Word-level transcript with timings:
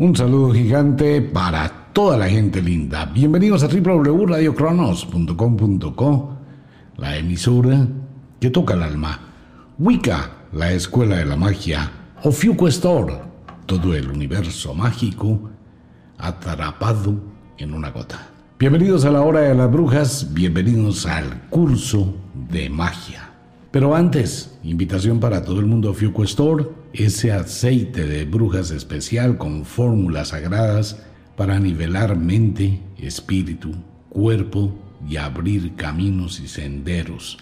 Un 0.00 0.14
saludo 0.14 0.54
gigante 0.54 1.20
para 1.20 1.90
toda 1.92 2.16
la 2.16 2.28
gente 2.28 2.62
linda. 2.62 3.04
Bienvenidos 3.06 3.64
a 3.64 3.66
www.radiocronos.com.co, 3.66 6.36
la 6.98 7.16
emisora 7.16 7.84
que 8.38 8.50
toca 8.50 8.74
el 8.74 8.84
alma. 8.84 9.18
Wicca, 9.76 10.30
la 10.52 10.70
escuela 10.70 11.16
de 11.16 11.24
la 11.24 11.34
magia. 11.34 11.90
Ofiuquestor, 12.22 13.22
todo 13.66 13.92
el 13.92 14.08
universo 14.08 14.72
mágico 14.72 15.50
atrapado 16.16 17.20
en 17.56 17.74
una 17.74 17.90
gota. 17.90 18.28
Bienvenidos 18.56 19.04
a 19.04 19.10
la 19.10 19.22
hora 19.22 19.40
de 19.40 19.56
las 19.56 19.68
brujas, 19.68 20.32
bienvenidos 20.32 21.06
al 21.06 21.48
curso 21.50 22.14
de 22.48 22.70
magia. 22.70 23.27
Pero 23.78 23.94
antes, 23.94 24.58
invitación 24.64 25.20
para 25.20 25.44
todo 25.44 25.60
el 25.60 25.66
mundo 25.66 25.94
Fiuco 25.94 26.24
Store, 26.24 26.66
ese 26.92 27.30
aceite 27.30 28.08
de 28.08 28.24
brujas 28.24 28.72
especial 28.72 29.38
con 29.38 29.64
fórmulas 29.64 30.30
sagradas 30.30 31.00
para 31.36 31.60
nivelar 31.60 32.16
mente, 32.16 32.82
espíritu, 32.96 33.70
cuerpo 34.08 34.76
y 35.08 35.14
abrir 35.14 35.76
caminos 35.76 36.40
y 36.40 36.48
senderos. 36.48 37.38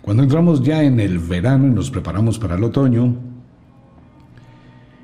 Cuando 0.00 0.22
entramos 0.22 0.62
ya 0.62 0.82
en 0.82 1.00
el 1.00 1.18
verano 1.18 1.66
y 1.66 1.70
nos 1.70 1.90
preparamos 1.90 2.38
para 2.38 2.54
el 2.54 2.64
otoño, 2.64 3.14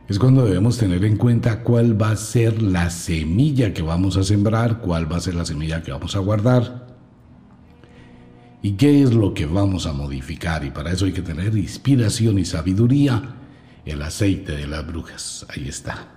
es 0.09 0.18
cuando 0.18 0.46
debemos 0.46 0.78
tener 0.78 1.04
en 1.04 1.18
cuenta 1.18 1.62
cuál 1.62 2.00
va 2.00 2.12
a 2.12 2.16
ser 2.16 2.62
la 2.62 2.88
semilla 2.88 3.74
que 3.74 3.82
vamos 3.82 4.16
a 4.16 4.23
sembrar, 4.23 4.80
cuál 4.80 5.12
va 5.12 5.18
a 5.18 5.20
ser 5.20 5.34
la 5.34 5.45
semilla 5.45 5.82
que 5.82 5.92
vamos 5.92 6.16
a 6.16 6.20
guardar 6.20 6.88
y 8.62 8.72
qué 8.72 9.02
es 9.02 9.14
lo 9.14 9.34
que 9.34 9.46
vamos 9.46 9.86
a 9.86 9.92
modificar. 9.92 10.64
Y 10.64 10.70
para 10.70 10.92
eso 10.92 11.04
hay 11.04 11.12
que 11.12 11.22
tener 11.22 11.56
inspiración 11.56 12.38
y 12.38 12.44
sabiduría. 12.44 13.34
El 13.84 14.02
aceite 14.02 14.52
de 14.52 14.66
las 14.66 14.86
brujas. 14.86 15.46
Ahí 15.48 15.68
está. 15.68 16.08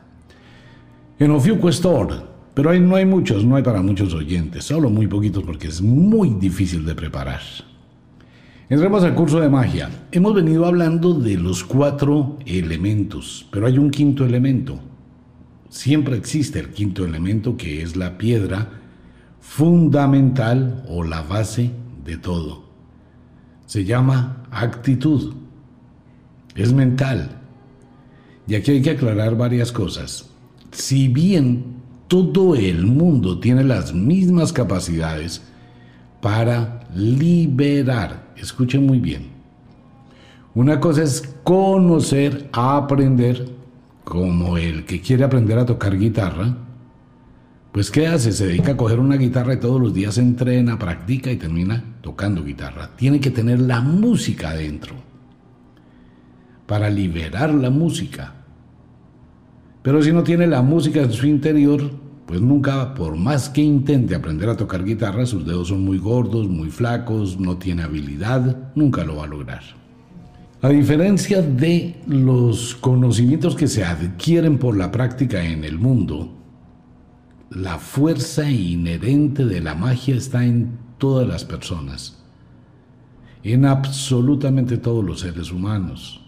En 1.19 1.31
Ofiuco 1.31 1.69
Store. 1.69 2.31
Pero 2.53 2.77
no 2.79 2.95
hay 2.97 3.05
muchos, 3.05 3.45
no 3.45 3.55
hay 3.55 3.63
para 3.63 3.81
muchos 3.81 4.13
oyentes. 4.13 4.65
Solo 4.65 4.89
muy 4.89 5.07
poquitos 5.07 5.43
porque 5.43 5.67
es 5.67 5.81
muy 5.81 6.31
difícil 6.31 6.85
de 6.85 6.95
preparar. 6.95 7.39
Entremos 8.70 9.03
al 9.03 9.15
curso 9.15 9.39
de 9.39 9.49
magia. 9.49 9.89
Hemos 10.11 10.33
venido 10.33 10.65
hablando 10.65 11.13
de 11.13 11.37
los 11.37 11.63
cuatro 11.63 12.37
elementos, 12.45 13.48
pero 13.51 13.67
hay 13.67 13.77
un 13.77 13.89
quinto 13.89 14.26
elemento. 14.26 14.79
Siempre 15.70 16.17
existe 16.17 16.59
el 16.59 16.70
quinto 16.70 17.05
elemento 17.05 17.55
que 17.55 17.81
es 17.81 17.95
la 17.95 18.17
piedra 18.17 18.70
fundamental 19.39 20.83
o 20.89 21.03
la 21.03 21.21
base 21.21 21.71
de 22.04 22.18
todo. 22.18 22.63
Se 23.66 23.85
llama 23.85 24.44
actitud. 24.52 25.34
Es 26.55 26.74
mental. 26.74 27.40
Y 28.48 28.55
aquí 28.55 28.71
hay 28.71 28.82
que 28.82 28.91
aclarar 28.91 29.38
varias 29.38 29.71
cosas. 29.71 30.29
Si 30.72 31.07
bien 31.07 31.82
todo 32.07 32.55
el 32.55 32.85
mundo 32.85 33.40
tiene 33.40 33.63
las 33.63 33.94
mismas 33.94 34.52
capacidades 34.52 35.41
para 36.22 36.82
liberar, 36.94 38.34
escuchen 38.35 38.85
muy 38.85 38.99
bien. 38.99 39.29
Una 40.54 40.82
cosa 40.82 41.04
es 41.04 41.22
conocer, 41.44 42.49
aprender, 42.52 43.49
como 44.04 44.57
el 44.57 44.84
que 44.85 44.99
quiere 44.99 45.24
aprender 45.24 45.57
a 45.57 45.66
tocar 45.66 45.98
guitarra, 45.98 46.57
pues 47.71 47.89
¿qué 47.89 48.07
hace? 48.07 48.31
Se 48.31 48.47
dedica 48.47 48.73
a 48.73 48.77
coger 48.77 48.99
una 48.99 49.15
guitarra 49.15 49.53
y 49.53 49.59
todos 49.59 49.79
los 49.79 49.93
días 49.93 50.17
entrena, 50.17 50.77
practica 50.77 51.31
y 51.31 51.37
termina 51.37 51.83
tocando 52.01 52.43
guitarra. 52.43 52.91
Tiene 52.97 53.19
que 53.19 53.31
tener 53.31 53.59
la 53.59 53.79
música 53.81 54.49
adentro 54.49 54.95
para 56.65 56.89
liberar 56.89 57.53
la 57.53 57.69
música. 57.69 58.33
Pero 59.81 60.01
si 60.03 60.11
no 60.11 60.23
tiene 60.23 60.47
la 60.47 60.61
música 60.61 61.01
en 61.01 61.11
su 61.11 61.25
interior, 61.27 61.91
pues 62.25 62.39
nunca, 62.41 62.93
por 62.93 63.15
más 63.15 63.49
que 63.49 63.61
intente 63.61 64.16
aprender 64.16 64.49
a 64.49 64.57
tocar 64.57 64.83
guitarra, 64.83 65.25
sus 65.25 65.45
dedos 65.45 65.69
son 65.69 65.83
muy 65.83 65.97
gordos, 65.97 66.47
muy 66.47 66.69
flacos, 66.69 67.39
no 67.39 67.57
tiene 67.57 67.83
habilidad, 67.83 68.71
nunca 68.75 69.03
lo 69.03 69.17
va 69.17 69.25
a 69.25 69.27
lograr. 69.27 69.63
A 70.61 70.69
diferencia 70.69 71.41
de 71.41 71.95
los 72.05 72.75
conocimientos 72.75 73.55
que 73.55 73.67
se 73.67 73.83
adquieren 73.83 74.59
por 74.59 74.77
la 74.77 74.91
práctica 74.91 75.43
en 75.43 75.63
el 75.63 75.79
mundo, 75.79 76.41
la 77.51 77.79
fuerza 77.79 78.50
inherente 78.50 79.45
de 79.45 79.59
la 79.59 79.75
magia 79.75 80.16
está 80.16 80.45
en 80.45 80.78
todas 80.97 81.28
las 81.28 81.44
personas, 81.44 82.17
en 83.44 83.66
absolutamente 83.66 84.78
todos 84.78 85.03
los 85.03 85.19
seres 85.19 85.51
humanos. 85.51 86.22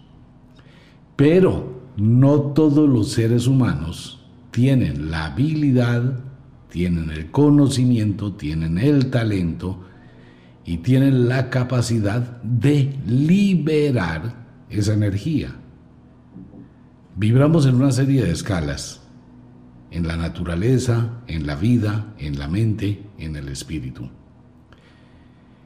Pero 1.16 1.82
no 1.96 2.40
todos 2.54 2.90
los 2.90 3.12
seres 3.12 3.48
humanos 3.48 4.20
tienen 4.52 5.12
la 5.12 5.28
habilidad, 5.28 6.20
tienen 6.70 7.10
el 7.10 7.32
conocimiento, 7.32 8.34
tienen 8.34 8.78
el 8.78 9.10
talento 9.10 9.80
y 10.66 10.78
tienen 10.78 11.30
la 11.30 11.50
capacidad 11.50 12.42
de 12.42 12.98
liberar 13.08 14.44
esa 14.70 14.94
energía. 14.94 15.56
Vibramos 17.16 17.66
en 17.66 17.76
una 17.76 17.92
serie 17.94 18.24
de 18.26 18.32
escalas 18.32 19.03
en 19.94 20.08
la 20.08 20.18
naturaleza, 20.18 21.22
en 21.28 21.46
la 21.46 21.56
vida, 21.56 22.16
en 22.18 22.40
la 22.40 22.48
mente, 22.48 23.04
en 23.20 23.36
el 23.36 23.48
espíritu. 23.48 24.10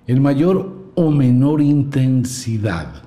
En 0.05 0.21
mayor 0.21 0.91
o 0.95 1.11
menor 1.11 1.61
intensidad. 1.61 3.03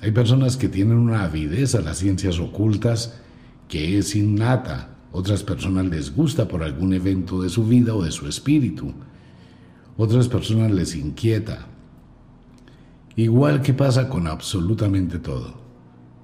Hay 0.00 0.10
personas 0.10 0.56
que 0.56 0.68
tienen 0.68 0.98
una 0.98 1.22
avidez 1.22 1.76
a 1.76 1.80
las 1.80 1.98
ciencias 1.98 2.40
ocultas 2.40 3.20
que 3.68 3.98
es 3.98 4.16
innata. 4.16 4.96
Otras 5.12 5.44
personas 5.44 5.86
les 5.86 6.14
gusta 6.14 6.48
por 6.48 6.64
algún 6.64 6.92
evento 6.92 7.40
de 7.40 7.50
su 7.50 7.64
vida 7.64 7.94
o 7.94 8.02
de 8.02 8.10
su 8.10 8.26
espíritu. 8.26 8.92
Otras 9.96 10.26
personas 10.26 10.72
les 10.72 10.96
inquieta. 10.96 11.66
Igual 13.14 13.62
que 13.62 13.74
pasa 13.74 14.08
con 14.08 14.26
absolutamente 14.26 15.20
todo. 15.20 15.54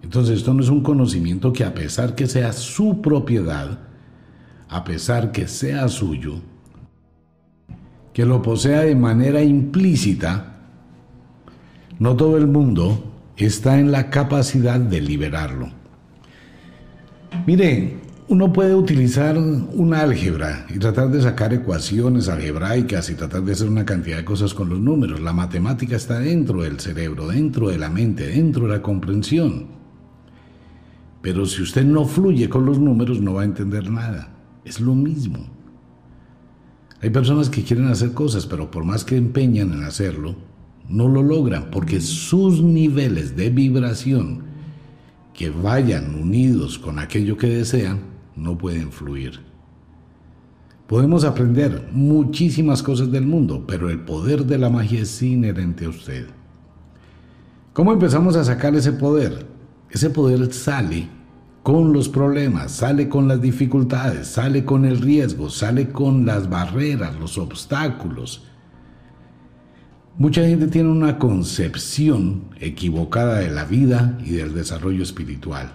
Entonces 0.03 0.39
esto 0.39 0.53
no 0.55 0.63
es 0.63 0.71
un 0.71 0.83
conocimiento 0.83 1.53
que 1.53 1.65
a 1.65 1.73
pesar 1.73 2.17
que 2.17 2.27
sea 2.27 2.53
su 2.53 3.01
propiedad, 3.01 3.94
a 4.69 4.85
pesar 4.85 5.33
que 5.33 5.49
sea 5.49 5.89
suyo, 5.89 6.41
que 8.13 8.25
lo 8.25 8.43
posea 8.43 8.83
de 8.83 8.95
manera 8.95 9.43
implícita, 9.43 10.55
no 11.99 12.17
todo 12.17 12.37
el 12.37 12.47
mundo 12.47 13.13
está 13.37 13.79
en 13.79 13.93
la 13.93 14.11
capacidad 14.11 14.81
de 14.81 15.01
liberarlo. 15.01 15.69
Mire, 17.47 17.99
uno 18.27 18.53
puede 18.53 18.75
utilizar 18.75 19.37
una 19.37 20.01
álgebra 20.01 20.67
y 20.75 20.79
tratar 20.79 21.11
de 21.11 21.21
sacar 21.21 21.53
ecuaciones 21.53 22.29
algebraicas 22.29 23.11
y 23.11 23.15
tratar 23.15 23.43
de 23.43 23.53
hacer 23.53 23.69
una 23.69 23.85
cantidad 23.85 24.17
de 24.17 24.25
cosas 24.25 24.55
con 24.55 24.71
los 24.71 24.81
números. 24.81 25.21
La 25.21 25.33
matemática 25.33 25.97
está 25.97 26.21
dentro 26.21 26.63
del 26.63 26.81
cerebro, 26.81 27.29
dentro 27.29 27.69
de 27.69 27.79
la 27.79 27.91
mente, 27.91 28.27
dentro 28.29 28.67
de 28.67 28.73
la 28.73 28.83
comprensión. 28.83 29.67
Pero 31.21 31.45
si 31.47 31.63
usted 31.63 31.85
no 31.85 32.07
fluye 32.07 32.49
con 32.49 32.65
los 32.65 32.79
números 32.79 33.21
no 33.21 33.35
va 33.35 33.43
a 33.43 33.47
entender 33.47 33.91
nada. 33.91 34.34
Es 34.65 34.81
lo 34.81 34.95
mismo. 34.95 35.47
Hay 37.01 37.11
personas 37.11 37.51
que 37.51 37.63
quieren 37.63 37.89
hacer 37.89 38.13
cosas, 38.13 38.47
pero 38.47 38.71
por 38.71 38.85
más 38.85 39.05
que 39.05 39.17
empeñan 39.17 39.73
en 39.73 39.85
hacerlo, 39.85 40.37
no 40.89 41.09
lo 41.09 41.23
logran 41.23 41.71
porque 41.71 42.01
sus 42.01 42.63
niveles 42.63 43.37
de 43.37 43.51
vibración 43.51 44.45
que 45.35 45.51
vayan 45.51 46.15
unidos 46.15 46.79
con 46.79 46.99
aquello 46.99 47.37
que 47.37 47.49
desean 47.49 48.01
no 48.37 48.57
pueden 48.57 48.91
fluir. 48.91 49.41
Podemos 50.87 51.25
aprender 51.25 51.89
muchísimas 51.93 52.83
cosas 52.83 53.11
del 53.11 53.27
mundo, 53.27 53.65
pero 53.67 53.91
el 53.91 54.01
poder 54.01 54.45
de 54.45 54.59
la 54.59 54.71
magia 54.71 55.01
es 55.01 55.23
inherente 55.23 55.87
a 55.87 55.89
usted. 55.89 56.27
¿Cómo 57.73 57.93
empezamos 57.93 58.37
a 58.37 58.45
sacar 58.45 58.75
ese 58.77 58.93
poder? 58.93 59.47
Ese 59.91 60.11
poder 60.11 60.53
sale 60.53 61.09
con 61.65 61.95
los 61.95 62.11
problemas, 62.11 62.73
sale 62.73 63.09
con 63.09 63.27
las 63.27 63.41
dificultades, 63.41 64.29
sale 64.29 64.67
con 64.67 64.85
el 64.85 65.01
riesgo, 65.01 65.49
sale 65.49 65.89
con 65.89 66.27
las 66.27 66.51
barreras, 66.51 67.19
los 67.19 67.39
obstáculos. 67.39 68.45
Mucha 70.19 70.47
gente 70.47 70.67
tiene 70.67 70.91
una 70.91 71.19
concepción 71.19 72.43
equivocada 72.61 73.39
de 73.39 73.51
la 73.51 73.65
vida 73.65 74.19
y 74.27 74.33
del 74.33 74.53
desarrollo 74.53 75.03
espiritual. 75.03 75.73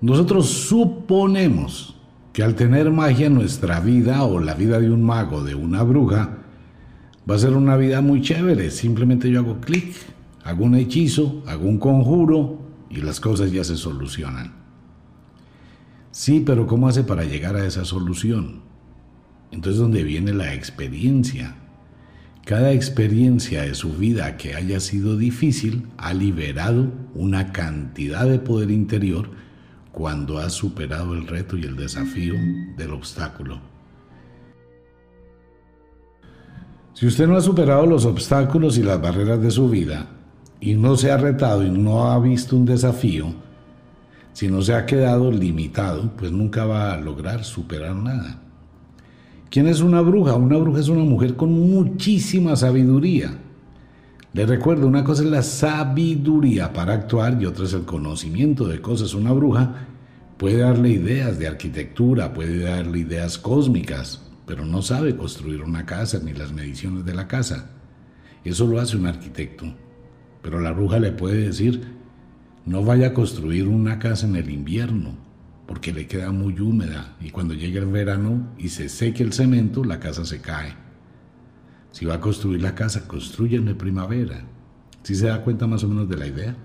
Nosotros 0.00 0.48
suponemos 0.48 1.94
que 2.32 2.42
al 2.42 2.54
tener 2.54 2.90
magia 2.90 3.28
nuestra 3.28 3.80
vida 3.80 4.24
o 4.24 4.40
la 4.40 4.54
vida 4.54 4.80
de 4.80 4.90
un 4.90 5.04
mago, 5.04 5.44
de 5.44 5.54
una 5.54 5.82
bruja, 5.82 6.38
va 7.30 7.34
a 7.34 7.38
ser 7.38 7.52
una 7.52 7.76
vida 7.76 8.00
muy 8.00 8.22
chévere. 8.22 8.70
Simplemente 8.70 9.30
yo 9.30 9.40
hago 9.40 9.60
clic, 9.60 9.94
hago 10.42 10.64
un 10.64 10.74
hechizo, 10.74 11.42
hago 11.46 11.68
un 11.68 11.76
conjuro, 11.76 12.61
y 12.92 13.00
las 13.00 13.18
cosas 13.18 13.50
ya 13.50 13.64
se 13.64 13.76
solucionan. 13.76 14.52
Sí, 16.10 16.42
pero 16.44 16.66
¿cómo 16.66 16.88
hace 16.88 17.04
para 17.04 17.24
llegar 17.24 17.56
a 17.56 17.66
esa 17.66 17.84
solución? 17.84 18.60
Entonces, 19.50 19.80
¿dónde 19.80 20.02
viene 20.02 20.34
la 20.34 20.54
experiencia? 20.54 21.56
Cada 22.44 22.72
experiencia 22.72 23.62
de 23.62 23.74
su 23.74 23.94
vida 23.94 24.36
que 24.36 24.54
haya 24.54 24.78
sido 24.80 25.16
difícil 25.16 25.86
ha 25.96 26.12
liberado 26.12 26.92
una 27.14 27.52
cantidad 27.52 28.26
de 28.26 28.38
poder 28.38 28.70
interior 28.70 29.30
cuando 29.92 30.38
has 30.38 30.52
superado 30.52 31.14
el 31.14 31.26
reto 31.26 31.56
y 31.56 31.64
el 31.64 31.76
desafío 31.76 32.34
del 32.76 32.92
obstáculo. 32.92 33.60
Si 36.94 37.06
usted 37.06 37.26
no 37.26 37.36
ha 37.36 37.40
superado 37.40 37.86
los 37.86 38.04
obstáculos 38.04 38.76
y 38.76 38.82
las 38.82 39.00
barreras 39.00 39.40
de 39.40 39.50
su 39.50 39.68
vida, 39.68 40.06
y 40.62 40.74
no 40.74 40.96
se 40.96 41.10
ha 41.10 41.16
retado 41.16 41.64
y 41.64 41.70
no 41.70 42.06
ha 42.06 42.18
visto 42.20 42.56
un 42.56 42.64
desafío, 42.64 43.34
si 44.32 44.46
no 44.46 44.62
se 44.62 44.72
ha 44.72 44.86
quedado 44.86 45.30
limitado, 45.32 46.12
pues 46.16 46.30
nunca 46.30 46.64
va 46.64 46.94
a 46.94 47.00
lograr 47.00 47.42
superar 47.42 47.96
nada. 47.96 48.40
¿Quién 49.50 49.66
es 49.66 49.80
una 49.80 50.00
bruja? 50.00 50.34
Una 50.36 50.56
bruja 50.56 50.78
es 50.78 50.88
una 50.88 51.02
mujer 51.02 51.34
con 51.34 51.52
muchísima 51.52 52.54
sabiduría. 52.54 53.36
Le 54.32 54.46
recuerdo, 54.46 54.86
una 54.86 55.02
cosa 55.02 55.24
es 55.24 55.28
la 55.28 55.42
sabiduría 55.42 56.72
para 56.72 56.94
actuar 56.94 57.42
y 57.42 57.46
otra 57.46 57.64
es 57.64 57.72
el 57.72 57.84
conocimiento 57.84 58.68
de 58.68 58.80
cosas. 58.80 59.14
Una 59.14 59.32
bruja 59.32 59.88
puede 60.38 60.58
darle 60.58 60.90
ideas 60.90 61.40
de 61.40 61.48
arquitectura, 61.48 62.32
puede 62.32 62.60
darle 62.60 63.00
ideas 63.00 63.36
cósmicas, 63.36 64.22
pero 64.46 64.64
no 64.64 64.80
sabe 64.80 65.16
construir 65.16 65.60
una 65.60 65.84
casa 65.84 66.20
ni 66.24 66.32
las 66.32 66.52
mediciones 66.52 67.04
de 67.04 67.14
la 67.14 67.26
casa. 67.26 67.68
Eso 68.44 68.64
lo 68.66 68.80
hace 68.80 68.96
un 68.96 69.06
arquitecto. 69.06 69.66
Pero 70.42 70.60
la 70.60 70.72
bruja 70.72 70.98
le 70.98 71.12
puede 71.12 71.46
decir, 71.46 71.82
no 72.66 72.84
vaya 72.84 73.08
a 73.08 73.14
construir 73.14 73.68
una 73.68 73.98
casa 73.98 74.26
en 74.26 74.36
el 74.36 74.50
invierno, 74.50 75.14
porque 75.66 75.92
le 75.92 76.06
queda 76.06 76.32
muy 76.32 76.58
húmeda 76.60 77.16
y 77.20 77.30
cuando 77.30 77.54
llegue 77.54 77.78
el 77.78 77.86
verano 77.86 78.48
y 78.58 78.68
se 78.68 78.88
seque 78.88 79.22
el 79.22 79.32
cemento, 79.32 79.84
la 79.84 80.00
casa 80.00 80.24
se 80.24 80.40
cae. 80.40 80.74
Si 81.92 82.04
va 82.04 82.14
a 82.14 82.20
construir 82.20 82.62
la 82.62 82.74
casa, 82.74 83.06
construye 83.06 83.56
en 83.56 83.76
primavera. 83.76 84.44
¿Sí 85.02 85.14
se 85.14 85.26
da 85.26 85.42
cuenta 85.42 85.66
más 85.66 85.84
o 85.84 85.88
menos 85.88 86.08
de 86.08 86.16
la 86.16 86.26
idea? 86.26 86.56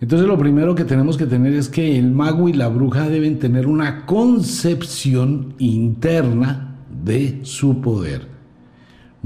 Entonces 0.00 0.28
lo 0.28 0.38
primero 0.38 0.74
que 0.74 0.84
tenemos 0.84 1.16
que 1.16 1.26
tener 1.26 1.52
es 1.54 1.68
que 1.68 1.98
el 1.98 2.12
mago 2.12 2.48
y 2.48 2.52
la 2.52 2.68
bruja 2.68 3.08
deben 3.08 3.38
tener 3.38 3.66
una 3.66 4.06
concepción 4.06 5.54
interna 5.58 6.76
de 7.04 7.40
su 7.42 7.80
poder. 7.80 8.37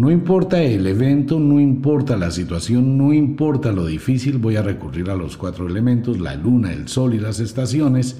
No 0.02 0.10
importa 0.10 0.60
el 0.60 0.84
evento, 0.88 1.38
no 1.38 1.60
importa 1.60 2.16
la 2.16 2.32
situación, 2.32 2.98
no 2.98 3.12
importa 3.12 3.70
lo 3.70 3.86
difícil, 3.86 4.38
voy 4.38 4.56
a 4.56 4.62
recurrir 4.62 5.08
a 5.10 5.14
los 5.14 5.36
cuatro 5.36 5.68
elementos, 5.68 6.18
la 6.18 6.34
luna, 6.34 6.72
el 6.72 6.88
sol 6.88 7.14
y 7.14 7.20
las 7.20 7.38
estaciones, 7.38 8.16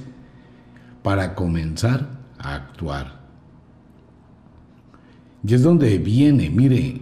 para 1.03 1.35
comenzar 1.35 2.21
a 2.39 2.55
actuar. 2.55 3.23
Y 5.45 5.55
es 5.55 5.65
donde 5.65 5.99
viene, 5.99 6.51
mire, 6.51 7.01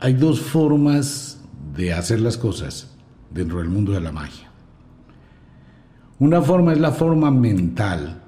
hay 0.00 0.14
dos 0.14 0.40
formas 0.40 1.40
de 1.76 1.92
hacer 1.92 2.18
las 2.18 2.36
cosas 2.36 2.96
dentro 3.30 3.58
del 3.58 3.68
mundo 3.68 3.92
de 3.92 4.00
la 4.00 4.10
magia. 4.10 4.50
Una 6.18 6.42
forma 6.42 6.72
es 6.72 6.80
la 6.80 6.90
forma 6.90 7.30
mental, 7.30 8.24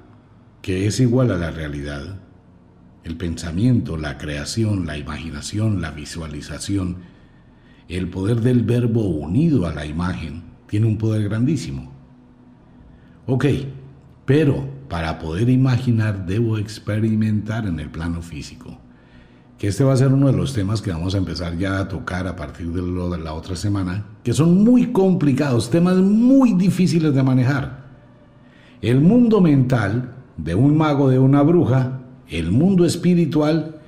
que 0.63 0.87
es 0.87 1.01
igual 1.01 1.33
a 1.33 1.37
la 1.39 1.51
realidad. 1.51 2.21
El 3.09 3.17
pensamiento, 3.17 3.97
la 3.97 4.19
creación, 4.19 4.85
la 4.85 4.99
imaginación, 4.99 5.81
la 5.81 5.93
visualización, 5.93 6.99
el 7.89 8.11
poder 8.11 8.43
del 8.43 8.63
verbo 8.63 9.01
unido 9.01 9.67
a 9.67 9.73
la 9.73 9.87
imagen, 9.87 10.43
tiene 10.67 10.87
un 10.87 10.99
poder 10.99 11.27
grandísimo. 11.27 11.91
Ok, 13.27 13.47
pero 14.27 14.69
para 14.91 15.19
poder 15.19 15.49
imaginar 15.49 16.27
debo 16.27 16.59
experimentar 16.59 17.67
en 17.67 17.81
el 17.81 17.89
plano 17.89 18.21
físico 18.21 18.79
que 19.57 19.69
este 19.69 19.85
va 19.85 19.95
a 19.95 19.97
ser 19.97 20.13
uno 20.13 20.27
de 20.27 20.35
los 20.35 20.53
temas 20.53 20.83
que 20.83 20.93
vamos 20.93 21.15
a 21.15 21.19
empezar 21.19 21.57
ya 21.57 21.81
a 21.81 21.89
tocar 21.89 22.27
a 22.27 22.37
partir 22.37 22.71
de, 22.73 22.83
lo 22.83 23.09
de 23.09 23.17
la 23.17 23.33
otra 23.33 23.57
semana, 23.57 24.05
que 24.23 24.35
son 24.35 24.63
muy 24.63 24.93
complicados, 24.93 25.71
temas 25.71 25.97
muy 25.97 26.53
difíciles 26.53 27.15
de 27.15 27.23
manejar. 27.23 27.87
El 28.83 29.01
mundo 29.01 29.41
mental 29.41 30.15
de 30.37 30.55
un 30.55 30.77
mago, 30.77 31.09
de 31.09 31.19
una 31.19 31.41
bruja, 31.41 31.98
el 32.31 32.51
mundo 32.51 32.85
espiritual 32.85 33.81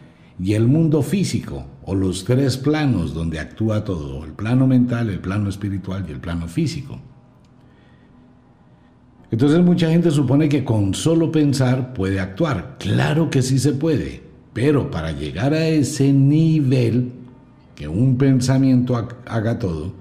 y 0.43 0.55
el 0.55 0.67
mundo 0.67 1.03
físico, 1.03 1.67
o 1.85 1.95
los 1.95 2.25
tres 2.25 2.57
planos 2.57 3.13
donde 3.13 3.39
actúa 3.39 3.85
todo, 3.85 4.25
el 4.25 4.33
plano 4.33 4.67
mental, 4.67 5.11
el 5.11 5.21
plano 5.21 5.49
espiritual 5.49 6.05
y 6.09 6.13
el 6.13 6.21
plano 6.21 6.49
físico. 6.49 6.99
Entonces 9.31 9.61
mucha 9.61 9.91
gente 9.91 10.11
supone 10.11 10.49
que 10.49 10.65
con 10.65 10.95
solo 10.95 11.31
pensar 11.31 11.95
puede 11.95 12.19
actuar. 12.19 12.77
Claro 12.79 13.31
que 13.31 13.43
sí 13.43 13.59
se 13.59 13.73
puede. 13.73 14.23
Pero 14.53 14.91
para 14.91 15.13
llegar 15.13 15.55
a 15.55 15.69
ese 15.69 16.13
nivel, 16.13 17.13
que 17.77 17.87
un 17.87 18.19
pensamiento 18.19 18.97
haga 19.27 19.59
todo, 19.59 19.95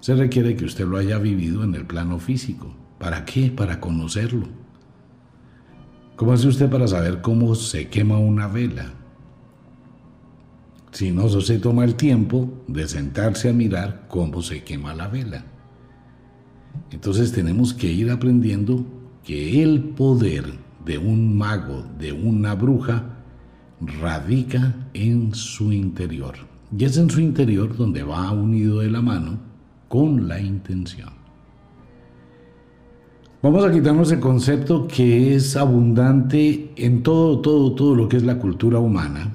se 0.00 0.14
requiere 0.14 0.56
que 0.56 0.64
usted 0.64 0.86
lo 0.86 0.96
haya 0.96 1.18
vivido 1.18 1.62
en 1.62 1.74
el 1.74 1.84
plano 1.84 2.18
físico. 2.18 2.74
¿Para 2.98 3.26
qué? 3.26 3.50
Para 3.50 3.78
conocerlo. 3.80 4.59
¿Cómo 6.20 6.34
hace 6.34 6.48
usted 6.48 6.68
para 6.68 6.86
saber 6.86 7.22
cómo 7.22 7.54
se 7.54 7.88
quema 7.88 8.18
una 8.18 8.46
vela? 8.46 8.92
Si 10.92 11.12
no 11.12 11.30
se 11.30 11.58
toma 11.58 11.82
el 11.82 11.94
tiempo 11.94 12.62
de 12.68 12.86
sentarse 12.88 13.48
a 13.48 13.54
mirar 13.54 14.04
cómo 14.06 14.42
se 14.42 14.62
quema 14.62 14.92
la 14.92 15.08
vela. 15.08 15.46
Entonces 16.90 17.32
tenemos 17.32 17.72
que 17.72 17.90
ir 17.90 18.10
aprendiendo 18.10 18.84
que 19.24 19.62
el 19.62 19.80
poder 19.80 20.44
de 20.84 20.98
un 20.98 21.38
mago, 21.38 21.86
de 21.98 22.12
una 22.12 22.54
bruja, 22.54 23.02
radica 23.80 24.74
en 24.92 25.34
su 25.34 25.72
interior. 25.72 26.34
Y 26.76 26.84
es 26.84 26.98
en 26.98 27.08
su 27.08 27.20
interior 27.20 27.74
donde 27.74 28.02
va 28.02 28.30
unido 28.30 28.80
de 28.80 28.90
la 28.90 29.00
mano 29.00 29.38
con 29.88 30.28
la 30.28 30.38
intención. 30.38 31.19
Vamos 33.42 33.64
a 33.64 33.72
quitarnos 33.72 34.12
el 34.12 34.20
concepto 34.20 34.86
que 34.86 35.34
es 35.34 35.56
abundante 35.56 36.72
en 36.76 37.02
todo, 37.02 37.40
todo, 37.40 37.72
todo 37.74 37.94
lo 37.94 38.06
que 38.06 38.18
es 38.18 38.22
la 38.22 38.38
cultura 38.38 38.78
humana, 38.78 39.32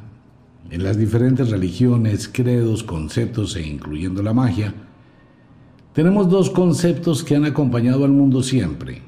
en 0.69 0.83
las 0.83 0.99
diferentes 0.99 1.49
religiones, 1.49 2.29
credos, 2.31 2.83
conceptos 2.83 3.55
e 3.55 3.65
incluyendo 3.65 4.21
la 4.21 4.31
magia. 4.31 4.75
Tenemos 5.93 6.29
dos 6.29 6.51
conceptos 6.51 7.23
que 7.23 7.35
han 7.35 7.45
acompañado 7.45 8.05
al 8.05 8.11
mundo 8.11 8.43
siempre, 8.43 9.01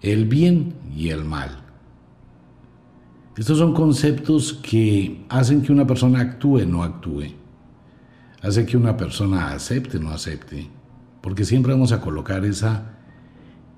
el 0.00 0.24
bien 0.24 0.72
y 0.96 1.10
el 1.10 1.26
mal. 1.26 1.62
Estos 3.36 3.58
son 3.58 3.74
conceptos 3.74 4.54
que 4.54 5.26
hacen 5.28 5.60
que 5.60 5.70
una 5.70 5.86
persona 5.86 6.20
actúe 6.20 6.62
o 6.62 6.64
no 6.64 6.82
actúe. 6.82 7.34
Hace 8.40 8.64
que 8.64 8.78
una 8.78 8.96
persona 8.96 9.52
acepte 9.52 9.98
o 9.98 10.00
no 10.00 10.10
acepte. 10.12 10.66
Porque 11.20 11.44
siempre 11.44 11.72
vamos 11.72 11.92
a 11.92 12.00
colocar 12.00 12.44
esa, 12.44 12.94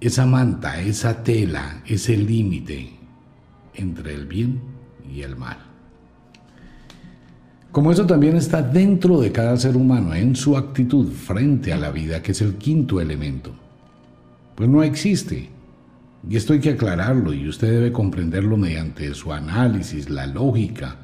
esa 0.01 0.27
manta, 0.27 0.81
esa 0.81 1.23
tela, 1.23 1.83
ese 1.87 2.17
límite 2.17 2.91
entre 3.75 4.15
el 4.15 4.27
bien 4.27 4.61
y 5.13 5.23
el 5.23 5.37
mal. 5.37 5.59
Como 7.73 7.93
eso 7.93 8.07
también 8.07 8.37
está 8.37 8.63
dentro 8.63 9.21
de 9.21 9.33
cada 9.33 9.57
ser 9.57 9.77
humano, 9.77 10.15
en 10.15 10.35
su 10.35 10.57
actitud 10.57 11.11
frente 11.13 11.73
a 11.73 11.77
la 11.77 11.91
vida, 11.91 12.23
que 12.23 12.33
es 12.33 12.41
el 12.41 12.55
quinto 12.55 13.01
elemento, 13.01 13.55
pues 14.55 14.69
no 14.69 14.83
existe 14.83 15.51
y 16.29 16.37
esto 16.37 16.53
hay 16.53 16.61
que 16.61 16.71
aclararlo 16.71 17.33
y 17.33 17.49
usted 17.49 17.71
debe 17.71 17.93
comprenderlo 17.93 18.57
mediante 18.57 19.15
su 19.15 19.33
análisis, 19.33 20.11
la 20.11 20.27
lógica. 20.27 20.97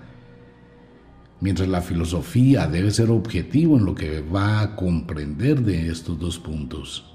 Mientras 1.40 1.68
la 1.68 1.80
filosofía 1.80 2.66
debe 2.66 2.90
ser 2.90 3.10
objetivo 3.10 3.76
en 3.76 3.84
lo 3.84 3.94
que 3.94 4.20
va 4.20 4.60
a 4.60 4.74
comprender 4.74 5.62
de 5.62 5.88
estos 5.88 6.18
dos 6.18 6.38
puntos. 6.38 7.11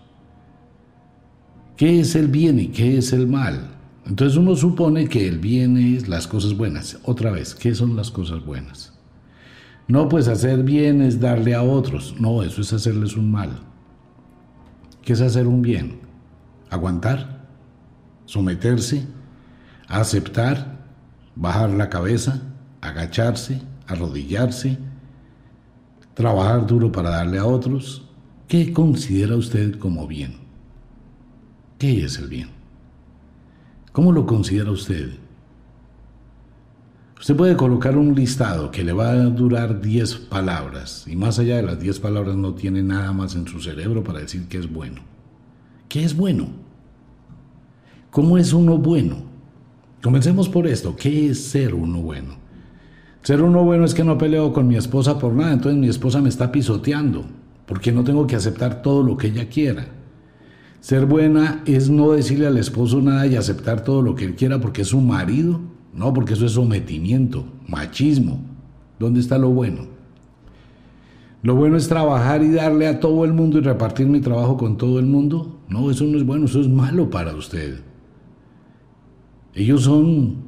¿Qué 1.78 2.02
es 2.02 2.16
el 2.16 2.28
bien 2.28 2.60
y 2.60 2.68
qué 2.68 2.98
es 2.98 3.14
el 3.14 3.28
mal? 3.28 3.70
Entonces 4.06 4.38
uno 4.38 4.56
supone 4.56 5.08
que 5.08 5.28
el 5.28 5.40
bien 5.40 5.78
es 5.78 6.08
las 6.08 6.28
cosas 6.28 6.58
buenas. 6.58 6.98
Otra 7.04 7.32
vez, 7.32 7.56
¿qué 7.56 7.74
son 7.76 7.96
las 7.96 8.12
cosas 8.12 8.44
buenas? 8.46 8.94
No, 9.88 10.10
pues 10.10 10.28
hacer 10.28 10.64
bien 10.64 11.02
es 11.02 11.20
darle 11.20 11.56
a 11.56 11.64
otros. 11.64 12.16
No, 12.20 12.44
eso 12.44 12.62
es 12.62 12.74
hacerles 12.74 13.16
un 13.16 13.32
mal. 13.32 13.60
¿Qué 15.04 15.14
es 15.14 15.22
hacer 15.22 15.48
un 15.48 15.62
bien? 15.62 16.02
¿Aguantar? 16.70 17.38
someterse, 18.28 19.08
aceptar, 19.88 20.78
bajar 21.36 21.72
la 21.72 21.90
cabeza, 21.90 22.42
agacharse, 22.82 23.62
arrodillarse, 23.88 24.78
trabajar 26.14 26.68
duro 26.68 26.92
para 26.92 27.10
darle 27.10 27.40
a 27.40 27.46
otros. 27.46 28.06
¿Qué 28.48 28.72
considera 28.72 29.36
usted 29.36 29.80
como 29.80 30.08
bien? 30.08 30.47
¿Qué 31.78 32.04
es 32.04 32.18
el 32.18 32.28
bien? 32.28 32.50
¿Cómo 33.92 34.12
lo 34.12 34.26
considera 34.26 34.72
usted? 34.72 35.12
Usted 37.20 37.36
puede 37.36 37.56
colocar 37.56 37.98
un 37.98 38.16
listado 38.16 38.72
que 38.72 38.84
le 38.84 38.94
va 38.94 39.12
a 39.12 39.24
durar 39.26 39.80
10 39.80 40.16
palabras 40.16 41.06
y 41.08 41.16
más 41.16 41.38
allá 41.38 41.58
de 41.58 41.64
las 41.64 41.80
10 41.80 42.00
palabras 42.00 42.36
no 42.36 42.54
tiene 42.54 42.82
nada 42.82 43.12
más 43.12 43.36
en 43.36 43.48
su 43.48 43.60
cerebro 43.60 44.04
para 44.04 44.20
decir 44.20 44.48
que 44.48 44.58
es 44.58 44.72
bueno. 44.72 45.02
¿Qué 45.88 46.04
es 46.04 46.16
bueno? 46.16 46.48
¿Cómo 48.10 48.40
es 48.40 48.54
uno 48.54 48.78
bueno? 48.78 49.18
Comencemos 50.02 50.50
por 50.50 50.66
esto. 50.66 50.96
¿Qué 50.96 51.30
es 51.30 51.44
ser 51.44 51.76
uno 51.76 52.02
bueno? 52.02 52.36
Ser 53.22 53.42
uno 53.44 53.64
bueno 53.64 53.86
es 53.86 53.94
que 53.94 54.04
no 54.04 54.18
peleo 54.18 54.52
con 54.52 54.68
mi 54.68 54.78
esposa 54.78 55.20
por 55.20 55.34
nada, 55.34 55.54
entonces 55.54 55.80
mi 55.80 55.90
esposa 55.90 56.22
me 56.22 56.30
está 56.30 56.52
pisoteando, 56.52 57.26
porque 57.66 57.92
no 57.92 58.04
tengo 58.04 58.26
que 58.26 58.36
aceptar 58.36 58.82
todo 58.82 59.04
lo 59.04 59.18
que 59.18 59.28
ella 59.28 59.50
quiera. 59.50 59.97
Ser 60.80 61.06
buena 61.06 61.62
es 61.66 61.90
no 61.90 62.12
decirle 62.12 62.48
al 62.48 62.58
esposo 62.58 63.02
nada 63.02 63.28
y 63.28 63.36
aceptar 63.36 63.84
todo 63.84 64.02
lo 64.02 64.16
que 64.16 64.26
él 64.26 64.36
quiera 64.36 64.62
porque 64.62 64.84
es 64.84 64.90
su 64.90 65.02
marido. 65.02 65.60
No, 65.94 66.14
porque 66.14 66.34
eso 66.34 66.46
es 66.46 66.52
sometimiento, 66.52 67.46
machismo. 67.68 68.40
¿Dónde 69.00 69.20
está 69.20 69.38
lo 69.38 69.50
bueno? 69.50 69.98
Lo 71.42 71.56
bueno 71.56 71.78
es 71.78 71.88
trabajar 71.88 72.44
y 72.44 72.52
darle 72.52 72.88
a 72.88 73.00
todo 73.00 73.26
el 73.26 73.34
mundo 73.34 73.58
y 73.58 73.62
repartir 73.62 74.08
mi 74.08 74.20
trabajo 74.20 74.58
con 74.58 74.78
todo 74.78 75.00
el 75.00 75.06
mundo. 75.06 75.60
No, 75.70 75.90
eso 75.90 76.06
no 76.06 76.18
es 76.18 76.26
bueno, 76.26 76.46
eso 76.46 76.62
es 76.62 76.68
malo 76.68 77.10
para 77.10 77.36
usted. 77.36 77.80
Ellos 79.54 79.84
son 79.84 80.48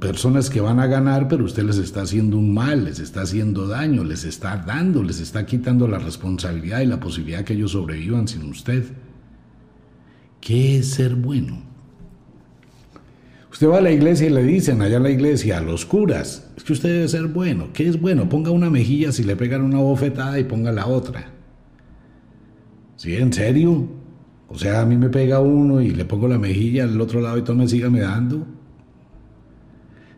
personas 0.00 0.50
que 0.50 0.60
van 0.60 0.80
a 0.80 0.86
ganar, 0.86 1.28
pero 1.28 1.44
usted 1.44 1.62
les 1.62 1.78
está 1.78 2.02
haciendo 2.02 2.36
un 2.36 2.52
mal, 2.52 2.84
les 2.84 2.98
está 2.98 3.22
haciendo 3.22 3.66
daño, 3.66 4.04
les 4.04 4.24
está 4.24 4.56
dando, 4.56 5.02
les 5.02 5.20
está 5.20 5.46
quitando 5.46 5.88
la 5.88 5.98
responsabilidad 5.98 6.80
y 6.80 6.86
la 6.86 7.00
posibilidad 7.00 7.44
que 7.44 7.54
ellos 7.54 7.72
sobrevivan 7.72 8.28
sin 8.28 8.42
usted. 8.44 8.84
¿Qué 10.44 10.76
es 10.76 10.90
ser 10.90 11.14
bueno? 11.14 11.62
Usted 13.50 13.66
va 13.66 13.78
a 13.78 13.80
la 13.80 13.92
iglesia 13.92 14.26
y 14.26 14.30
le 14.30 14.42
dicen 14.42 14.82
allá 14.82 14.98
en 14.98 15.04
la 15.04 15.10
iglesia 15.10 15.56
a 15.56 15.62
los 15.62 15.86
curas, 15.86 16.50
es 16.54 16.64
que 16.64 16.74
usted 16.74 16.90
debe 16.90 17.08
ser 17.08 17.28
bueno. 17.28 17.68
¿Qué 17.72 17.88
es 17.88 17.98
bueno? 17.98 18.28
Ponga 18.28 18.50
una 18.50 18.68
mejilla 18.68 19.10
si 19.10 19.24
le 19.24 19.36
pegan 19.36 19.62
una 19.62 19.78
bofetada 19.78 20.38
y 20.38 20.44
ponga 20.44 20.70
la 20.70 20.86
otra. 20.86 21.30
¿Sí? 22.96 23.16
¿En 23.16 23.32
serio? 23.32 23.88
O 24.48 24.58
sea, 24.58 24.82
a 24.82 24.84
mí 24.84 24.98
me 24.98 25.08
pega 25.08 25.40
uno 25.40 25.80
y 25.80 25.92
le 25.92 26.04
pongo 26.04 26.28
la 26.28 26.38
mejilla 26.38 26.84
al 26.84 27.00
otro 27.00 27.22
lado 27.22 27.38
y 27.38 27.42
todo 27.42 27.56
me 27.56 27.66
siga 27.66 27.88
me 27.88 28.00
dando. 28.00 28.46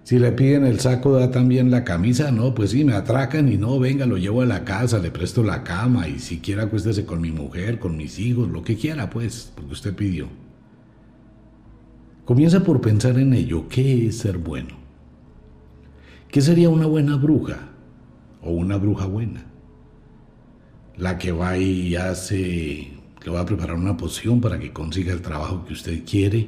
Si 0.06 0.20
le 0.20 0.30
piden 0.30 0.64
el 0.64 0.78
saco, 0.78 1.14
da 1.14 1.32
también 1.32 1.72
la 1.72 1.82
camisa. 1.82 2.30
No, 2.30 2.54
pues 2.54 2.70
sí, 2.70 2.84
me 2.84 2.92
atracan 2.92 3.52
y 3.52 3.56
no, 3.56 3.80
venga, 3.80 4.06
lo 4.06 4.16
llevo 4.16 4.42
a 4.42 4.46
la 4.46 4.64
casa, 4.64 5.00
le 5.00 5.10
presto 5.10 5.42
la 5.42 5.64
cama 5.64 6.06
y 6.06 6.20
si 6.20 6.38
quiere 6.38 6.62
acuéstese 6.62 7.04
con 7.04 7.20
mi 7.20 7.32
mujer, 7.32 7.80
con 7.80 7.96
mis 7.96 8.20
hijos, 8.20 8.48
lo 8.48 8.62
que 8.62 8.76
quiera, 8.76 9.10
pues, 9.10 9.50
porque 9.56 9.72
usted 9.72 9.96
pidió. 9.96 10.28
Comienza 12.24 12.62
por 12.62 12.80
pensar 12.80 13.18
en 13.18 13.34
ello. 13.34 13.68
¿Qué 13.68 14.06
es 14.06 14.18
ser 14.18 14.38
bueno? 14.38 14.76
¿Qué 16.28 16.40
sería 16.40 16.68
una 16.68 16.86
buena 16.86 17.16
bruja 17.16 17.70
o 18.42 18.52
una 18.52 18.76
bruja 18.76 19.06
buena? 19.06 19.44
La 20.96 21.18
que 21.18 21.32
va 21.32 21.58
y 21.58 21.96
hace, 21.96 22.92
le 23.24 23.30
va 23.32 23.40
a 23.40 23.46
preparar 23.46 23.74
una 23.74 23.96
poción 23.96 24.40
para 24.40 24.60
que 24.60 24.72
consiga 24.72 25.12
el 25.12 25.20
trabajo 25.20 25.64
que 25.64 25.72
usted 25.72 26.04
quiere 26.08 26.46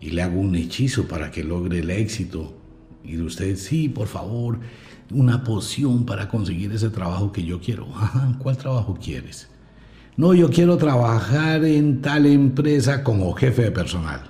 y 0.00 0.10
le 0.10 0.22
haga 0.22 0.36
un 0.36 0.54
hechizo 0.54 1.08
para 1.08 1.32
que 1.32 1.42
logre 1.42 1.80
el 1.80 1.90
éxito 1.90 2.62
y 3.06 3.20
usted, 3.20 3.56
sí, 3.56 3.88
por 3.88 4.08
favor, 4.08 4.58
una 5.10 5.44
poción 5.44 6.04
para 6.04 6.28
conseguir 6.28 6.72
ese 6.72 6.90
trabajo 6.90 7.32
que 7.32 7.44
yo 7.44 7.60
quiero. 7.60 7.86
¿Cuál 8.38 8.56
trabajo 8.56 8.98
quieres? 9.00 9.48
No, 10.16 10.34
yo 10.34 10.50
quiero 10.50 10.76
trabajar 10.76 11.64
en 11.64 12.00
tal 12.00 12.26
empresa 12.26 13.04
como 13.04 13.32
jefe 13.34 13.62
de 13.62 13.70
personal. 13.70 14.22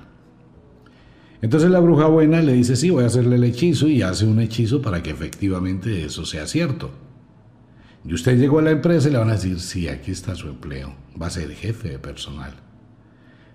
Entonces 1.42 1.71
la 1.71 1.80
bruja 1.80 2.06
buena 2.06 2.42
le 2.42 2.54
dice, 2.54 2.76
sí, 2.76 2.90
voy 2.90 3.04
a 3.04 3.06
hacerle 3.06 3.37
el 3.37 3.45
hechizo 3.45 3.87
y 3.88 4.02
hace 4.02 4.26
un 4.26 4.40
hechizo 4.40 4.83
para 4.83 5.02
que 5.02 5.11
efectivamente 5.11 6.04
eso 6.04 6.25
sea 6.26 6.47
cierto. 6.47 6.90
Y 8.04 8.14
usted 8.14 8.38
llegó 8.38 8.59
a 8.59 8.62
la 8.62 8.71
empresa 8.71 9.09
y 9.09 9.12
le 9.12 9.18
van 9.18 9.30
a 9.30 9.35
decir, 9.35 9.61
sí, 9.61 9.88
aquí 9.88 10.11
está 10.11 10.35
su 10.35 10.49
empleo, 10.49 10.95
va 11.21 11.26
a 11.26 11.30
ser 11.30 11.50
jefe 11.52 11.90
de 11.90 11.99
personal. 11.99 12.54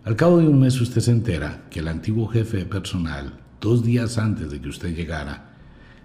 Al 0.03 0.15
cabo 0.15 0.39
de 0.39 0.47
un 0.47 0.59
mes 0.59 0.79
usted 0.79 1.01
se 1.01 1.11
entera 1.11 1.65
que 1.69 1.79
el 1.79 1.87
antiguo 1.87 2.27
jefe 2.27 2.57
de 2.57 2.65
personal 2.65 3.33
dos 3.61 3.83
días 3.83 4.17
antes 4.17 4.51
de 4.51 4.59
que 4.59 4.69
usted 4.69 4.93
llegara, 4.93 5.51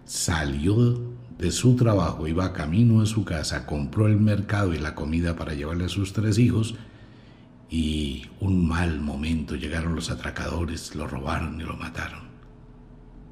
salió 0.04 1.00
de 1.38 1.50
su 1.50 1.74
trabajo, 1.74 2.28
iba 2.28 2.52
camino 2.52 3.00
a 3.00 3.06
su 3.06 3.24
casa, 3.24 3.66
compró 3.66 4.06
el 4.06 4.20
mercado 4.20 4.72
y 4.74 4.78
la 4.78 4.94
comida 4.94 5.34
para 5.34 5.54
llevarle 5.54 5.86
a 5.86 5.88
sus 5.88 6.12
tres 6.12 6.38
hijos 6.38 6.76
y 7.68 8.26
un 8.40 8.68
mal 8.68 9.00
momento 9.00 9.56
llegaron 9.56 9.96
los 9.96 10.10
atracadores, 10.10 10.94
lo 10.94 11.06
robaron 11.06 11.60
y 11.60 11.64
lo 11.64 11.76
mataron. 11.76 12.20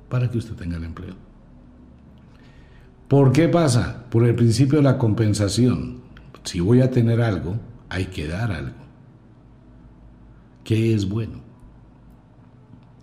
Para 0.08 0.30
que 0.30 0.38
usted 0.38 0.54
tenga 0.54 0.76
el 0.76 0.84
empleo. 0.84 1.14
¿Por 3.08 3.32
qué 3.32 3.48
pasa? 3.48 4.06
Por 4.10 4.26
el 4.26 4.34
principio 4.34 4.78
de 4.78 4.84
la 4.84 4.98
compensación. 4.98 6.02
Si 6.42 6.60
voy 6.60 6.80
a 6.80 6.90
tener 6.90 7.20
algo, 7.20 7.58
hay 7.88 8.06
que 8.06 8.26
dar 8.26 8.50
algo. 8.50 8.84
¿Qué 10.64 10.94
es 10.94 11.08
bueno? 11.08 11.43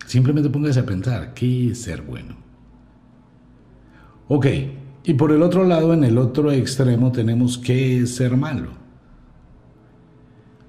Simplemente 0.06 0.50
póngase 0.50 0.80
a 0.80 0.86
pensar, 0.86 1.34
¿qué 1.34 1.70
es 1.70 1.82
ser 1.82 2.02
bueno? 2.02 2.36
Ok, 4.28 4.46
y 5.04 5.14
por 5.14 5.32
el 5.32 5.42
otro 5.42 5.64
lado, 5.64 5.92
en 5.94 6.04
el 6.04 6.18
otro 6.18 6.52
extremo, 6.52 7.12
tenemos 7.12 7.58
qué 7.58 7.98
es 7.98 8.14
ser 8.14 8.36
malo. 8.36 8.70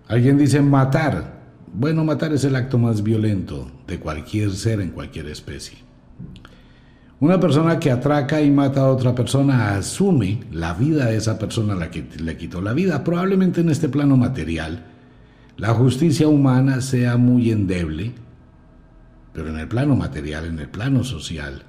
Alguien 0.08 0.38
dice 0.38 0.62
matar. 0.62 1.42
Bueno, 1.74 2.04
matar 2.04 2.34
es 2.34 2.44
el 2.44 2.56
acto 2.56 2.78
más 2.78 3.02
violento 3.02 3.72
de 3.88 4.00
cualquier 4.00 4.52
ser 4.52 4.80
en 4.82 4.90
cualquier 4.90 5.28
especie. 5.28 5.78
Una 7.20 7.40
persona 7.40 7.80
que 7.80 7.90
atraca 7.90 8.42
y 8.42 8.52
mata 8.52 8.82
a 8.82 8.92
otra 8.92 9.16
persona 9.16 9.76
asume 9.76 10.42
la 10.52 10.74
vida 10.74 11.06
de 11.06 11.16
esa 11.16 11.40
persona 11.40 11.74
a 11.74 11.78
la 11.78 11.90
que 11.90 12.06
le 12.20 12.36
quitó 12.36 12.62
la 12.62 12.74
vida. 12.74 13.04
Probablemente 13.04 13.62
en 13.62 13.70
este 13.70 13.88
plano 13.88 14.18
material, 14.18 14.84
la 15.58 15.70
justicia 15.70 16.28
humana 16.28 16.82
sea 16.82 17.18
muy 17.18 17.52
endeble, 17.52 18.12
pero 19.34 19.50
en 19.50 19.58
el 19.58 19.68
plano 19.68 19.96
material, 19.96 20.46
en 20.46 20.60
el 20.60 20.70
plano 20.70 21.04
social. 21.04 21.64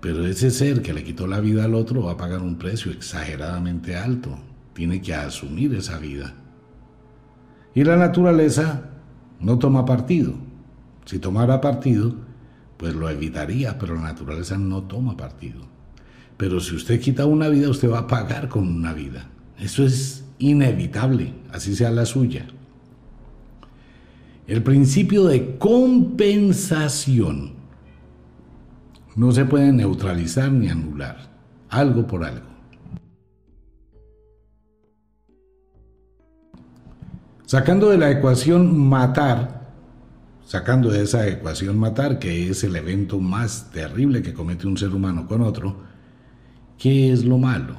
Pero 0.00 0.26
ese 0.26 0.50
ser 0.50 0.80
que 0.80 0.94
le 0.94 1.04
quitó 1.04 1.26
la 1.26 1.40
vida 1.40 1.64
al 1.64 1.74
otro 1.74 2.04
va 2.04 2.12
a 2.12 2.16
pagar 2.16 2.40
un 2.40 2.56
precio 2.56 2.90
exageradamente 2.90 3.96
alto. 3.96 4.38
Tiene 4.72 5.02
que 5.02 5.14
asumir 5.14 5.74
esa 5.74 5.98
vida. 5.98 6.34
Y 7.74 7.84
la 7.84 7.96
naturaleza 7.96 8.90
no 9.38 9.58
toma 9.58 9.84
partido. 9.84 10.34
Si 11.04 11.18
tomara 11.18 11.60
partido, 11.60 12.14
pues 12.78 12.94
lo 12.94 13.10
evitaría, 13.10 13.78
pero 13.78 13.94
la 13.94 14.02
naturaleza 14.02 14.56
no 14.56 14.84
toma 14.84 15.16
partido. 15.16 15.68
Pero 16.38 16.60
si 16.60 16.74
usted 16.74 16.98
quita 16.98 17.26
una 17.26 17.48
vida, 17.48 17.68
usted 17.68 17.90
va 17.90 18.00
a 18.00 18.06
pagar 18.06 18.48
con 18.48 18.66
una 18.66 18.94
vida. 18.94 19.28
Eso 19.58 19.84
es 19.84 20.24
inevitable, 20.38 21.34
así 21.52 21.76
sea 21.76 21.90
la 21.90 22.06
suya. 22.06 22.46
El 24.50 24.64
principio 24.64 25.26
de 25.26 25.58
compensación 25.58 27.52
no 29.14 29.30
se 29.30 29.44
puede 29.44 29.72
neutralizar 29.72 30.50
ni 30.50 30.68
anular, 30.68 31.30
algo 31.68 32.04
por 32.04 32.24
algo. 32.24 32.48
Sacando 37.46 37.90
de 37.90 37.98
la 37.98 38.10
ecuación 38.10 38.76
matar, 38.76 39.70
sacando 40.44 40.90
de 40.90 41.04
esa 41.04 41.28
ecuación 41.28 41.78
matar, 41.78 42.18
que 42.18 42.50
es 42.50 42.64
el 42.64 42.74
evento 42.74 43.20
más 43.20 43.70
terrible 43.70 44.20
que 44.20 44.34
comete 44.34 44.66
un 44.66 44.76
ser 44.76 44.92
humano 44.92 45.28
con 45.28 45.42
otro, 45.42 45.76
¿qué 46.76 47.12
es 47.12 47.24
lo 47.24 47.38
malo? 47.38 47.76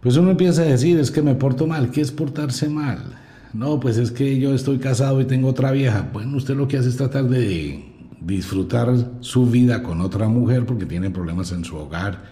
Pues 0.00 0.16
uno 0.16 0.30
empieza 0.30 0.62
a 0.62 0.66
decir, 0.66 1.00
es 1.00 1.10
que 1.10 1.20
me 1.20 1.34
porto 1.34 1.66
mal, 1.66 1.90
¿qué 1.90 2.00
es 2.00 2.12
portarse 2.12 2.68
mal? 2.68 3.26
No, 3.52 3.80
pues 3.80 3.96
es 3.96 4.10
que 4.10 4.38
yo 4.38 4.54
estoy 4.54 4.78
casado 4.78 5.20
y 5.20 5.24
tengo 5.24 5.48
otra 5.48 5.72
vieja. 5.72 6.08
Bueno, 6.12 6.36
usted 6.36 6.54
lo 6.54 6.68
que 6.68 6.76
hace 6.76 6.88
es 6.90 6.96
tratar 6.96 7.24
de 7.24 7.84
disfrutar 8.20 8.92
su 9.20 9.46
vida 9.46 9.82
con 9.82 10.00
otra 10.00 10.28
mujer 10.28 10.66
porque 10.66 10.86
tiene 10.86 11.10
problemas 11.10 11.52
en 11.52 11.64
su 11.64 11.76
hogar 11.76 12.22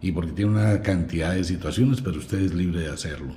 y 0.00 0.10
porque 0.12 0.32
tiene 0.32 0.52
una 0.52 0.82
cantidad 0.82 1.32
de 1.32 1.44
situaciones, 1.44 2.00
pero 2.00 2.18
usted 2.18 2.40
es 2.40 2.54
libre 2.54 2.80
de 2.80 2.90
hacerlo. 2.90 3.34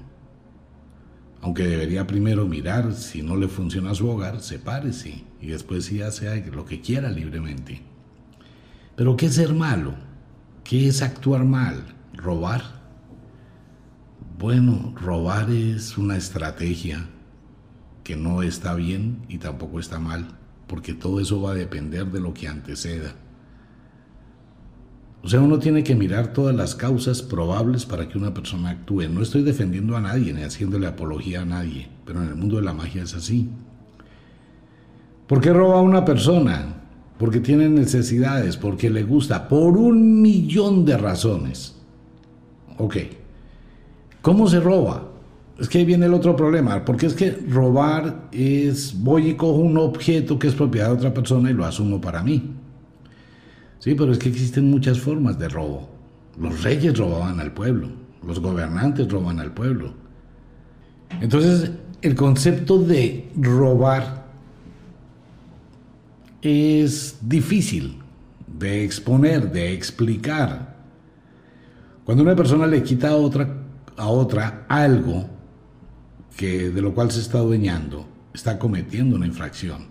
Aunque 1.41 1.67
debería 1.67 2.07
primero 2.07 2.47
mirar 2.47 2.93
si 2.93 3.21
no 3.21 3.35
le 3.35 3.47
funciona 3.47 3.93
su 3.93 4.09
hogar, 4.09 4.41
sepárese 4.41 5.23
y 5.39 5.47
después 5.47 5.85
sí 5.85 6.01
hace 6.01 6.43
lo 6.51 6.65
que 6.65 6.81
quiera 6.81 7.11
libremente. 7.11 7.83
Pero 8.95 9.15
¿qué 9.15 9.27
es 9.27 9.35
ser 9.35 9.53
malo? 9.53 9.93
¿Qué 10.63 10.87
es 10.87 11.03
actuar 11.03 11.45
mal? 11.45 11.83
¿Robar? 12.15 12.84
Bueno, 14.37 14.93
robar 15.01 15.49
es 15.49 15.97
una 15.97 16.17
estrategia 16.17 17.07
que 18.03 18.17
no 18.17 18.43
está 18.43 18.75
bien 18.75 19.19
y 19.29 19.37
tampoco 19.37 19.79
está 19.79 19.97
mal, 19.97 20.27
porque 20.67 20.93
todo 20.93 21.21
eso 21.21 21.41
va 21.41 21.51
a 21.51 21.55
depender 21.55 22.07
de 22.07 22.19
lo 22.19 22.33
que 22.33 22.49
anteceda. 22.49 23.15
O 25.23 25.29
sea, 25.29 25.39
uno 25.39 25.57
tiene 25.57 25.85
que 25.85 25.95
mirar 25.95 26.33
todas 26.33 26.53
las 26.53 26.75
causas 26.75 27.21
probables 27.21 27.85
para 27.85 28.09
que 28.09 28.17
una 28.17 28.33
persona 28.33 28.71
actúe. 28.71 29.03
No 29.09 29.21
estoy 29.21 29.41
defendiendo 29.41 29.95
a 29.95 30.01
nadie 30.01 30.33
ni 30.33 30.43
haciéndole 30.43 30.87
apología 30.87 31.43
a 31.43 31.45
nadie, 31.45 31.87
pero 32.05 32.21
en 32.21 32.27
el 32.27 32.35
mundo 32.35 32.57
de 32.57 32.63
la 32.63 32.73
magia 32.73 33.03
es 33.03 33.15
así. 33.15 33.49
¿Por 35.27 35.39
qué 35.39 35.53
roba 35.53 35.79
a 35.79 35.81
una 35.81 36.03
persona? 36.03 36.83
Porque 37.17 37.39
tiene 37.39 37.69
necesidades, 37.69 38.57
porque 38.57 38.89
le 38.89 39.03
gusta, 39.03 39.47
por 39.47 39.77
un 39.77 40.21
millón 40.21 40.83
de 40.83 40.97
razones. 40.97 41.77
Ok. 42.77 42.97
¿Cómo 44.25 44.47
se 44.47 44.59
roba? 44.59 45.07
Es 45.59 45.69
que 45.69 45.77
ahí 45.77 45.85
viene 45.85 46.07
el 46.07 46.13
otro 46.15 46.35
problema, 46.35 46.83
porque 46.83 47.05
es 47.05 47.13
que 47.13 47.29
robar 47.47 48.27
es 48.31 48.99
voy 49.03 49.29
y 49.29 49.33
cojo 49.35 49.59
un 49.59 49.77
objeto 49.77 50.39
que 50.39 50.47
es 50.47 50.55
propiedad 50.55 50.87
de 50.87 50.93
otra 50.93 51.13
persona 51.13 51.51
y 51.51 51.53
lo 51.53 51.63
asumo 51.63 52.01
para 52.01 52.23
mí. 52.23 52.41
Sí, 53.77 53.93
pero 53.93 54.11
es 54.11 54.17
que 54.17 54.29
existen 54.29 54.71
muchas 54.71 54.99
formas 54.99 55.37
de 55.37 55.47
robo. 55.47 55.87
Los 56.41 56.63
reyes 56.63 56.97
robaban 56.97 57.39
al 57.39 57.53
pueblo, 57.53 57.89
los 58.25 58.39
gobernantes 58.39 59.07
roban 59.11 59.39
al 59.39 59.51
pueblo. 59.53 59.93
Entonces, 61.21 61.69
el 62.01 62.15
concepto 62.15 62.79
de 62.79 63.29
robar 63.39 64.25
es 66.41 67.19
difícil 67.21 67.99
de 68.47 68.83
exponer, 68.83 69.51
de 69.51 69.71
explicar. 69.71 70.77
Cuando 72.03 72.23
una 72.23 72.35
persona 72.35 72.65
le 72.65 72.81
quita 72.81 73.09
a 73.09 73.17
otra, 73.17 73.64
a 73.97 74.07
otra 74.07 74.65
algo 74.67 75.29
que, 76.35 76.69
de 76.69 76.81
lo 76.81 76.93
cual 76.93 77.11
se 77.11 77.21
está 77.21 77.39
adueñando, 77.39 78.05
está 78.33 78.59
cometiendo 78.59 79.15
una 79.15 79.27
infracción. 79.27 79.87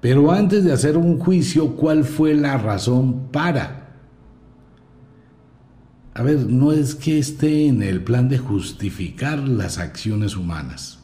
Pero 0.00 0.30
antes 0.30 0.64
de 0.64 0.72
hacer 0.72 0.96
un 0.96 1.18
juicio, 1.18 1.76
¿cuál 1.76 2.04
fue 2.04 2.34
la 2.34 2.58
razón 2.58 3.28
para? 3.32 3.84
A 6.12 6.22
ver, 6.22 6.46
no 6.46 6.72
es 6.72 6.94
que 6.94 7.18
esté 7.18 7.66
en 7.66 7.82
el 7.82 8.04
plan 8.04 8.28
de 8.28 8.38
justificar 8.38 9.38
las 9.40 9.78
acciones 9.78 10.36
humanas. 10.36 11.00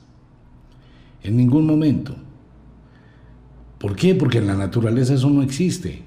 En 1.23 1.37
ningún 1.37 1.67
momento. 1.67 2.15
¿Por 3.79 3.97
qué? 3.97 4.15
Porque 4.15 4.39
en 4.39 4.47
la 4.47 4.57
naturaleza 4.57 5.15
eso 5.15 5.31
no 5.31 5.43
existe. 5.43 6.05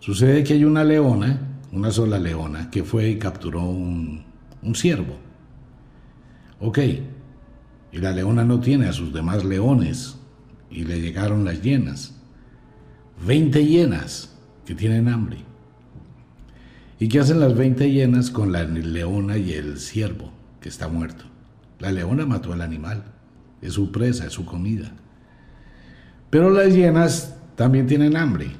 Sucede 0.00 0.42
que 0.42 0.54
hay 0.54 0.64
una 0.64 0.82
leona, 0.82 1.58
una 1.72 1.90
sola 1.90 2.18
leona, 2.18 2.70
que 2.70 2.82
fue 2.82 3.10
y 3.10 3.18
capturó 3.18 3.62
un, 3.62 4.25
un 4.66 4.74
ciervo. 4.74 5.16
Ok, 6.60 6.78
y 7.92 7.98
la 7.98 8.12
leona 8.12 8.44
no 8.44 8.60
tiene 8.60 8.86
a 8.86 8.92
sus 8.92 9.12
demás 9.12 9.44
leones, 9.44 10.18
y 10.70 10.84
le 10.84 11.00
llegaron 11.00 11.44
las 11.44 11.62
hienas. 11.62 12.14
Veinte 13.24 13.64
hienas 13.64 14.36
que 14.64 14.74
tienen 14.74 15.08
hambre. 15.08 15.38
¿Y 16.98 17.08
qué 17.08 17.20
hacen 17.20 17.40
las 17.40 17.54
20 17.54 17.90
hienas 17.90 18.30
con 18.30 18.52
la 18.52 18.64
leona 18.64 19.36
y 19.36 19.52
el 19.52 19.78
ciervo 19.78 20.32
que 20.60 20.68
está 20.68 20.88
muerto? 20.88 21.24
La 21.78 21.92
leona 21.92 22.24
mató 22.24 22.52
al 22.52 22.62
animal, 22.62 23.04
es 23.60 23.74
su 23.74 23.92
presa, 23.92 24.26
es 24.26 24.32
su 24.32 24.46
comida. 24.46 24.92
Pero 26.30 26.50
las 26.50 26.74
hienas 26.74 27.36
también 27.54 27.86
tienen 27.86 28.16
hambre. 28.16 28.50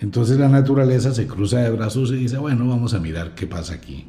Entonces 0.00 0.38
la 0.38 0.48
naturaleza 0.48 1.14
se 1.14 1.26
cruza 1.26 1.58
de 1.58 1.70
brazos 1.70 2.10
y 2.10 2.16
dice, 2.16 2.38
bueno, 2.38 2.66
vamos 2.66 2.94
a 2.94 3.00
mirar 3.00 3.34
qué 3.34 3.46
pasa 3.46 3.74
aquí. 3.74 4.06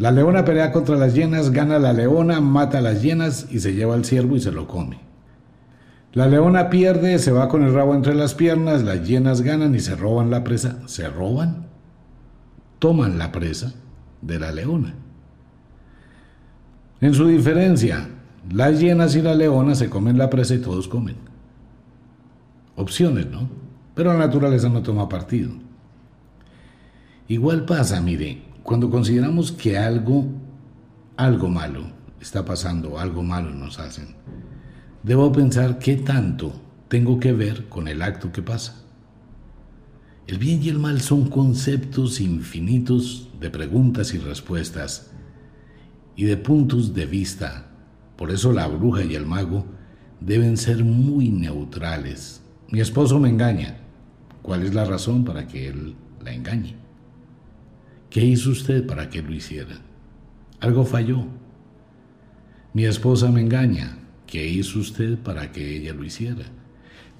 La 0.00 0.10
leona 0.10 0.46
pelea 0.46 0.72
contra 0.72 0.96
las 0.96 1.14
hienas, 1.14 1.50
gana 1.50 1.78
la 1.78 1.92
leona, 1.92 2.40
mata 2.40 2.78
a 2.78 2.80
las 2.80 3.02
hienas 3.02 3.46
y 3.50 3.60
se 3.60 3.74
lleva 3.74 3.94
al 3.94 4.06
ciervo 4.06 4.34
y 4.34 4.40
se 4.40 4.50
lo 4.50 4.66
come. 4.66 4.98
La 6.14 6.26
leona 6.26 6.70
pierde, 6.70 7.18
se 7.18 7.32
va 7.32 7.48
con 7.48 7.62
el 7.62 7.74
rabo 7.74 7.94
entre 7.94 8.14
las 8.14 8.34
piernas, 8.34 8.82
las 8.82 9.06
hienas 9.06 9.42
ganan 9.42 9.74
y 9.74 9.80
se 9.80 9.94
roban 9.94 10.30
la 10.30 10.42
presa. 10.42 10.78
¿Se 10.86 11.06
roban? 11.06 11.68
toman 12.78 13.18
la 13.18 13.30
presa 13.30 13.74
de 14.22 14.40
la 14.40 14.50
leona. 14.50 14.94
En 17.02 17.14
su 17.14 17.26
diferencia, 17.26 18.08
las 18.50 18.80
hienas 18.80 19.14
y 19.16 19.22
la 19.22 19.34
leona 19.34 19.74
se 19.74 19.90
comen 19.90 20.16
la 20.16 20.30
presa 20.30 20.54
y 20.54 20.58
todos 20.58 20.88
comen. 20.88 21.16
Opciones, 22.76 23.26
¿no? 23.26 23.48
Pero 23.94 24.12
la 24.14 24.18
naturaleza 24.18 24.70
no 24.70 24.82
toma 24.82 25.08
partido. 25.08 25.52
Igual 27.28 27.66
pasa, 27.66 28.00
mire, 28.00 28.42
cuando 28.62 28.90
consideramos 28.90 29.52
que 29.52 29.78
algo, 29.78 30.26
algo 31.16 31.48
malo 31.48 31.84
está 32.20 32.44
pasando, 32.44 32.98
algo 32.98 33.22
malo 33.22 33.50
nos 33.50 33.78
hacen, 33.78 34.14
debo 35.02 35.32
pensar 35.32 35.78
qué 35.78 35.96
tanto 35.96 36.52
tengo 36.88 37.18
que 37.18 37.32
ver 37.32 37.68
con 37.68 37.88
el 37.88 38.02
acto 38.02 38.32
que 38.32 38.42
pasa. 38.42 38.84
El 40.26 40.38
bien 40.38 40.62
y 40.62 40.68
el 40.68 40.78
mal 40.78 41.00
son 41.00 41.28
conceptos 41.28 42.20
infinitos 42.20 43.28
de 43.40 43.50
preguntas 43.50 44.14
y 44.14 44.18
respuestas 44.18 45.10
y 46.14 46.24
de 46.24 46.36
puntos 46.36 46.94
de 46.94 47.06
vista. 47.06 47.66
Por 48.16 48.30
eso 48.30 48.52
la 48.52 48.68
bruja 48.68 49.02
y 49.02 49.14
el 49.14 49.26
mago 49.26 49.64
deben 50.20 50.56
ser 50.56 50.84
muy 50.84 51.30
neutrales. 51.30 52.42
Mi 52.68 52.80
esposo 52.80 53.18
me 53.18 53.28
engaña. 53.28 53.78
¿Cuál 54.42 54.62
es 54.62 54.74
la 54.74 54.84
razón 54.84 55.24
para 55.24 55.48
que 55.48 55.68
él 55.68 55.96
la 56.22 56.32
engañe? 56.32 56.76
¿Qué 58.10 58.24
hizo 58.24 58.50
usted 58.50 58.86
para 58.86 59.08
que 59.08 59.22
lo 59.22 59.32
hiciera? 59.32 59.78
Algo 60.60 60.84
falló. 60.84 61.24
Mi 62.74 62.84
esposa 62.84 63.30
me 63.30 63.40
engaña. 63.40 63.96
¿Qué 64.26 64.46
hizo 64.46 64.78
usted 64.80 65.16
para 65.18 65.50
que 65.50 65.76
ella 65.76 65.94
lo 65.94 66.04
hiciera? 66.04 66.44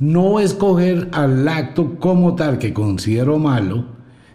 no 0.00 0.40
escoger 0.40 1.08
al 1.12 1.46
acto 1.46 1.96
como 1.98 2.34
tal 2.34 2.58
que 2.58 2.72
considero 2.72 3.38
malo, 3.38 3.84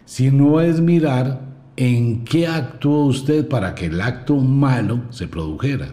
sino 0.06 0.62
es 0.62 0.80
mirar 0.80 1.42
en 1.76 2.24
qué 2.24 2.48
actuó 2.48 3.06
usted 3.06 3.48
para 3.48 3.74
que 3.74 3.88
el 3.88 4.00
acto 4.00 4.38
malo 4.38 5.02
se 5.10 5.28
produjera. 5.28 5.88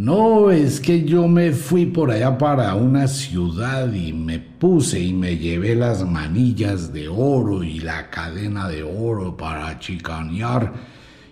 No 0.00 0.50
es 0.50 0.80
que 0.80 1.04
yo 1.04 1.28
me 1.28 1.52
fui 1.52 1.84
por 1.84 2.10
allá 2.10 2.38
para 2.38 2.74
una 2.74 3.06
ciudad 3.06 3.92
y 3.92 4.14
me 4.14 4.38
puse 4.38 4.98
y 4.98 5.12
me 5.12 5.36
llevé 5.36 5.74
las 5.74 6.08
manillas 6.08 6.94
de 6.94 7.06
oro 7.06 7.62
y 7.62 7.80
la 7.80 8.08
cadena 8.08 8.66
de 8.66 8.82
oro 8.82 9.36
para 9.36 9.78
chicanear 9.78 10.72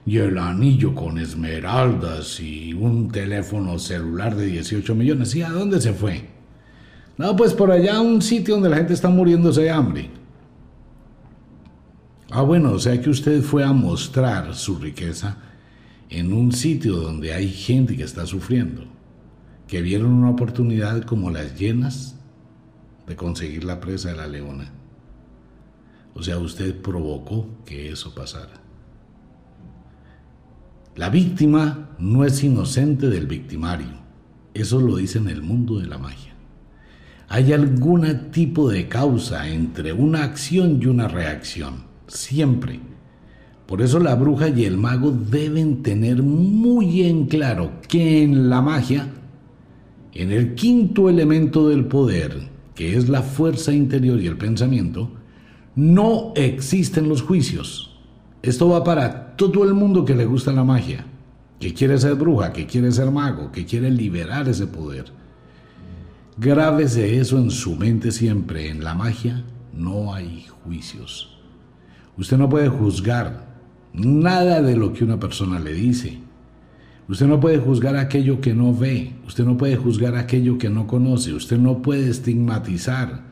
y 0.05 0.19
el 0.19 0.37
anillo 0.37 0.95
con 0.95 1.17
esmeraldas 1.17 2.41
y 2.41 2.75
un 2.75 3.09
teléfono 3.11 3.79
celular 3.79 4.37
de 4.37 4.45
18 4.45 4.95
millones. 4.95 5.35
¿Y 5.35 5.41
a 5.41 5.49
dónde 5.49 5.81
se 5.81 5.95
fue? 5.95 6.29
No, 7.17 7.35
pues 7.37 7.55
por 7.55 7.71
allá 7.71 8.03
un 8.03 8.21
sitio 8.21 8.53
donde 8.53 8.69
la 8.69 8.77
gente 8.77 8.93
está 8.93 9.09
muriéndose 9.09 9.63
de 9.63 9.71
hambre. 9.71 10.11
Ah, 12.31 12.43
bueno, 12.43 12.73
o 12.73 12.79
sea 12.79 13.01
que 13.01 13.09
usted 13.09 13.41
fue 13.41 13.65
a 13.65 13.73
mostrar 13.73 14.55
su 14.55 14.79
riqueza 14.79 15.48
en 16.11 16.33
un 16.33 16.53
sitio 16.53 16.97
donde 16.97 17.35
hay 17.35 17.49
gente 17.49 17.97
que 17.97 18.03
está 18.03 18.27
sufriendo, 18.27 18.85
que 19.67 19.83
vieron 19.83 20.13
una 20.13 20.31
oportunidad 20.31 21.03
como 21.03 21.31
las 21.31 21.59
llenas 21.59 22.17
de 23.07 23.17
conseguir 23.17 23.65
la 23.65 23.81
presa 23.81 24.11
de 24.11 24.17
la 24.17 24.27
leona. 24.27 24.73
O 26.15 26.23
sea, 26.23 26.39
usted 26.39 26.81
provocó 26.81 27.49
que 27.65 27.91
eso 27.91 28.15
pasara. 28.15 28.61
La 30.97 31.11
víctima 31.11 31.91
no 31.99 32.25
es 32.25 32.43
inocente 32.43 33.09
del 33.09 33.27
victimario. 33.27 33.99
Eso 34.55 34.81
lo 34.81 34.97
dice 34.97 35.19
en 35.19 35.29
el 35.29 35.43
mundo 35.43 35.79
de 35.79 35.87
la 35.87 35.99
magia 35.99 36.29
hay 37.29 37.53
algún 37.53 38.31
tipo 38.31 38.71
de 38.71 38.89
causa 38.89 39.49
entre 39.49 39.93
una 39.93 40.25
acción 40.25 40.81
y 40.81 40.87
una 40.87 41.09
reacción, 41.09 41.85
siempre. 42.07 42.81
Por 43.69 43.83
eso 43.83 44.01
la 44.01 44.15
bruja 44.15 44.49
y 44.49 44.65
el 44.65 44.79
mago 44.79 45.11
deben 45.11 45.83
tener 45.83 46.23
muy 46.23 47.03
en 47.03 47.27
claro 47.27 47.73
que 47.87 48.23
en 48.23 48.49
la 48.49 48.63
magia, 48.63 49.09
en 50.15 50.33
el 50.33 50.55
quinto 50.55 51.11
elemento 51.11 51.69
del 51.69 51.85
poder, 51.85 52.49
que 52.75 52.97
es 52.97 53.11
la 53.11 53.21
fuerza 53.21 53.75
interior 53.75 54.23
y 54.23 54.27
el 54.27 54.39
pensamiento, 54.39 55.11
no 55.77 56.33
existen 56.35 57.11
los 57.11 57.21
juicios. 57.21 57.95
Esto 58.41 58.71
va 58.71 58.83
para 58.85 59.37
todo 59.37 59.65
el 59.65 59.75
mundo 59.75 60.07
que 60.07 60.15
le 60.15 60.25
gusta 60.25 60.51
la 60.51 60.65
magia, 60.65 61.05
que 61.61 61.75
quiere 61.75 61.99
ser 61.99 62.15
bruja, 62.15 62.55
que 62.55 62.65
quiere 62.65 62.91
ser 62.91 63.11
mago, 63.11 63.53
que 63.53 63.67
quiere 63.67 63.91
liberar 63.91 64.49
ese 64.49 64.67
poder. 64.67 65.13
Grábese 66.39 67.21
eso 67.21 67.37
en 67.37 67.51
su 67.51 67.77
mente 67.77 68.13
siempre. 68.13 68.71
En 68.71 68.83
la 68.83 68.95
magia 68.95 69.45
no 69.75 70.15
hay 70.15 70.47
juicios. 70.65 71.39
Usted 72.17 72.39
no 72.39 72.49
puede 72.49 72.69
juzgar 72.69 73.48
nada 73.93 74.63
de 74.63 74.77
lo 74.77 74.93
que 74.93 75.05
una 75.05 75.19
persona 75.19 75.59
le 75.59 75.73
dice. 75.73 76.19
Usted 77.09 77.27
no 77.27 77.41
puede 77.41 77.59
juzgar 77.59 77.97
aquello 77.97 78.41
que 78.41 78.55
no 78.55 78.75
ve. 78.75 79.15
Usted 79.27 79.45
no 79.45 79.57
puede 79.57 79.77
juzgar 79.77 80.17
aquello 80.17 80.59
que 80.59 80.69
no 80.69 80.87
conoce. 80.87 81.33
Usted 81.33 81.59
no 81.59 81.81
puede 81.81 82.11
estigmatizar. 82.11 83.25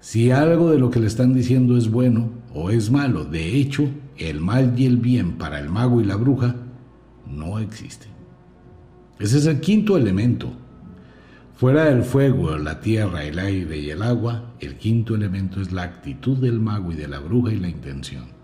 Si 0.00 0.30
algo 0.30 0.70
de 0.70 0.78
lo 0.78 0.90
que 0.90 1.00
le 1.00 1.06
están 1.06 1.32
diciendo 1.32 1.76
es 1.76 1.90
bueno 1.90 2.30
o 2.52 2.70
es 2.70 2.90
malo, 2.90 3.24
de 3.24 3.56
hecho, 3.56 3.88
el 4.18 4.40
mal 4.40 4.74
y 4.76 4.86
el 4.86 4.96
bien 4.96 5.38
para 5.38 5.60
el 5.60 5.68
mago 5.68 6.00
y 6.00 6.04
la 6.04 6.16
bruja 6.16 6.56
no 7.30 7.58
existe. 7.58 8.06
Ese 9.18 9.38
es 9.38 9.46
el 9.46 9.60
quinto 9.60 9.96
elemento. 9.96 10.52
Fuera 11.54 11.86
del 11.86 12.02
fuego, 12.02 12.56
la 12.58 12.80
tierra, 12.80 13.24
el 13.24 13.38
aire 13.38 13.78
y 13.78 13.90
el 13.90 14.02
agua, 14.02 14.52
el 14.60 14.76
quinto 14.76 15.14
elemento 15.14 15.60
es 15.60 15.72
la 15.72 15.84
actitud 15.84 16.36
del 16.36 16.60
mago 16.60 16.92
y 16.92 16.96
de 16.96 17.08
la 17.08 17.18
bruja 17.18 17.52
y 17.52 17.58
la 17.58 17.68
intención. 17.68 18.35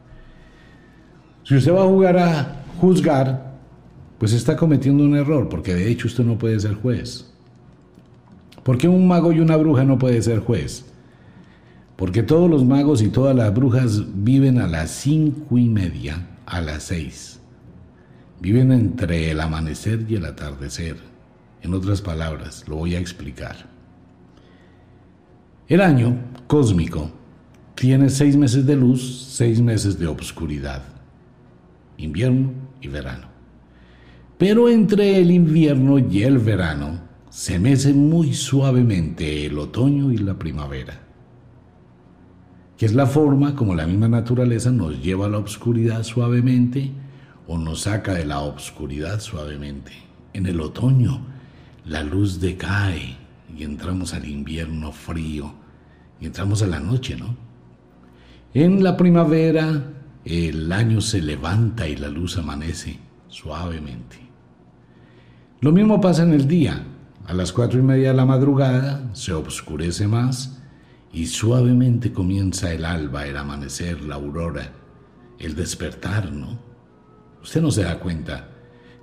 Si 1.45 1.57
usted 1.57 1.73
va 1.73 1.83
a 1.83 1.89
jugar 1.89 2.19
a 2.19 2.65
juzgar, 2.81 3.53
pues 4.19 4.33
está 4.33 4.57
cometiendo 4.57 5.05
un 5.05 5.17
error, 5.17 5.49
porque 5.49 5.75
de 5.75 5.91
hecho 5.91 6.07
usted 6.07 6.25
no 6.25 6.39
puede 6.39 6.59
ser 6.61 6.75
juez. 6.75 7.27
¿Por 8.63 8.79
qué 8.79 8.87
un 8.89 9.09
mago 9.09 9.33
y 9.33 9.41
una 9.41 9.57
bruja 9.57 9.85
no 9.85 9.99
puede 9.99 10.23
ser 10.23 10.39
juez? 10.39 10.85
Porque 11.97 12.23
todos 12.23 12.49
los 12.49 12.65
magos 12.65 13.03
y 13.03 13.09
todas 13.09 13.35
las 13.35 13.53
brujas 13.53 14.03
viven 14.15 14.59
a 14.59 14.67
las 14.67 14.91
cinco 14.91 15.59
y 15.59 15.69
media, 15.69 16.29
a 16.47 16.61
las 16.61 16.85
seis. 16.85 17.41
Viven 18.41 18.73
entre 18.73 19.31
el 19.31 19.41
amanecer 19.41 20.07
y 20.09 20.17
el 20.17 20.25
atardecer 20.25 21.13
en 21.63 21.75
otras 21.75 22.01
palabras, 22.03 22.65
lo 22.67 22.77
voy 22.77 22.97
a 22.97 22.99
explicar. 22.99 23.57
El 25.69 25.81
año 25.81 26.17
cósmico 26.49 27.11
tiene 27.77 28.11
seis 28.11 28.37
meses 28.37 28.67
de 28.67 28.77
luz, 28.77 29.29
seis 29.31 29.61
meses 29.61 29.99
de 29.99 30.09
obscuridad, 30.09 30.83
invierno 32.05 32.53
y 32.81 32.89
verano. 32.89 33.29
Pero 34.39 34.69
entre 34.69 35.19
el 35.19 35.31
invierno 35.31 35.99
y 35.99 36.23
el 36.23 36.39
verano 36.39 37.01
se 37.31 37.59
mece 37.59 37.95
muy 37.95 38.35
suavemente 38.35 39.47
el 39.47 39.59
otoño 39.59 40.13
y 40.13 40.19
la 40.19 40.39
primavera, 40.39 41.01
que 42.77 42.87
es 42.87 42.95
la 42.95 43.07
forma 43.07 43.55
como 43.55 43.75
la 43.75 43.87
misma 43.87 44.09
naturaleza 44.09 44.71
nos 44.71 45.03
lleva 45.03 45.27
a 45.27 45.31
la 45.31 45.39
oscuridad 45.39 46.03
suavemente 46.03 46.91
o 47.47 47.57
nos 47.57 47.83
saca 47.83 48.15
de 48.15 48.25
la 48.25 48.41
oscuridad 48.41 49.21
suavemente. 49.21 49.93
En 50.33 50.47
el 50.47 50.61
otoño 50.61 51.21
la 51.85 52.03
luz 52.03 52.41
decae 52.41 53.17
y 53.57 53.63
entramos 53.63 54.15
al 54.15 54.29
invierno 54.29 54.93
frío 54.93 55.53
y 56.21 56.27
entramos 56.27 56.63
a 56.63 56.67
la 56.67 56.81
noche, 56.81 57.17
¿no? 57.17 57.37
En 58.55 58.83
la 58.85 58.97
primavera 58.97 60.02
el 60.25 60.71
año 60.73 61.01
se 61.01 61.21
levanta 61.21 61.89
y 61.89 61.97
la 61.97 62.09
luz 62.09 62.39
amanece 62.39 62.99
suavemente. 63.29 64.19
Lo 65.61 65.73
mismo 65.73 66.01
pasa 66.01 66.23
en 66.23 66.33
el 66.33 66.47
día. 66.47 66.85
A 67.27 67.35
las 67.35 67.53
cuatro 67.53 67.79
y 67.79 67.83
media 67.83 68.09
de 68.09 68.15
la 68.15 68.27
madrugada 68.27 69.09
se 69.13 69.33
oscurece 69.33 70.09
más 70.09 70.61
y 71.13 71.27
suavemente 71.27 72.13
comienza 72.13 72.73
el 72.73 72.85
alba, 72.85 73.27
el 73.27 73.37
amanecer, 73.37 74.03
la 74.03 74.17
aurora, 74.17 74.73
el 75.39 75.55
despertar, 75.55 76.33
¿no? 76.33 76.59
Usted 77.43 77.61
no 77.61 77.71
se 77.71 77.83
da 77.83 77.99
cuenta, 77.99 78.49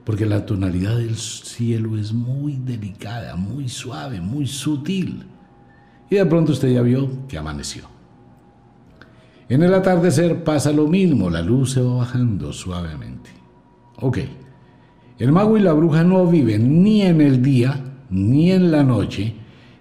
porque 0.05 0.25
la 0.25 0.45
tonalidad 0.45 0.97
del 0.97 1.17
cielo 1.17 1.97
es 1.97 2.11
muy 2.13 2.57
delicada, 2.57 3.35
muy 3.35 3.69
suave, 3.69 4.19
muy 4.21 4.47
sutil. 4.47 5.23
Y 6.09 6.15
de 6.15 6.25
pronto 6.25 6.53
usted 6.53 6.69
ya 6.69 6.81
vio 6.81 7.27
que 7.27 7.37
amaneció. 7.37 7.98
En 9.49 9.63
el 9.63 9.73
atardecer 9.73 10.43
pasa 10.43 10.71
lo 10.71 10.87
mismo, 10.87 11.29
la 11.29 11.41
luz 11.41 11.71
se 11.73 11.81
va 11.81 11.95
bajando 11.95 12.53
suavemente. 12.53 13.31
Ok, 13.97 14.19
el 15.17 15.31
mago 15.31 15.57
y 15.57 15.61
la 15.61 15.73
bruja 15.73 16.03
no 16.03 16.25
viven 16.27 16.83
ni 16.83 17.01
en 17.01 17.19
el 17.19 17.41
día, 17.41 17.83
ni 18.09 18.51
en 18.51 18.71
la 18.71 18.83
noche, 18.83 19.35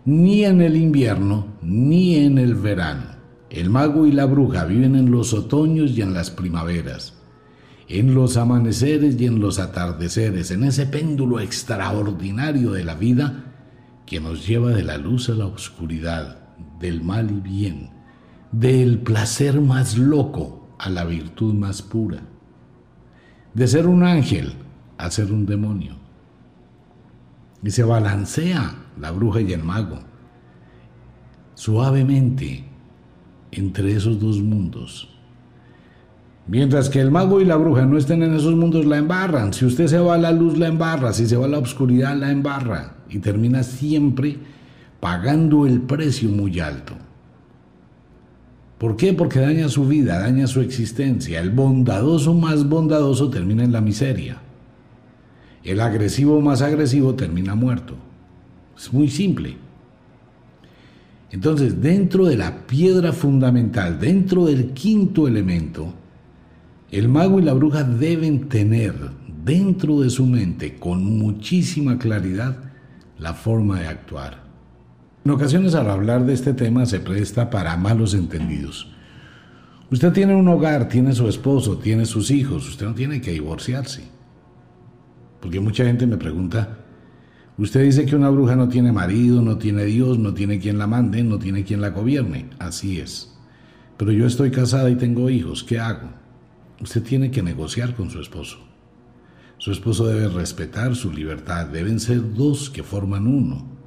ni 0.04 0.44
en 0.44 0.62
el 0.62 0.76
invierno, 0.76 1.46
ni 1.62 2.16
en 2.16 2.38
el 2.38 2.54
verano. 2.54 3.18
El 3.50 3.70
mago 3.70 4.06
y 4.06 4.12
la 4.12 4.24
bruja 4.24 4.64
viven 4.64 4.96
en 4.96 5.10
los 5.10 5.32
otoños 5.34 5.92
y 5.92 6.02
en 6.02 6.14
las 6.14 6.30
primaveras 6.30 7.18
en 7.88 8.14
los 8.14 8.36
amaneceres 8.36 9.18
y 9.18 9.26
en 9.26 9.40
los 9.40 9.58
atardeceres, 9.58 10.50
en 10.50 10.64
ese 10.64 10.86
péndulo 10.86 11.40
extraordinario 11.40 12.72
de 12.72 12.84
la 12.84 12.94
vida 12.94 13.44
que 14.06 14.20
nos 14.20 14.46
lleva 14.46 14.70
de 14.70 14.82
la 14.82 14.98
luz 14.98 15.30
a 15.30 15.34
la 15.34 15.46
oscuridad, 15.46 16.38
del 16.78 17.02
mal 17.02 17.30
y 17.30 17.40
bien, 17.40 17.90
del 18.52 18.98
placer 19.00 19.60
más 19.60 19.96
loco 19.98 20.68
a 20.78 20.90
la 20.90 21.04
virtud 21.04 21.54
más 21.54 21.82
pura, 21.82 22.22
de 23.54 23.68
ser 23.68 23.86
un 23.86 24.04
ángel 24.04 24.54
a 24.96 25.10
ser 25.10 25.32
un 25.32 25.46
demonio. 25.46 25.96
Y 27.62 27.70
se 27.70 27.82
balancea 27.82 28.74
la 29.00 29.10
bruja 29.10 29.40
y 29.40 29.52
el 29.52 29.64
mago 29.64 29.98
suavemente 31.54 32.64
entre 33.50 33.92
esos 33.92 34.20
dos 34.20 34.40
mundos 34.40 35.18
Mientras 36.48 36.88
que 36.88 36.98
el 36.98 37.10
mago 37.10 37.42
y 37.42 37.44
la 37.44 37.56
bruja 37.56 37.84
no 37.84 37.98
estén 37.98 38.22
en 38.22 38.34
esos 38.34 38.56
mundos, 38.56 38.86
la 38.86 38.96
embarran. 38.96 39.52
Si 39.52 39.66
usted 39.66 39.86
se 39.86 39.98
va 39.98 40.14
a 40.14 40.18
la 40.18 40.32
luz, 40.32 40.56
la 40.56 40.68
embarra. 40.68 41.12
Si 41.12 41.26
se 41.26 41.36
va 41.36 41.44
a 41.44 41.48
la 41.48 41.58
oscuridad, 41.58 42.16
la 42.16 42.30
embarra. 42.30 42.96
Y 43.10 43.18
termina 43.18 43.62
siempre 43.62 44.38
pagando 44.98 45.66
el 45.66 45.82
precio 45.82 46.30
muy 46.30 46.58
alto. 46.58 46.94
¿Por 48.78 48.96
qué? 48.96 49.12
Porque 49.12 49.40
daña 49.40 49.68
su 49.68 49.86
vida, 49.86 50.20
daña 50.20 50.46
su 50.46 50.60
existencia. 50.60 51.40
El 51.40 51.50
bondadoso 51.50 52.32
más 52.32 52.68
bondadoso 52.68 53.28
termina 53.28 53.64
en 53.64 53.72
la 53.72 53.80
miseria. 53.80 54.40
El 55.64 55.80
agresivo 55.80 56.40
más 56.40 56.62
agresivo 56.62 57.14
termina 57.14 57.56
muerto. 57.56 57.96
Es 58.76 58.92
muy 58.92 59.08
simple. 59.08 59.56
Entonces, 61.30 61.82
dentro 61.82 62.26
de 62.26 62.36
la 62.36 62.66
piedra 62.66 63.12
fundamental, 63.12 63.98
dentro 63.98 64.46
del 64.46 64.70
quinto 64.72 65.26
elemento, 65.26 65.92
el 66.90 67.08
mago 67.08 67.40
y 67.40 67.42
la 67.42 67.52
bruja 67.52 67.82
deben 67.82 68.48
tener 68.48 68.94
dentro 69.44 70.00
de 70.00 70.08
su 70.08 70.24
mente 70.24 70.76
con 70.76 71.04
muchísima 71.18 71.98
claridad 71.98 72.56
la 73.18 73.34
forma 73.34 73.80
de 73.80 73.88
actuar. 73.88 74.47
En 75.28 75.34
ocasiones 75.34 75.74
al 75.74 75.90
hablar 75.90 76.24
de 76.24 76.32
este 76.32 76.54
tema 76.54 76.86
se 76.86 77.00
presta 77.00 77.50
para 77.50 77.76
malos 77.76 78.14
entendidos. 78.14 78.88
Usted 79.90 80.10
tiene 80.10 80.34
un 80.34 80.48
hogar, 80.48 80.88
tiene 80.88 81.12
su 81.12 81.28
esposo, 81.28 81.76
tiene 81.76 82.06
sus 82.06 82.30
hijos, 82.30 82.66
usted 82.66 82.86
no 82.86 82.94
tiene 82.94 83.20
que 83.20 83.32
divorciarse. 83.32 84.04
Porque 85.42 85.60
mucha 85.60 85.84
gente 85.84 86.06
me 86.06 86.16
pregunta, 86.16 86.78
usted 87.58 87.84
dice 87.84 88.06
que 88.06 88.16
una 88.16 88.30
bruja 88.30 88.56
no 88.56 88.70
tiene 88.70 88.90
marido, 88.90 89.42
no 89.42 89.58
tiene 89.58 89.84
Dios, 89.84 90.18
no 90.18 90.32
tiene 90.32 90.60
quien 90.60 90.78
la 90.78 90.86
mande, 90.86 91.22
no 91.22 91.38
tiene 91.38 91.62
quien 91.62 91.82
la 91.82 91.90
gobierne. 91.90 92.48
Así 92.58 92.98
es. 92.98 93.36
Pero 93.98 94.12
yo 94.12 94.26
estoy 94.26 94.50
casada 94.50 94.88
y 94.88 94.96
tengo 94.96 95.28
hijos, 95.28 95.62
¿qué 95.62 95.78
hago? 95.78 96.08
Usted 96.80 97.02
tiene 97.02 97.30
que 97.30 97.42
negociar 97.42 97.94
con 97.94 98.08
su 98.08 98.18
esposo. 98.18 98.60
Su 99.58 99.72
esposo 99.72 100.06
debe 100.06 100.28
respetar 100.28 100.96
su 100.96 101.12
libertad. 101.12 101.66
Deben 101.66 102.00
ser 102.00 102.32
dos 102.32 102.70
que 102.70 102.82
forman 102.82 103.26
uno. 103.26 103.77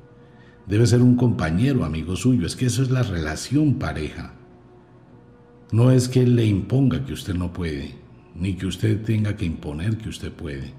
Debe 0.68 0.88
ser 0.88 1.02
un 1.02 1.16
compañero, 1.16 1.84
amigo 1.84 2.16
suyo. 2.16 2.46
Es 2.46 2.56
que 2.56 2.68
eso 2.68 2.82
es 2.82 2.92
la 2.92 3.04
relación 3.04 3.76
pareja. 3.76 4.34
No 5.72 5.92
es 5.92 6.10
que 6.10 6.22
él 6.22 6.36
le 6.36 6.46
imponga 6.46 7.06
que 7.06 7.14
usted 7.14 7.34
no 7.34 7.54
puede, 7.54 7.96
ni 8.36 8.56
que 8.56 8.66
usted 8.66 9.04
tenga 9.04 9.36
que 9.36 9.46
imponer 9.46 9.98
que 9.98 10.10
usted 10.10 10.32
puede. 10.32 10.74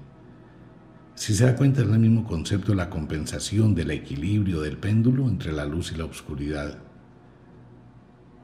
Si 1.15 1.33
se 1.33 1.45
da 1.45 1.55
cuenta, 1.55 1.81
es 1.81 1.87
el 1.87 1.99
mismo 1.99 2.25
concepto 2.25 2.71
de 2.71 2.77
la 2.77 2.89
compensación, 2.89 3.75
del 3.75 3.91
equilibrio, 3.91 4.61
del 4.61 4.77
péndulo 4.77 5.27
entre 5.27 5.51
la 5.51 5.65
luz 5.65 5.91
y 5.91 5.95
la 5.95 6.05
oscuridad. 6.05 6.79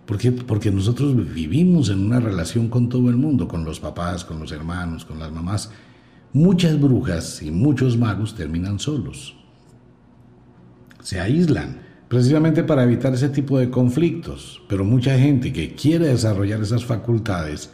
¿Por 0.05 0.17
qué? 0.17 0.31
Porque 0.31 0.71
nosotros 0.71 1.15
vivimos 1.33 1.89
en 1.89 1.99
una 1.99 2.19
relación 2.19 2.67
con 2.67 2.89
todo 2.89 3.09
el 3.09 3.17
mundo, 3.17 3.47
con 3.47 3.63
los 3.63 3.79
papás, 3.79 4.25
con 4.25 4.39
los 4.39 4.51
hermanos, 4.51 5.05
con 5.05 5.19
las 5.19 5.31
mamás. 5.31 5.71
Muchas 6.33 6.79
brujas 6.79 7.41
y 7.43 7.51
muchos 7.51 7.97
magos 7.97 8.35
terminan 8.35 8.79
solos. 8.79 9.38
Se 11.01 11.19
aíslan, 11.19 11.77
precisamente 12.07 12.63
para 12.63 12.83
evitar 12.83 13.13
ese 13.13 13.29
tipo 13.29 13.59
de 13.59 13.69
conflictos. 13.69 14.61
Pero 14.67 14.83
mucha 14.83 15.17
gente 15.17 15.53
que 15.53 15.75
quiere 15.75 16.07
desarrollar 16.07 16.61
esas 16.61 16.85
facultades 16.85 17.71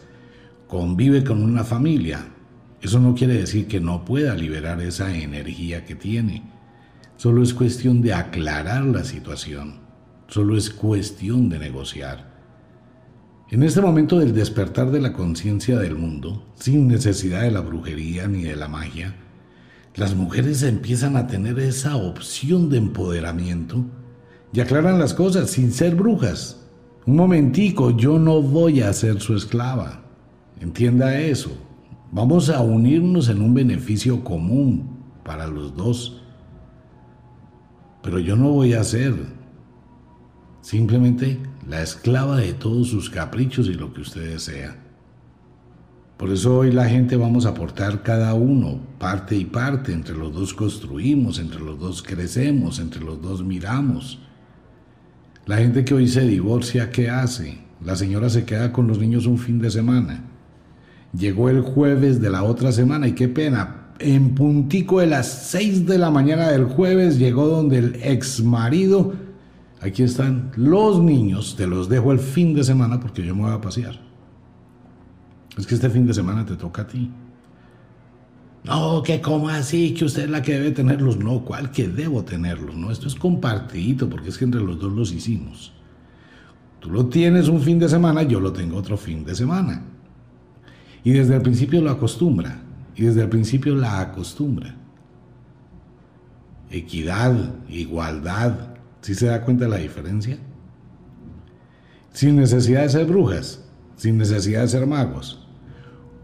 convive 0.67 1.23
con 1.23 1.43
una 1.43 1.63
familia. 1.63 2.27
Eso 2.81 2.99
no 2.99 3.15
quiere 3.15 3.35
decir 3.35 3.67
que 3.67 3.79
no 3.79 4.05
pueda 4.05 4.35
liberar 4.35 4.81
esa 4.81 5.15
energía 5.15 5.85
que 5.85 5.95
tiene. 5.95 6.43
Solo 7.17 7.41
es 7.41 7.53
cuestión 7.53 8.01
de 8.01 8.13
aclarar 8.13 8.83
la 8.83 9.03
situación. 9.03 9.79
Solo 10.27 10.57
es 10.57 10.69
cuestión 10.69 11.49
de 11.49 11.59
negociar. 11.59 12.35
En 13.51 13.63
este 13.63 13.79
momento 13.79 14.19
del 14.19 14.33
despertar 14.33 14.91
de 14.91 14.99
la 14.99 15.13
conciencia 15.13 15.77
del 15.77 15.95
mundo, 15.95 16.51
sin 16.55 16.87
necesidad 16.87 17.41
de 17.41 17.51
la 17.51 17.61
brujería 17.61 18.27
ni 18.27 18.43
de 18.43 18.55
la 18.55 18.67
magia, 18.67 19.15
las 19.95 20.13
mujeres 20.13 20.61
empiezan 20.63 21.15
a 21.15 21.27
tener 21.27 21.57
esa 21.59 21.95
opción 21.95 22.69
de 22.69 22.77
empoderamiento 22.77 23.85
y 24.51 24.59
aclaran 24.59 24.99
las 24.99 25.13
cosas 25.13 25.49
sin 25.49 25.71
ser 25.71 25.95
brujas. 25.95 26.61
Un 27.05 27.15
momentico, 27.15 27.95
yo 27.95 28.19
no 28.19 28.41
voy 28.41 28.81
a 28.81 28.91
ser 28.91 29.21
su 29.21 29.35
esclava. 29.35 30.03
Entienda 30.59 31.17
eso. 31.19 31.51
Vamos 32.11 32.49
a 32.49 32.61
unirnos 32.61 33.29
en 33.29 33.41
un 33.41 33.53
beneficio 33.53 34.23
común 34.23 34.99
para 35.23 35.47
los 35.47 35.75
dos. 35.75 36.21
Pero 38.01 38.19
yo 38.19 38.35
no 38.35 38.49
voy 38.49 38.73
a 38.73 38.83
ser 38.83 39.13
simplemente 40.61 41.39
la 41.67 41.81
esclava 41.81 42.37
de 42.37 42.53
todos 42.53 42.89
sus 42.89 43.09
caprichos 43.09 43.67
y 43.67 43.73
lo 43.73 43.93
que 43.93 44.01
usted 44.01 44.29
desea. 44.29 44.84
Por 46.17 46.31
eso 46.31 46.59
hoy 46.59 46.71
la 46.71 46.87
gente 46.87 47.17
vamos 47.17 47.45
a 47.45 47.49
aportar 47.49 48.01
cada 48.01 48.33
uno, 48.33 48.79
parte 48.99 49.35
y 49.35 49.45
parte, 49.45 49.91
entre 49.91 50.15
los 50.15 50.33
dos 50.33 50.53
construimos, 50.53 51.39
entre 51.39 51.59
los 51.59 51.79
dos 51.79 52.01
crecemos, 52.01 52.79
entre 52.79 53.03
los 53.03 53.21
dos 53.21 53.43
miramos. 53.43 54.19
La 55.45 55.57
gente 55.57 55.83
que 55.83 55.93
hoy 55.93 56.07
se 56.07 56.21
divorcia, 56.21 56.89
¿qué 56.89 57.09
hace? 57.09 57.57
La 57.83 57.95
señora 57.95 58.29
se 58.29 58.45
queda 58.45 58.71
con 58.71 58.87
los 58.87 58.97
niños 58.97 59.25
un 59.25 59.37
fin 59.37 59.59
de 59.59 59.69
semana. 59.69 60.23
Llegó 61.17 61.49
el 61.49 61.61
jueves 61.61 62.21
de 62.21 62.29
la 62.29 62.43
otra 62.43 62.71
semana 62.71 63.07
y 63.07 63.13
qué 63.13 63.27
pena, 63.27 63.91
en 63.99 64.35
puntico 64.35 64.99
de 64.99 65.07
las 65.07 65.27
seis 65.27 65.85
de 65.85 65.97
la 65.97 66.11
mañana 66.11 66.49
del 66.49 66.65
jueves 66.65 67.17
llegó 67.17 67.47
donde 67.47 67.77
el 67.77 67.99
ex 68.01 68.41
marido 68.41 69.13
Aquí 69.85 70.01
están 70.01 70.51
los 70.55 70.99
niños, 70.99 71.55
te 71.55 71.67
los 71.67 71.89
dejo 71.89 72.11
el 72.11 72.17
fin 72.17 72.55
de 72.55 72.63
semana 72.63 72.99
porque 72.99 73.23
yo 73.23 73.35
me 73.35 73.43
voy 73.43 73.51
a 73.51 73.61
pasear. 73.61 74.04
Es 75.57 75.65
que 75.65 75.75
este 75.75 75.89
fin 75.89 76.05
de 76.05 76.13
semana 76.13 76.45
te 76.45 76.55
toca 76.55 76.81
a 76.83 76.87
ti. 76.87 77.09
No, 78.65 79.03
que 79.03 79.21
como 79.21 79.49
así, 79.49 79.93
que 79.93 80.05
usted 80.05 80.23
es 80.23 80.29
la 80.29 80.41
que 80.41 80.53
debe 80.53 80.71
tenerlos. 80.71 81.17
No, 81.17 81.45
¿cuál 81.45 81.71
que 81.71 81.87
debo 81.87 82.23
tenerlos? 82.23 82.75
No, 82.75 82.91
esto 82.91 83.07
es 83.07 83.15
compartido 83.15 84.09
porque 84.09 84.29
es 84.29 84.37
que 84.37 84.45
entre 84.45 84.61
los 84.61 84.79
dos 84.79 84.91
los 84.91 85.11
hicimos. 85.11 85.71
Tú 86.79 86.89
lo 86.89 87.05
tienes 87.07 87.47
un 87.47 87.61
fin 87.61 87.79
de 87.79 87.87
semana, 87.87 88.23
yo 88.23 88.39
lo 88.39 88.51
tengo 88.53 88.77
otro 88.77 88.97
fin 88.97 89.23
de 89.23 89.35
semana. 89.35 89.83
Y 91.03 91.11
desde 91.11 91.35
el 91.35 91.41
principio 91.41 91.81
lo 91.81 91.91
acostumbra. 91.91 92.61
y 92.95 93.03
desde 93.03 93.21
el 93.23 93.29
principio 93.29 93.75
la 93.75 93.99
acostumbra. 93.99 94.73
Equidad, 96.71 97.35
igualdad, 97.69 98.75
¿sí 99.01 99.13
se 99.13 99.27
da 99.27 99.41
cuenta 99.41 99.65
de 99.65 99.71
la 99.71 99.77
diferencia? 99.77 100.37
Sin 102.13 102.37
necesidad 102.37 102.83
de 102.83 102.89
ser 102.89 103.05
brujas, 103.05 103.63
sin 103.97 104.17
necesidad 104.17 104.61
de 104.61 104.67
ser 104.69 104.87
magos. 104.87 105.44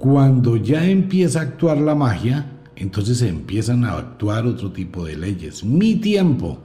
Cuando 0.01 0.57
ya 0.57 0.83
empieza 0.89 1.37
a 1.37 1.43
actuar 1.43 1.77
la 1.77 1.93
magia, 1.93 2.47
entonces 2.75 3.21
empiezan 3.21 3.85
a 3.85 3.99
actuar 3.99 4.47
otro 4.47 4.71
tipo 4.71 5.05
de 5.05 5.15
leyes. 5.15 5.63
Mi 5.63 5.93
tiempo, 5.93 6.57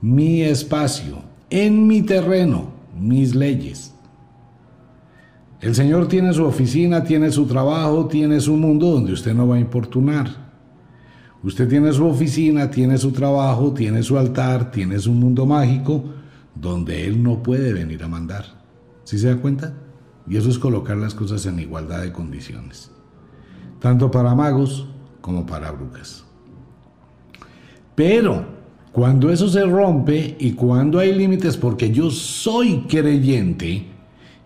mi 0.00 0.42
espacio, 0.42 1.22
en 1.48 1.86
mi 1.86 2.02
terreno, 2.02 2.72
mis 2.98 3.36
leyes. 3.36 3.94
El 5.60 5.76
Señor 5.76 6.08
tiene 6.08 6.32
su 6.32 6.44
oficina, 6.44 7.04
tiene 7.04 7.30
su 7.30 7.46
trabajo, 7.46 8.08
tiene 8.08 8.40
su 8.40 8.56
mundo 8.56 8.90
donde 8.90 9.12
usted 9.12 9.32
no 9.32 9.46
va 9.46 9.54
a 9.54 9.60
importunar. 9.60 10.28
Usted 11.44 11.68
tiene 11.68 11.92
su 11.92 12.04
oficina, 12.04 12.68
tiene 12.68 12.98
su 12.98 13.12
trabajo, 13.12 13.72
tiene 13.72 14.02
su 14.02 14.18
altar, 14.18 14.72
tiene 14.72 14.98
su 14.98 15.12
mundo 15.12 15.46
mágico 15.46 16.02
donde 16.56 17.06
Él 17.06 17.22
no 17.22 17.44
puede 17.44 17.72
venir 17.72 18.02
a 18.02 18.08
mandar. 18.08 18.44
¿Sí 19.04 19.20
se 19.20 19.28
da 19.28 19.36
cuenta? 19.36 19.72
Y 20.28 20.36
eso 20.36 20.50
es 20.50 20.58
colocar 20.58 20.96
las 20.96 21.14
cosas 21.14 21.44
en 21.46 21.58
igualdad 21.58 22.02
de 22.02 22.12
condiciones. 22.12 22.90
Tanto 23.80 24.10
para 24.10 24.34
magos 24.34 24.86
como 25.20 25.44
para 25.44 25.70
brujas. 25.72 26.24
Pero 27.94 28.44
cuando 28.92 29.30
eso 29.30 29.48
se 29.48 29.64
rompe 29.64 30.36
y 30.38 30.52
cuando 30.52 30.98
hay 30.98 31.12
límites, 31.12 31.56
porque 31.56 31.90
yo 31.90 32.10
soy 32.10 32.82
creyente, 32.82 33.86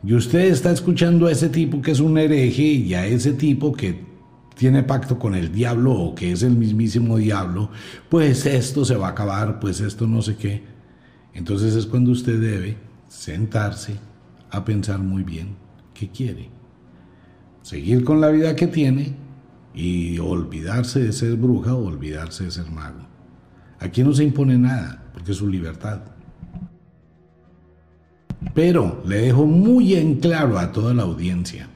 y 0.03 0.15
usted 0.15 0.41
está 0.41 0.71
escuchando 0.71 1.27
a 1.27 1.33
ese 1.33 1.49
tipo 1.49 1.83
que 1.83 1.91
es 1.91 2.01
un 2.01 2.17
hereje 2.17 2.62
y 2.62 2.95
a 2.95 3.07
ese 3.07 3.33
tipo 3.33 3.73
que 3.73 4.05
tiene 4.55 4.83
pacto 4.85 5.19
con 5.19 5.35
el 5.35 5.53
diablo 5.53 5.93
o 5.93 6.15
que 6.15 6.33
es 6.33 6.43
el 6.43 6.57
mismísimo 6.57 7.19
diablo, 7.19 7.71
pues 8.09 8.47
esto 8.47 8.85
se 8.85 8.97
va 8.97 9.09
a 9.09 9.11
acabar, 9.11 9.59
pues 9.61 9.81
esto 9.81 10.07
no 10.07 10.23
sé 10.23 10.37
qué. 10.37 10.62
Entonces 11.35 11.75
es 11.75 11.87
cuando 11.87 12.12
usted 12.12 12.41
debe 12.41 12.77
sentarse 13.09 13.97
a 14.51 14.65
pensar 14.65 15.01
muy 15.01 15.25
bien 15.25 15.66
qué 15.99 16.09
quiere. 16.09 16.51
Seguir 17.63 18.05
con 18.05 18.21
la 18.21 18.29
vida 18.29 18.55
que 18.55 18.67
tiene 18.67 19.15
y 19.75 20.19
olvidarse 20.19 21.01
de 21.01 21.13
ser 21.13 21.37
bruja 21.37 21.75
o 21.75 21.87
olvidarse 21.87 22.45
de 22.45 22.51
ser 22.51 22.71
mago. 22.71 23.07
Aquí 23.79 24.03
no 24.03 24.13
se 24.13 24.25
impone 24.25 24.57
nada, 24.57 25.05
porque 25.13 25.33
es 25.33 25.39
su 25.39 25.49
libertad. 25.49 26.01
Pero 28.55 29.03
le 29.07 29.23
dejo 29.23 29.47
muy 29.47 29.95
en 29.95 30.17
claro 30.17 30.59
a 30.59 30.73
toda 30.73 30.95
la 30.95 31.03
audiencia 31.03 31.69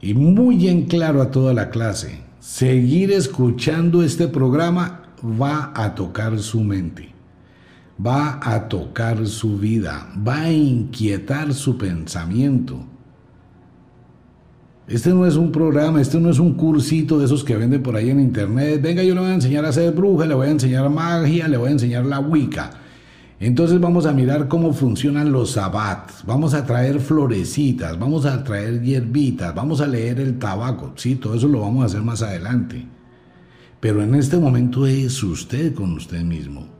y 0.00 0.14
muy 0.14 0.68
en 0.68 0.86
claro 0.86 1.22
a 1.22 1.30
toda 1.30 1.52
la 1.52 1.70
clase, 1.70 2.20
seguir 2.38 3.10
escuchando 3.10 4.02
este 4.02 4.28
programa 4.28 5.02
va 5.22 5.72
a 5.74 5.94
tocar 5.94 6.38
su 6.38 6.60
mente, 6.60 7.12
va 8.04 8.38
a 8.42 8.68
tocar 8.68 9.26
su 9.26 9.58
vida, 9.58 10.08
va 10.26 10.42
a 10.42 10.52
inquietar 10.52 11.52
su 11.52 11.76
pensamiento. 11.76 12.84
Este 14.86 15.10
no 15.10 15.26
es 15.26 15.36
un 15.36 15.52
programa, 15.52 16.00
este 16.00 16.18
no 16.18 16.30
es 16.30 16.38
un 16.38 16.54
cursito 16.54 17.18
de 17.18 17.26
esos 17.26 17.44
que 17.44 17.56
venden 17.56 17.82
por 17.82 17.94
ahí 17.94 18.08
en 18.08 18.20
internet. 18.20 18.80
Venga, 18.80 19.02
yo 19.02 19.14
le 19.14 19.20
voy 19.20 19.30
a 19.30 19.34
enseñar 19.34 19.64
a 19.66 19.68
hacer 19.68 19.92
bruja, 19.92 20.24
le 20.24 20.34
voy 20.34 20.46
a 20.46 20.50
enseñar 20.50 20.88
magia, 20.88 21.46
le 21.46 21.58
voy 21.58 21.68
a 21.68 21.72
enseñar 21.72 22.06
la 22.06 22.20
Wicca. 22.20 22.70
Entonces 23.40 23.78
vamos 23.78 24.06
a 24.06 24.12
mirar 24.12 24.48
cómo 24.48 24.72
funcionan 24.72 25.30
los 25.30 25.52
sabbats, 25.52 26.24
vamos 26.26 26.54
a 26.54 26.64
traer 26.64 26.98
florecitas, 26.98 27.96
vamos 27.98 28.26
a 28.26 28.42
traer 28.42 28.82
hierbitas, 28.82 29.54
vamos 29.54 29.80
a 29.80 29.86
leer 29.86 30.18
el 30.18 30.38
tabaco, 30.38 30.92
sí, 30.96 31.14
todo 31.14 31.34
eso 31.36 31.46
lo 31.46 31.60
vamos 31.60 31.82
a 31.82 31.86
hacer 31.86 32.02
más 32.02 32.22
adelante. 32.22 32.84
Pero 33.78 34.02
en 34.02 34.16
este 34.16 34.38
momento 34.38 34.86
es 34.86 35.22
usted 35.22 35.72
con 35.72 35.92
usted 35.92 36.22
mismo. 36.22 36.77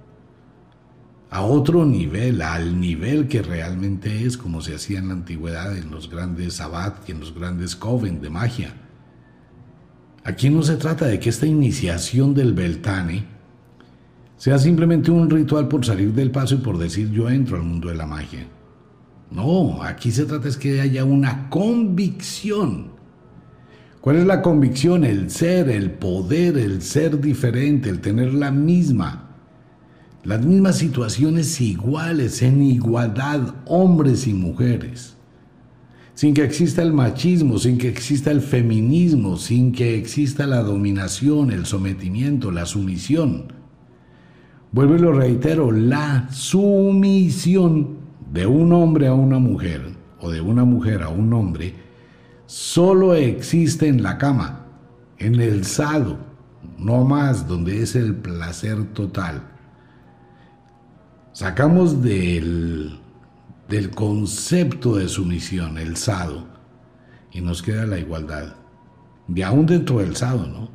A 1.31 1.43
otro 1.43 1.85
nivel, 1.85 2.41
al 2.41 2.81
nivel 2.81 3.29
que 3.29 3.43
realmente 3.43 4.25
es 4.25 4.39
como 4.39 4.63
se 4.63 4.75
hacía 4.75 4.99
en 4.99 5.09
la 5.09 5.15
antigüedad 5.15 5.77
en 5.77 5.91
los 5.91 6.11
grandes 6.11 6.55
sabbat 6.55 7.07
y 7.09 7.13
en 7.13 7.21
los 7.21 7.35
grandes 7.35 7.77
coven 7.77 8.21
de 8.23 8.31
magia. 8.31 8.75
Aquí 10.25 10.49
no 10.49 10.63
se 10.63 10.77
trata 10.77 11.07
de 11.07 11.21
que 11.21 11.29
esta 11.29 11.47
iniciación 11.47 12.35
del 12.35 12.55
Beltane 12.55 13.25
sea 14.39 14.59
simplemente 14.59 15.11
un 15.11 15.29
ritual 15.29 15.69
por 15.69 15.85
salir 15.85 16.13
del 16.13 16.31
paso 16.31 16.55
y 16.55 16.59
por 16.59 16.79
decir 16.79 17.11
yo 17.11 17.29
entro 17.29 17.57
al 17.57 17.63
mundo 17.63 17.89
de 17.89 17.97
la 17.97 18.07
magia. 18.07 18.47
No, 19.31 19.83
aquí 19.83 20.11
se 20.11 20.25
trata 20.25 20.49
es 20.49 20.57
que 20.57 20.81
haya 20.81 21.05
una 21.05 21.51
convicción. 21.51 22.93
¿Cuál 24.01 24.17
es 24.17 24.27
la 24.27 24.41
convicción? 24.41 25.05
El 25.05 25.31
ser, 25.31 25.69
el 25.69 25.91
poder, 25.91 26.57
el 26.57 26.81
ser 26.83 27.21
diferente, 27.21 27.91
el 27.91 28.01
tener 28.01 28.33
la 28.33 28.51
misma, 28.51 29.28
las 30.25 30.45
mismas 30.45 30.77
situaciones 30.77 31.61
iguales, 31.61 32.43
en 32.43 32.63
igualdad, 32.63 33.55
hombres 33.67 34.27
y 34.27 34.35
mujeres. 34.35 35.17
Sin 36.15 36.35
que 36.35 36.43
exista 36.43 36.83
el 36.83 36.93
machismo, 36.93 37.59
sin 37.59 37.79
que 37.79 37.89
exista 37.89 38.31
el 38.31 38.41
feminismo, 38.41 39.37
sin 39.37 39.73
que 39.73 39.97
exista 39.97 40.47
la 40.47 40.63
dominación, 40.63 41.53
el 41.53 41.65
sometimiento, 41.65 42.51
la 42.51 42.67
sumisión 42.67 43.59
Vuelvo 44.71 44.97
y 44.97 44.99
lo 44.99 45.13
reitero, 45.13 45.73
la 45.73 46.29
sumisión 46.31 47.97
de 48.31 48.47
un 48.47 48.73
hombre 48.75 49.07
a 49.07 49.15
una 49.15 49.39
mujer 49.39 49.97
o 50.21 50.31
de 50.31 50.43
una 50.43 50.65
mujer 50.65 51.03
a 51.03 51.09
un 51.09 51.33
hombre 51.33 51.75
solo 52.45 53.15
existe 53.15 53.89
en 53.89 54.03
la 54.03 54.19
cama, 54.19 54.67
en 55.17 55.41
el 55.41 55.65
sado, 55.65 56.19
no 56.79 57.05
más, 57.05 57.49
donde 57.49 57.83
es 57.83 57.97
el 57.97 58.15
placer 58.17 58.93
total. 58.93 59.43
Sacamos 61.39 62.03
del, 62.03 62.99
del 63.69 63.91
concepto 63.91 64.97
de 64.97 65.07
sumisión, 65.07 65.79
el 65.79 65.97
sado, 65.97 66.49
y 67.31 67.41
nos 67.41 67.63
queda 67.63 67.87
la 67.87 67.97
igualdad. 67.97 68.57
Y 69.33 69.43
aún 69.43 69.65
dentro 69.65 70.01
del 70.01 70.17
sado, 70.17 70.49
¿no? 70.49 70.69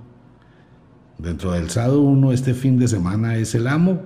Dentro 1.17 1.51
del 1.51 1.69
sábado 1.69 1.99
uno 1.99 2.31
este 2.31 2.53
fin 2.53 2.79
de 2.79 2.87
semana 2.87 3.35
es 3.35 3.55
el 3.55 3.67
amo 3.67 4.03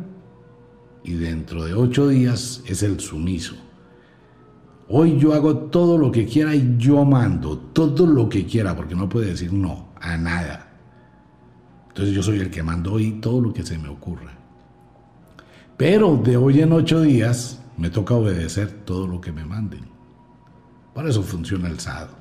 y 1.03 1.13
dentro 1.13 1.63
de 1.63 1.75
ocho 1.75 2.07
días 2.07 2.63
es 2.65 2.81
el 2.81 2.99
sumiso. 2.99 3.53
Hoy 4.89 5.19
yo 5.19 5.35
hago 5.35 5.57
todo 5.57 5.99
lo 5.99 6.11
que 6.11 6.25
quiera 6.25 6.55
y 6.55 6.73
yo 6.79 7.05
mando 7.05 7.59
todo 7.59 8.07
lo 8.07 8.29
que 8.29 8.47
quiera 8.47 8.75
porque 8.75 8.95
no 8.95 9.07
puede 9.07 9.27
decir 9.27 9.53
no 9.53 9.89
a 10.01 10.17
nada. 10.17 10.75
Entonces 11.89 12.15
yo 12.15 12.23
soy 12.23 12.39
el 12.39 12.49
que 12.49 12.63
mando 12.63 12.93
hoy 12.93 13.11
todo 13.21 13.41
lo 13.41 13.53
que 13.53 13.63
se 13.63 13.77
me 13.77 13.89
ocurra. 13.89 14.36
Pero 15.77 16.17
de 16.17 16.37
hoy 16.37 16.61
en 16.61 16.73
ocho 16.73 17.01
días 17.01 17.61
me 17.77 17.91
toca 17.91 18.15
obedecer 18.15 18.71
todo 18.83 19.07
lo 19.07 19.21
que 19.21 19.31
me 19.31 19.45
manden. 19.45 19.85
Por 20.93 21.07
eso 21.07 21.21
funciona 21.21 21.69
el 21.69 21.79
sábado. 21.79 22.17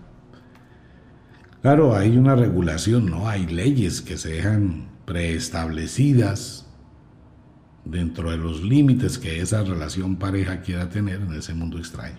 Claro, 1.63 1.97
hay 1.97 2.17
una 2.19 2.37
regulación, 2.37 3.07
¿no? 3.07 3.29
Hay 3.29 3.47
leyes 3.47 4.03
que 4.03 4.19
se 4.19 4.35
dejan 4.35 4.89
preestablecidas 5.07 6.67
dentro 7.87 8.31
de 8.31 8.37
los 8.37 8.63
límites 8.63 9.19
que 9.19 9.41
esa 9.41 9.63
relación 9.63 10.17
pareja 10.17 10.61
quiera 10.61 10.91
tener 10.91 11.23
en 11.23 11.33
ese 11.33 11.55
mundo 11.55 11.79
extraño. 11.79 12.19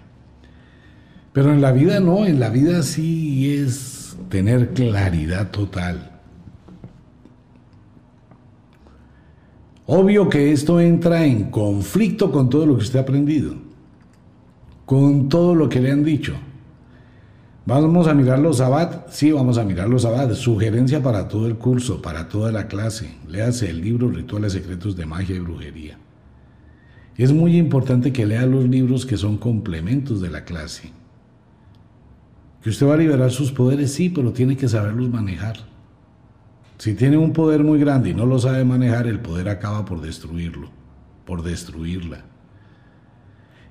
Pero 1.33 1.53
en 1.53 1.61
la 1.61 1.71
vida 1.71 1.99
no, 1.99 2.25
en 2.25 2.39
la 2.39 2.49
vida 2.49 2.81
sí 2.81 3.53
es 3.53 4.17
tener 4.29 4.73
claridad 4.73 5.51
total. 5.51 6.16
Obvio 9.89 10.27
que 10.27 10.51
esto 10.51 10.81
entra 10.81 11.25
en 11.25 11.49
conflicto 11.49 12.29
con 12.29 12.49
todo 12.49 12.65
lo 12.65 12.75
que 12.75 12.83
usted 12.83 12.99
ha 12.99 13.03
aprendido, 13.03 13.55
con 14.85 15.29
todo 15.29 15.55
lo 15.55 15.69
que 15.69 15.79
le 15.79 15.91
han 15.91 16.03
dicho. 16.03 16.33
Vamos 17.65 18.07
a 18.07 18.13
mirar 18.13 18.39
los 18.39 18.59
abad, 18.59 19.05
sí, 19.09 19.31
vamos 19.31 19.57
a 19.57 19.63
mirar 19.63 19.87
los 19.87 20.03
abad. 20.03 20.33
Sugerencia 20.33 21.01
para 21.01 21.29
todo 21.29 21.47
el 21.47 21.55
curso, 21.55 22.01
para 22.01 22.27
toda 22.27 22.51
la 22.51 22.67
clase. 22.67 23.15
Léase 23.29 23.69
el 23.69 23.79
libro 23.81 24.09
Rituales 24.09 24.53
Secretos 24.53 24.97
de 24.97 25.05
Magia 25.05 25.37
y 25.37 25.39
Brujería. 25.39 25.97
Es 27.15 27.31
muy 27.31 27.57
importante 27.57 28.11
que 28.11 28.25
lea 28.25 28.45
los 28.45 28.67
libros 28.67 29.05
que 29.05 29.15
son 29.15 29.37
complementos 29.37 30.21
de 30.21 30.29
la 30.29 30.43
clase. 30.43 30.91
Que 32.61 32.69
usted 32.69 32.87
va 32.87 32.95
a 32.95 32.97
liberar 32.97 33.31
sus 33.31 33.53
poderes, 33.53 33.93
sí, 33.93 34.09
pero 34.09 34.33
tiene 34.33 34.57
que 34.57 34.67
saberlos 34.67 35.09
manejar. 35.09 35.57
Si 36.77 36.93
tiene 36.93 37.17
un 37.17 37.33
poder 37.33 37.63
muy 37.63 37.79
grande 37.79 38.11
y 38.11 38.13
no 38.13 38.25
lo 38.25 38.37
sabe 38.37 38.63
manejar, 38.63 39.07
el 39.07 39.19
poder 39.19 39.49
acaba 39.49 39.83
por 39.83 40.01
destruirlo, 40.01 40.69
por 41.25 41.43
destruirla. 41.43 42.25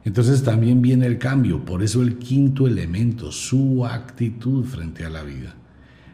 Entonces 0.05 0.43
también 0.43 0.83
viene 0.83 1.07
el 1.07 1.19
cambio, 1.19 1.65
por 1.65 1.83
eso 1.83 2.03
el 2.03 2.19
quinto 2.19 2.67
elemento, 2.67 3.33
su 3.33 3.85
actitud 3.87 4.65
frente 4.65 5.05
a 5.05 5.11
la 5.11 5.23
vida. 5.23 5.55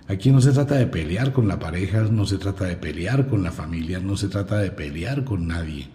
Aquí 0.08 0.30
no 0.30 0.40
se 0.40 0.52
trata 0.52 0.74
de 0.74 0.86
pelear 0.86 1.32
con 1.32 1.48
la 1.48 1.58
pareja, 1.58 2.02
no 2.02 2.26
se 2.26 2.36
trata 2.36 2.64
de 2.64 2.76
pelear 2.76 3.28
con 3.28 3.42
la 3.42 3.52
familia, 3.52 3.98
no 3.98 4.16
se 4.16 4.28
trata 4.28 4.58
de 4.58 4.70
pelear 4.70 5.24
con 5.24 5.46
nadie. 5.46 5.88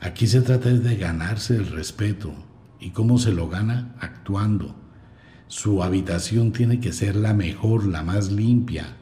Aquí 0.00 0.26
se 0.26 0.40
trata 0.42 0.68
de 0.68 0.96
ganarse 0.96 1.56
el 1.56 1.66
respeto. 1.66 2.32
¿Y 2.78 2.90
cómo 2.90 3.18
se 3.18 3.32
lo 3.32 3.48
gana? 3.48 3.96
Actuando. 4.00 4.76
Su 5.48 5.82
habitación 5.82 6.52
tiene 6.52 6.78
que 6.78 6.92
ser 6.92 7.16
la 7.16 7.34
mejor, 7.34 7.86
la 7.86 8.02
más 8.02 8.30
limpia. 8.30 8.96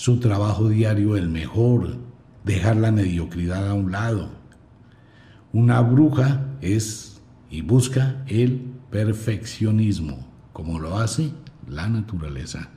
Su 0.00 0.18
trabajo 0.18 0.70
diario 0.70 1.14
el 1.18 1.28
mejor. 1.28 1.98
Dejar 2.42 2.76
la 2.76 2.90
mediocridad 2.90 3.68
a 3.68 3.74
un 3.74 3.92
lado. 3.92 4.30
Una 5.52 5.82
bruja 5.82 6.46
es 6.62 7.20
y 7.50 7.60
busca 7.60 8.24
el 8.26 8.62
perfeccionismo, 8.90 10.26
como 10.54 10.78
lo 10.78 10.96
hace 10.96 11.32
la 11.68 11.86
naturaleza. 11.86 12.70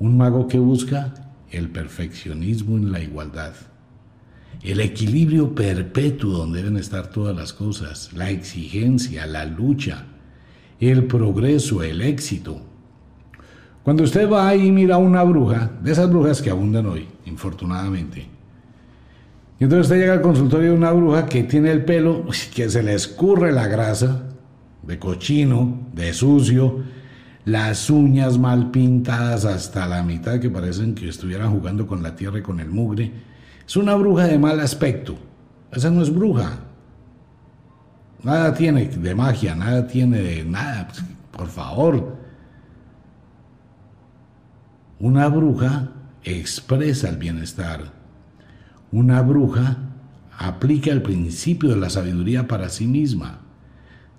Un 0.00 0.16
mago 0.16 0.48
que 0.48 0.58
busca 0.58 1.14
el 1.52 1.70
perfeccionismo 1.70 2.78
en 2.78 2.90
la 2.90 2.98
igualdad. 2.98 3.54
El 4.60 4.80
equilibrio 4.80 5.54
perpetuo 5.54 6.38
donde 6.38 6.64
deben 6.64 6.78
estar 6.78 7.12
todas 7.12 7.36
las 7.36 7.52
cosas, 7.52 8.12
la 8.12 8.30
exigencia, 8.30 9.24
la 9.28 9.44
lucha, 9.44 10.06
el 10.80 11.04
progreso, 11.04 11.84
el 11.84 12.00
éxito. 12.00 12.73
Cuando 13.84 14.02
usted 14.02 14.30
va 14.30 14.54
y 14.54 14.72
mira 14.72 14.94
a 14.94 14.98
una 14.98 15.22
bruja, 15.22 15.70
de 15.82 15.92
esas 15.92 16.08
brujas 16.08 16.40
que 16.40 16.50
abundan 16.50 16.86
hoy, 16.86 17.06
infortunadamente, 17.26 18.26
y 19.60 19.64
entonces 19.64 19.86
usted 19.86 20.00
llega 20.00 20.14
al 20.14 20.22
consultorio 20.22 20.70
de 20.70 20.76
una 20.76 20.90
bruja 20.90 21.26
que 21.26 21.44
tiene 21.44 21.70
el 21.70 21.84
pelo, 21.84 22.24
que 22.54 22.68
se 22.68 22.82
le 22.82 22.94
escurre 22.94 23.52
la 23.52 23.68
grasa, 23.68 24.22
de 24.82 24.98
cochino, 24.98 25.86
de 25.92 26.12
sucio, 26.12 26.82
las 27.44 27.90
uñas 27.90 28.38
mal 28.38 28.70
pintadas 28.70 29.44
hasta 29.44 29.86
la 29.86 30.02
mitad 30.02 30.40
que 30.40 30.50
parecen 30.50 30.94
que 30.94 31.08
estuvieran 31.08 31.52
jugando 31.52 31.86
con 31.86 32.02
la 32.02 32.16
tierra 32.16 32.38
y 32.38 32.42
con 32.42 32.58
el 32.58 32.70
mugre. 32.70 33.12
Es 33.66 33.76
una 33.76 33.94
bruja 33.94 34.24
de 34.24 34.38
mal 34.38 34.60
aspecto. 34.60 35.16
Esa 35.70 35.90
no 35.90 36.02
es 36.02 36.12
bruja. 36.12 36.58
Nada 38.22 38.54
tiene 38.54 38.86
de 38.86 39.14
magia, 39.14 39.54
nada 39.54 39.86
tiene 39.86 40.18
de 40.18 40.44
nada. 40.44 40.88
Por 41.30 41.48
favor. 41.48 42.23
Una 44.98 45.28
bruja 45.28 45.92
expresa 46.22 47.08
el 47.08 47.16
bienestar. 47.16 47.92
Una 48.92 49.22
bruja 49.22 49.78
aplica 50.36 50.90
el 50.90 51.02
principio 51.02 51.70
de 51.70 51.76
la 51.76 51.90
sabiduría 51.90 52.48
para 52.48 52.68
sí 52.68 52.86
misma 52.86 53.44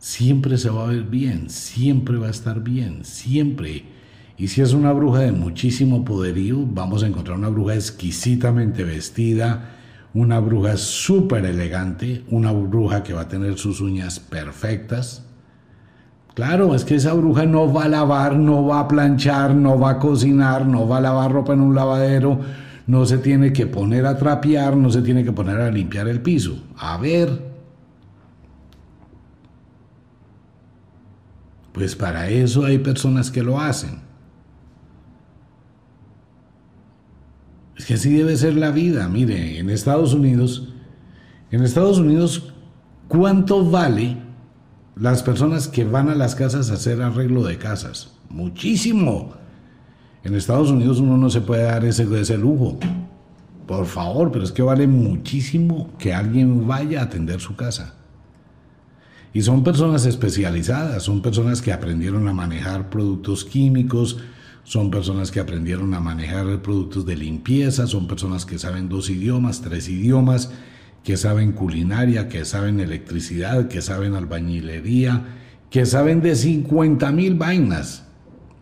siempre 0.05 0.59
se 0.59 0.69
va 0.69 0.83
a 0.83 0.91
ver 0.91 1.05
bien, 1.05 1.49
siempre 1.49 2.17
va 2.17 2.27
a 2.27 2.29
estar 2.29 2.61
bien, 2.61 3.03
siempre. 3.03 3.85
Y 4.37 4.49
si 4.49 4.61
es 4.61 4.73
una 4.73 4.91
bruja 4.91 5.21
de 5.21 5.31
muchísimo 5.31 6.05
poderío, 6.05 6.63
vamos 6.63 7.01
a 7.01 7.07
encontrar 7.07 7.39
una 7.39 7.49
bruja 7.49 7.73
exquisitamente 7.73 8.83
vestida, 8.83 9.71
una 10.13 10.39
bruja 10.39 10.77
súper 10.77 11.45
elegante, 11.45 12.23
una 12.29 12.51
bruja 12.51 13.01
que 13.01 13.13
va 13.13 13.21
a 13.21 13.27
tener 13.27 13.57
sus 13.57 13.81
uñas 13.81 14.19
perfectas. 14.19 15.25
Claro, 16.35 16.75
es 16.75 16.85
que 16.85 16.95
esa 16.95 17.13
bruja 17.13 17.45
no 17.45 17.73
va 17.73 17.85
a 17.85 17.87
lavar, 17.87 18.35
no 18.35 18.65
va 18.65 18.81
a 18.81 18.87
planchar, 18.87 19.55
no 19.55 19.79
va 19.79 19.91
a 19.91 19.99
cocinar, 19.99 20.67
no 20.67 20.87
va 20.87 20.97
a 20.97 21.01
lavar 21.01 21.31
ropa 21.31 21.53
en 21.53 21.61
un 21.61 21.73
lavadero, 21.73 22.39
no 22.87 23.05
se 23.05 23.17
tiene 23.17 23.51
que 23.53 23.65
poner 23.65 24.05
a 24.05 24.17
trapear, 24.17 24.75
no 24.75 24.91
se 24.91 25.01
tiene 25.01 25.23
que 25.23 25.31
poner 25.31 25.59
a 25.59 25.71
limpiar 25.71 26.07
el 26.07 26.21
piso. 26.21 26.61
A 26.77 26.97
ver, 26.97 27.55
Pues 31.75 31.93
para 31.93 32.29
eso 32.29 32.63
hay 32.63 32.77
personas 32.77 33.29
que 33.29 33.43
lo 33.43 33.59
hacen. 33.59 33.99
Es 37.75 37.85
que 37.85 37.95
así 37.95 38.13
debe 38.13 38.37
ser 38.37 38.55
la 38.55 38.71
vida. 38.71 39.09
Mire, 39.09 39.59
en 39.59 39.69
Estados 39.69 40.13
Unidos, 40.13 40.69
en 41.51 41.63
Estados 41.63 41.97
Unidos, 41.97 42.53
¿cuánto 43.09 43.69
vale 43.69 44.15
las 44.95 45.23
personas 45.23 45.67
que 45.67 45.83
van 45.83 46.09
a 46.09 46.15
las 46.15 46.35
casas 46.35 46.71
a 46.71 46.75
hacer 46.75 47.01
arreglo 47.01 47.43
de 47.43 47.57
casas? 47.57 48.13
Muchísimo. 48.29 49.33
En 50.23 50.35
Estados 50.35 50.71
Unidos 50.71 50.99
uno 50.99 51.17
no 51.17 51.29
se 51.29 51.41
puede 51.41 51.63
dar 51.63 51.83
ese, 51.85 52.07
ese 52.19 52.37
lujo. 52.37 52.79
Por 53.67 53.85
favor, 53.85 54.31
pero 54.31 54.43
es 54.43 54.51
que 54.51 54.61
vale 54.61 54.87
muchísimo 54.87 55.89
que 55.97 56.13
alguien 56.13 56.67
vaya 56.67 57.01
a 57.01 57.03
atender 57.03 57.39
su 57.39 57.55
casa. 57.55 57.95
Y 59.33 59.41
son 59.41 59.63
personas 59.63 60.05
especializadas, 60.05 61.03
son 61.03 61.21
personas 61.21 61.61
que 61.61 61.73
aprendieron 61.73 62.27
a 62.27 62.33
manejar 62.33 62.89
productos 62.89 63.43
químicos, 63.43 64.17
son 64.63 64.89
personas 64.89 65.29
que 65.29 65.41
aprendieron 65.41 65.93
a 65.93 65.99
manejar 65.99 66.61
productos 66.61 67.05
de 67.05 67.17
limpieza, 67.17 67.85
son 67.85 68.07
personas 68.07 68.45
que 68.45 68.57
saben 68.57 68.87
dos 68.87 69.09
idiomas, 69.09 69.61
tres 69.61 69.89
idiomas, 69.89 70.51
que 71.05 71.17
saben 71.17 71.51
culinaria, 71.51 72.27
que 72.27 72.45
saben 72.45 72.79
electricidad, 72.79 73.67
que 73.67 73.83
saben 73.83 74.15
albañilería, 74.15 75.21
que 75.69 75.85
saben 75.85 76.19
de 76.19 76.35
50 76.35 77.11
mil 77.11 77.35
vainas. 77.35 78.07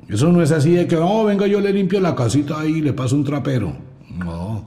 Eso 0.10 0.30
no 0.30 0.42
es 0.42 0.52
así 0.52 0.72
de 0.74 0.86
que, 0.86 0.98
oh, 0.98 1.24
venga, 1.24 1.48
yo 1.48 1.62
le 1.62 1.72
limpio 1.72 2.02
la 2.02 2.16
casita 2.16 2.60
ahí 2.60 2.74
y 2.74 2.82
le 2.82 2.92
paso 2.92 3.16
un 3.16 3.24
trapero. 3.24 3.78
No. 4.10 4.66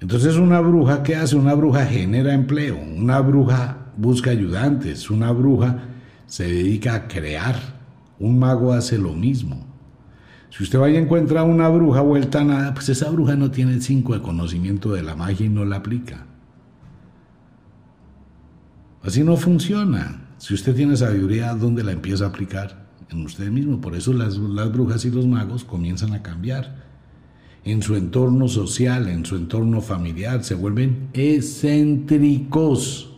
Entonces 0.00 0.36
una 0.36 0.60
bruja, 0.60 1.02
¿qué 1.02 1.16
hace? 1.16 1.36
Una 1.36 1.52
bruja 1.52 1.84
genera 1.84 2.32
empleo, 2.32 2.78
una 2.78 3.20
bruja 3.20 3.92
busca 3.98 4.30
ayudantes, 4.30 5.10
una 5.10 5.30
bruja 5.32 5.88
se 6.24 6.44
dedica 6.44 6.94
a 6.94 7.06
crear, 7.06 7.56
un 8.18 8.38
mago 8.38 8.72
hace 8.72 8.96
lo 8.96 9.12
mismo. 9.12 9.67
Si 10.50 10.62
usted 10.62 10.78
vaya 10.78 10.98
y 10.98 11.02
encuentra 11.02 11.42
una 11.42 11.68
bruja 11.68 12.00
vuelta 12.00 12.40
a 12.40 12.44
nada, 12.44 12.74
pues 12.74 12.88
esa 12.88 13.10
bruja 13.10 13.36
no 13.36 13.50
tiene 13.50 13.74
el 13.74 13.82
cinco 13.82 14.14
de 14.14 14.22
conocimiento 14.22 14.92
de 14.92 15.02
la 15.02 15.14
magia 15.14 15.46
y 15.46 15.50
no 15.50 15.64
la 15.64 15.76
aplica. 15.76 16.26
Así 19.02 19.22
no 19.22 19.36
funciona. 19.36 20.28
Si 20.38 20.54
usted 20.54 20.74
tiene 20.74 20.96
sabiduría, 20.96 21.54
¿dónde 21.54 21.84
la 21.84 21.92
empieza 21.92 22.24
a 22.24 22.28
aplicar? 22.28 22.88
En 23.10 23.24
usted 23.24 23.50
mismo. 23.50 23.80
Por 23.80 23.94
eso 23.94 24.12
las, 24.12 24.36
las 24.36 24.72
brujas 24.72 25.04
y 25.04 25.10
los 25.10 25.26
magos 25.26 25.64
comienzan 25.64 26.12
a 26.12 26.22
cambiar 26.22 26.88
en 27.64 27.82
su 27.82 27.96
entorno 27.96 28.48
social, 28.48 29.08
en 29.08 29.24
su 29.26 29.36
entorno 29.36 29.80
familiar, 29.80 30.44
se 30.44 30.54
vuelven 30.54 31.08
excéntricos. 31.12 33.10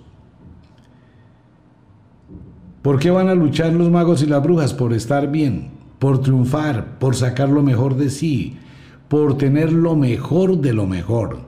¿Por 2.82 2.98
qué 2.98 3.10
van 3.10 3.28
a 3.28 3.34
luchar 3.34 3.72
los 3.74 3.90
magos 3.90 4.22
y 4.22 4.26
las 4.26 4.42
brujas? 4.42 4.72
Por 4.74 4.92
estar 4.92 5.30
bien, 5.30 5.70
por 6.00 6.22
triunfar, 6.22 6.98
por 6.98 7.14
sacar 7.14 7.50
lo 7.50 7.62
mejor 7.62 7.94
de 7.94 8.10
sí, 8.10 8.56
por 9.06 9.36
tener 9.36 9.70
lo 9.70 9.94
mejor 9.94 10.60
de 10.60 10.72
lo 10.72 10.86
mejor. 10.86 11.42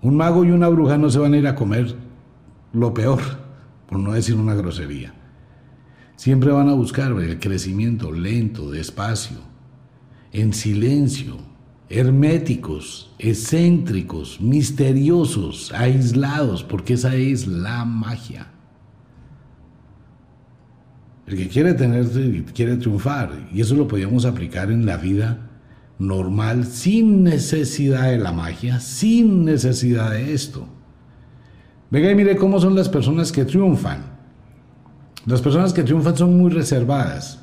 Un 0.00 0.16
mago 0.16 0.44
y 0.44 0.50
una 0.50 0.68
bruja 0.68 0.96
no 0.96 1.10
se 1.10 1.18
van 1.18 1.34
a 1.34 1.36
ir 1.36 1.46
a 1.46 1.54
comer 1.54 1.94
lo 2.72 2.94
peor, 2.94 3.20
por 3.86 3.98
no 3.98 4.14
decir 4.14 4.34
una 4.34 4.54
grosería. 4.54 5.14
Siempre 6.16 6.50
van 6.50 6.70
a 6.70 6.74
buscar 6.74 7.12
el 7.12 7.38
crecimiento 7.38 8.12
lento, 8.12 8.70
despacio, 8.70 9.38
en 10.32 10.54
silencio, 10.54 11.36
herméticos, 11.90 13.14
excéntricos, 13.18 14.40
misteriosos, 14.40 15.70
aislados, 15.72 16.64
porque 16.64 16.94
esa 16.94 17.14
es 17.14 17.46
la 17.46 17.84
magia. 17.84 18.51
El 21.26 21.36
que 21.36 21.48
quiere 21.48 21.74
tener, 21.74 22.06
quiere 22.52 22.76
triunfar, 22.76 23.48
y 23.52 23.60
eso 23.60 23.74
lo 23.74 23.86
podíamos 23.86 24.24
aplicar 24.24 24.70
en 24.70 24.86
la 24.86 24.96
vida 24.96 25.50
normal, 25.98 26.64
sin 26.66 27.22
necesidad 27.22 28.10
de 28.10 28.18
la 28.18 28.32
magia, 28.32 28.80
sin 28.80 29.44
necesidad 29.44 30.10
de 30.10 30.34
esto. 30.34 30.66
Venga 31.90 32.10
y 32.10 32.14
mire 32.14 32.36
cómo 32.36 32.58
son 32.58 32.74
las 32.74 32.88
personas 32.88 33.30
que 33.30 33.44
triunfan. 33.44 34.04
Las 35.26 35.40
personas 35.40 35.72
que 35.72 35.84
triunfan 35.84 36.16
son 36.16 36.36
muy 36.36 36.50
reservadas. 36.50 37.38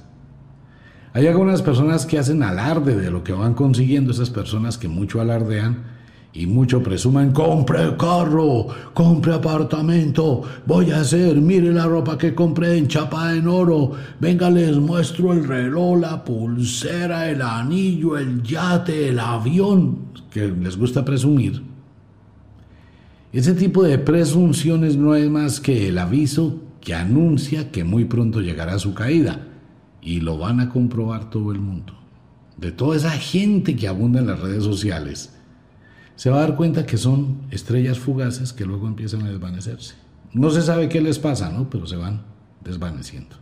Hay 1.13 1.27
algunas 1.27 1.61
personas 1.61 2.05
que 2.05 2.19
hacen 2.19 2.43
alarde 2.43 2.95
de 2.95 3.09
lo 3.09 3.23
que 3.23 3.33
van 3.33 3.53
consiguiendo, 3.53 4.11
esas 4.11 4.29
personas 4.29 4.77
que 4.77 4.87
mucho 4.87 5.21
alardean 5.21 5.98
y 6.33 6.45
mucho 6.45 6.83
presuman, 6.83 7.31
compre 7.31 7.95
carro, 7.97 8.67
compre 8.93 9.33
apartamento, 9.33 10.43
voy 10.65 10.91
a 10.91 11.01
hacer, 11.01 11.41
mire 11.41 11.73
la 11.73 11.87
ropa 11.87 12.17
que 12.17 12.35
compré 12.35 12.77
en 12.77 12.87
chapa 12.87 13.35
en 13.35 13.47
oro, 13.47 13.93
venga 14.19 14.49
les 14.49 14.77
muestro 14.77 15.33
el 15.33 15.47
reloj, 15.47 15.99
la 15.99 16.23
pulsera, 16.23 17.29
el 17.29 17.41
anillo, 17.41 18.17
el 18.17 18.43
yate, 18.43 19.09
el 19.09 19.19
avión, 19.19 20.09
que 20.29 20.47
les 20.47 20.77
gusta 20.77 21.03
presumir. 21.03 21.63
Ese 23.33 23.53
tipo 23.53 23.83
de 23.83 23.97
presunciones 23.97 24.97
no 24.97 25.15
es 25.15 25.29
más 25.29 25.59
que 25.59 25.89
el 25.89 25.97
aviso 25.97 26.61
que 26.79 26.93
anuncia 26.93 27.71
que 27.71 27.83
muy 27.83 28.05
pronto 28.05 28.41
llegará 28.41 28.79
su 28.79 28.93
caída 28.93 29.47
y 30.01 30.21
lo 30.21 30.37
van 30.37 30.59
a 30.59 30.69
comprobar 30.69 31.29
todo 31.29 31.51
el 31.51 31.59
mundo. 31.59 31.93
De 32.57 32.71
toda 32.71 32.97
esa 32.97 33.11
gente 33.11 33.75
que 33.75 33.87
abunda 33.87 34.19
en 34.19 34.27
las 34.27 34.39
redes 34.39 34.63
sociales, 34.63 35.38
se 36.19 36.29
va 36.29 36.39
a 36.39 36.41
dar 36.41 36.57
cuenta 36.57 36.85
que 36.85 36.97
son 36.97 37.43
estrellas 37.49 37.97
fugaces 37.97 38.51
que 38.51 38.65
luego 38.65 38.89
empiezan 38.89 39.21
a 39.21 39.29
desvanecerse. 39.29 39.95
No 40.33 40.49
se 40.49 40.61
sabe 40.61 40.89
qué 40.89 40.99
les 40.99 41.17
pasa, 41.17 41.49
¿no? 41.49 41.69
Pero 41.69 41.87
se 41.87 41.95
van 41.95 42.23
desvaneciendo. 42.61 43.37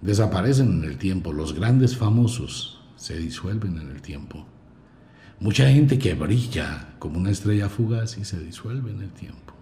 Desaparecen 0.00 0.72
en 0.78 0.84
el 0.84 0.96
tiempo. 0.96 1.34
Los 1.34 1.52
grandes 1.52 1.94
famosos 1.94 2.80
se 2.96 3.18
disuelven 3.18 3.76
en 3.76 3.90
el 3.90 4.00
tiempo. 4.00 4.46
Mucha 5.40 5.68
gente 5.68 5.98
que 5.98 6.14
brilla 6.14 6.94
como 6.98 7.18
una 7.18 7.32
estrella 7.32 7.68
fugaz 7.68 8.16
y 8.16 8.24
se 8.24 8.40
disuelve 8.40 8.90
en 8.90 9.02
el 9.02 9.10
tiempo. 9.10 9.52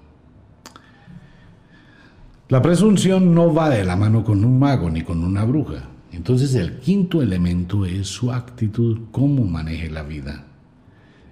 La 2.51 2.63
presunción 2.63 3.35
no 3.35 3.53
va 3.53 3.69
de 3.69 3.85
la 3.85 3.97
mano 3.97 4.23
con 4.23 4.45
un 4.45 4.61
mago 4.61 4.91
ni 4.91 5.03
con 5.03 5.25
una 5.25 5.45
bruja. 5.45 5.89
Entonces 6.13 6.55
el 6.55 6.79
quinto 6.79 7.21
elemento 7.21 7.85
es 7.85 8.07
su 8.07 8.31
actitud, 8.31 9.09
cómo 9.11 9.43
maneje 9.45 9.91
la 9.91 10.05
vida. 10.05 10.45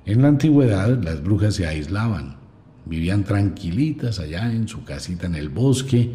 En 0.06 0.22
la 0.22 0.28
antigüedad 0.28 1.02
las 1.02 1.20
brujas 1.20 1.56
se 1.56 1.66
aislaban, 1.66 2.36
vivían 2.84 3.24
tranquilitas 3.24 4.20
allá 4.20 4.52
en 4.52 4.68
su 4.68 4.84
casita 4.84 5.26
en 5.26 5.34
el 5.34 5.48
bosque, 5.48 6.12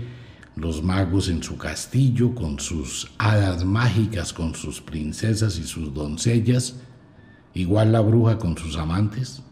los 0.55 0.81
magos 0.81 1.27
en 1.27 1.43
su 1.43 1.57
castillo 1.57 2.33
con 2.33 2.57
sus 2.57 3.11
hadas 3.17 3.65
mágicas, 3.65 4.31
con 4.31 4.55
sus 4.55 4.79
princesas 4.79 5.59
y 5.59 5.63
sus 5.63 5.93
doncellas, 5.93 6.77
igual 7.53 7.91
la 7.91 7.99
bruja 7.99 8.37
con 8.37 8.57
sus 8.57 8.77
amantes. 8.77 9.43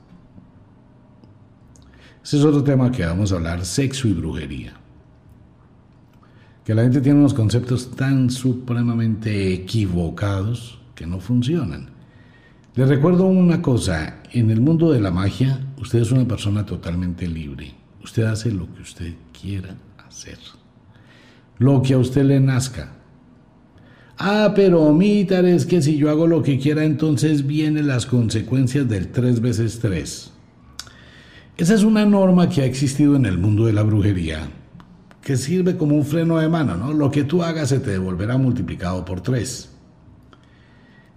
Ese 2.23 2.37
es 2.37 2.45
otro 2.45 2.63
tema 2.63 2.93
que 2.93 3.05
vamos 3.05 3.33
a 3.33 3.35
hablar, 3.35 3.65
sexo 3.65 4.07
y 4.07 4.13
brujería. 4.13 4.73
Que 6.63 6.73
la 6.73 6.83
gente 6.83 7.01
tiene 7.01 7.19
unos 7.19 7.33
conceptos 7.33 7.91
tan 7.91 8.29
supremamente 8.29 9.53
equivocados 9.53 10.79
que 10.95 11.05
no 11.05 11.19
funcionan. 11.19 11.98
Les 12.75 12.87
recuerdo 12.87 13.25
una 13.25 13.63
cosa, 13.63 14.21
en 14.31 14.51
el 14.51 14.61
mundo 14.61 14.91
de 14.91 15.01
la 15.01 15.09
magia, 15.09 15.59
usted 15.79 15.99
es 15.99 16.11
una 16.11 16.27
persona 16.27 16.67
totalmente 16.67 17.27
libre. 17.27 17.73
Usted 18.03 18.23
hace 18.23 18.51
lo 18.51 18.71
que 18.71 18.83
usted 18.83 19.13
quiera 19.39 19.75
hacer. 20.07 20.37
Lo 21.57 21.81
que 21.81 21.95
a 21.95 21.97
usted 21.97 22.23
le 22.23 22.39
nazca. 22.39 22.93
Ah, 24.19 24.53
pero 24.55 24.81
omitar 24.83 25.45
es 25.45 25.65
que 25.65 25.81
si 25.81 25.97
yo 25.97 26.11
hago 26.11 26.27
lo 26.27 26.43
que 26.43 26.59
quiera, 26.59 26.83
entonces 26.83 27.47
vienen 27.47 27.87
las 27.87 28.05
consecuencias 28.05 28.87
del 28.87 29.07
3 29.07 29.41
veces 29.41 29.79
3. 29.79 30.31
Esa 31.57 31.73
es 31.73 31.83
una 31.83 32.05
norma 32.05 32.49
que 32.49 32.61
ha 32.61 32.65
existido 32.65 33.15
en 33.15 33.25
el 33.25 33.39
mundo 33.39 33.65
de 33.65 33.73
la 33.73 33.81
brujería, 33.81 34.47
que 35.21 35.37
sirve 35.37 35.75
como 35.75 35.95
un 35.95 36.05
freno 36.05 36.37
de 36.37 36.47
mano, 36.47 36.77
¿no? 36.77 36.93
Lo 36.93 37.09
que 37.09 37.23
tú 37.23 37.43
hagas 37.43 37.69
se 37.69 37.79
te 37.79 37.91
devolverá 37.91 38.37
multiplicado 38.37 39.03
por 39.03 39.21
3. 39.21 39.78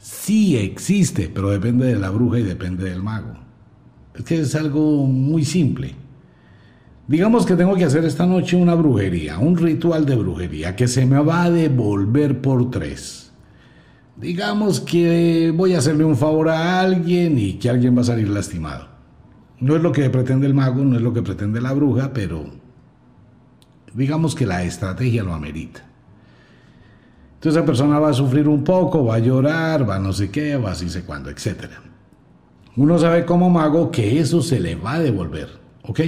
Sí 0.02 0.56
existe, 0.56 1.30
pero 1.32 1.50
depende 1.50 1.86
de 1.86 1.94
la 1.94 2.10
bruja 2.10 2.40
y 2.40 2.42
depende 2.42 2.90
del 2.90 3.04
mago. 3.04 3.34
Es 4.16 4.24
que 4.24 4.40
es 4.40 4.52
algo 4.56 5.06
muy 5.06 5.44
simple. 5.44 5.94
Digamos 7.06 7.46
que 7.46 7.54
tengo 7.54 7.76
que 7.76 7.84
hacer 7.84 8.04
esta 8.04 8.26
noche 8.26 8.56
una 8.56 8.74
brujería, 8.74 9.38
un 9.38 9.56
ritual 9.56 10.04
de 10.04 10.16
brujería 10.16 10.74
que 10.74 10.88
se 10.88 11.06
me 11.06 11.20
va 11.20 11.44
a 11.44 11.50
devolver 11.52 12.40
por 12.40 12.68
tres. 12.68 13.30
Digamos 14.16 14.80
que 14.80 15.52
voy 15.54 15.74
a 15.74 15.78
hacerle 15.78 16.04
un 16.04 16.16
favor 16.16 16.48
a 16.48 16.80
alguien 16.80 17.38
y 17.38 17.52
que 17.52 17.70
alguien 17.70 17.96
va 17.96 18.00
a 18.00 18.06
salir 18.06 18.28
lastimado. 18.28 18.88
No 19.60 19.76
es 19.76 19.82
lo 19.82 19.92
que 19.92 20.10
pretende 20.10 20.48
el 20.48 20.54
mago, 20.54 20.82
no 20.84 20.96
es 20.96 21.02
lo 21.02 21.12
que 21.12 21.22
pretende 21.22 21.60
la 21.60 21.74
bruja, 21.74 22.12
pero 22.12 22.44
digamos 23.94 24.34
que 24.34 24.46
la 24.46 24.64
estrategia 24.64 25.22
lo 25.22 25.32
amerita. 25.32 25.91
Entonces 27.42 27.58
esa 27.58 27.66
persona 27.66 27.98
va 27.98 28.10
a 28.10 28.14
sufrir 28.14 28.46
un 28.46 28.62
poco, 28.62 29.04
va 29.04 29.16
a 29.16 29.18
llorar, 29.18 29.88
va 29.88 29.96
a 29.96 29.98
no 29.98 30.12
sé 30.12 30.30
qué, 30.30 30.56
va 30.56 30.70
así 30.70 30.88
sé 30.88 31.02
cuándo, 31.02 31.28
etc. 31.28 31.64
Uno 32.76 33.00
sabe 33.00 33.24
como 33.24 33.50
mago 33.50 33.90
que 33.90 34.20
eso 34.20 34.42
se 34.42 34.60
le 34.60 34.76
va 34.76 34.92
a 34.92 35.00
devolver, 35.00 35.48
¿ok? 35.82 36.00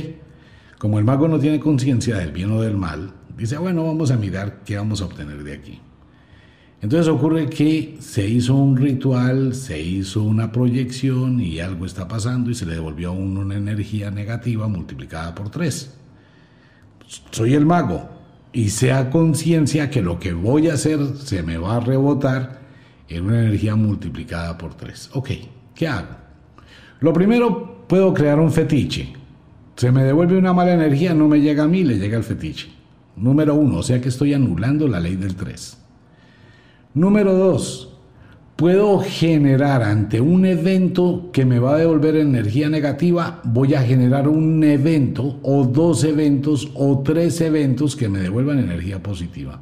Como 0.79 1.01
el 1.01 1.05
mago 1.05 1.27
no 1.27 1.41
tiene 1.41 1.59
conciencia 1.59 2.19
del 2.19 2.31
bien 2.31 2.53
o 2.53 2.63
del 2.63 2.77
mal, 2.77 3.15
dice, 3.37 3.59
bueno, 3.59 3.85
vamos 3.85 4.13
a 4.13 4.17
mirar 4.17 4.61
qué 4.65 4.77
vamos 4.77 5.03
a 5.03 5.07
obtener 5.07 5.43
de 5.43 5.55
aquí. 5.55 5.81
Entonces 6.81 7.09
ocurre 7.09 7.51
que 7.51 7.97
se 7.99 8.29
hizo 8.29 8.55
un 8.55 8.77
ritual, 8.77 9.57
se 9.57 9.83
hizo 9.83 10.23
una 10.23 10.53
proyección 10.53 11.41
y 11.41 11.59
algo 11.59 11.85
está 11.85 12.07
pasando 12.07 12.49
y 12.49 12.55
se 12.55 12.65
le 12.65 12.75
devolvió 12.75 13.09
a 13.09 13.13
uno 13.13 13.41
una 13.41 13.57
energía 13.57 14.13
negativa 14.13 14.69
multiplicada 14.69 15.35
por 15.35 15.51
tres. 15.51 15.97
Soy 17.33 17.55
el 17.55 17.67
mago 17.67 18.14
y 18.55 18.71
sea 18.71 19.11
conciencia 19.11 19.91
que 19.91 20.01
lo 20.01 20.21
que 20.21 20.33
voy 20.33 20.69
a 20.69 20.75
hacer 20.75 21.01
se 21.17 21.43
me 21.43 21.59
va 21.59 21.77
a 21.77 21.81
rebotar 21.81 22.61
en 23.09 23.25
una 23.25 23.41
energía 23.41 23.75
multiplicada 23.75 24.57
por 24.57 24.75
tres. 24.75 25.11
Ok, 25.13 25.31
¿qué 25.75 25.89
hago? 25.89 26.17
Lo 27.01 27.13
primero, 27.13 27.85
puedo 27.89 28.15
crear 28.15 28.39
un 28.39 28.53
fetiche. 28.53 29.13
Se 29.75 29.91
me 29.91 30.05
devuelve 30.05 30.39
una 30.39 30.53
mala 30.53 30.73
energía, 30.73 31.15
no 31.15 31.27
me 31.27 31.41
llega 31.41 31.65
a 31.65 31.69
mí, 31.69 31.83
le 31.83 31.99
llega 31.99 32.17
al 32.17 32.23
fetiche. 32.23 32.69
Número 33.17 33.57
uno, 33.57 33.79
o 33.79 33.83
sea 33.83 34.01
que 34.01 34.09
estoy 34.09 34.35
anulando 34.35 34.87
la 34.87 35.01
ley 35.01 35.17
del 35.17 35.35
3. 35.35 35.79
Número 36.95 37.35
dos, 37.35 37.94
puedo 38.57 39.01
generar 39.01 39.83
ante 39.83 40.21
un 40.21 40.47
evento 40.47 41.31
que 41.33 41.45
me 41.45 41.59
va 41.59 41.75
a 41.75 41.79
devolver 41.79 42.17
energía 42.17 42.69
negativa, 42.69 43.41
voy 43.45 43.75
a 43.75 43.83
generar 43.83 44.29
un 44.29 44.63
evento 44.63 45.41
o 45.43 45.65
dos 45.65 46.05
eventos 46.05 46.71
o 46.75 47.03
tres 47.03 47.41
eventos 47.41 47.97
que 47.97 48.09
me 48.09 48.21
devuelvan 48.21 48.59
energía 48.59 49.03
positiva. 49.03 49.61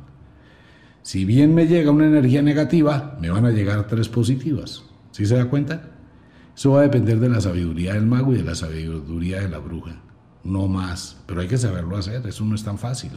Si 1.02 1.24
bien 1.24 1.54
me 1.54 1.66
llega 1.66 1.90
una 1.90 2.06
energía 2.06 2.42
negativa, 2.42 3.18
me 3.20 3.30
van 3.30 3.46
a 3.46 3.50
llegar 3.50 3.86
tres 3.88 4.08
positivas. 4.08 4.84
¿Sí 5.10 5.26
se 5.26 5.36
da 5.36 5.46
cuenta? 5.46 5.90
Eso 6.56 6.72
va 6.72 6.80
a 6.80 6.82
depender 6.82 7.18
de 7.18 7.28
la 7.28 7.40
sabiduría 7.40 7.94
del 7.94 8.06
mago 8.06 8.32
y 8.32 8.36
de 8.36 8.44
la 8.44 8.54
sabiduría 8.54 9.40
de 9.40 9.48
la 9.48 9.58
bruja. 9.58 10.00
No 10.44 10.68
más. 10.68 11.16
Pero 11.26 11.40
hay 11.40 11.48
que 11.48 11.58
saberlo 11.58 11.96
hacer. 11.96 12.26
Eso 12.26 12.44
no 12.44 12.54
es 12.54 12.62
tan 12.62 12.78
fácil. 12.78 13.12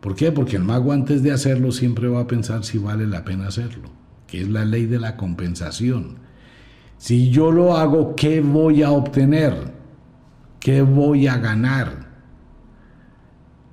¿Por 0.00 0.14
qué? 0.14 0.32
Porque 0.32 0.56
el 0.56 0.64
mago 0.64 0.92
antes 0.92 1.22
de 1.22 1.32
hacerlo 1.32 1.72
siempre 1.72 2.08
va 2.08 2.20
a 2.20 2.26
pensar 2.26 2.64
si 2.64 2.78
vale 2.78 3.06
la 3.06 3.24
pena 3.24 3.46
hacerlo. 3.46 4.03
Es 4.40 4.48
la 4.48 4.64
ley 4.64 4.86
de 4.86 4.98
la 4.98 5.16
compensación. 5.16 6.18
Si 6.96 7.30
yo 7.30 7.50
lo 7.52 7.76
hago, 7.76 8.14
¿qué 8.16 8.40
voy 8.40 8.82
a 8.82 8.90
obtener? 8.90 9.72
¿Qué 10.60 10.82
voy 10.82 11.26
a 11.26 11.38
ganar? 11.38 12.08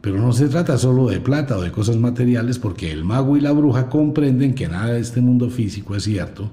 Pero 0.01 0.19
no 0.19 0.33
se 0.33 0.47
trata 0.49 0.77
solo 0.77 1.07
de 1.07 1.19
plata 1.19 1.57
o 1.57 1.61
de 1.61 1.71
cosas 1.71 1.95
materiales 1.95 2.57
porque 2.57 2.91
el 2.91 3.05
mago 3.05 3.37
y 3.37 3.41
la 3.41 3.51
bruja 3.51 3.87
comprenden 3.87 4.55
que 4.55 4.67
nada 4.67 4.93
de 4.93 4.99
este 4.99 5.21
mundo 5.21 5.49
físico 5.49 5.95
es 5.95 6.03
cierto 6.03 6.51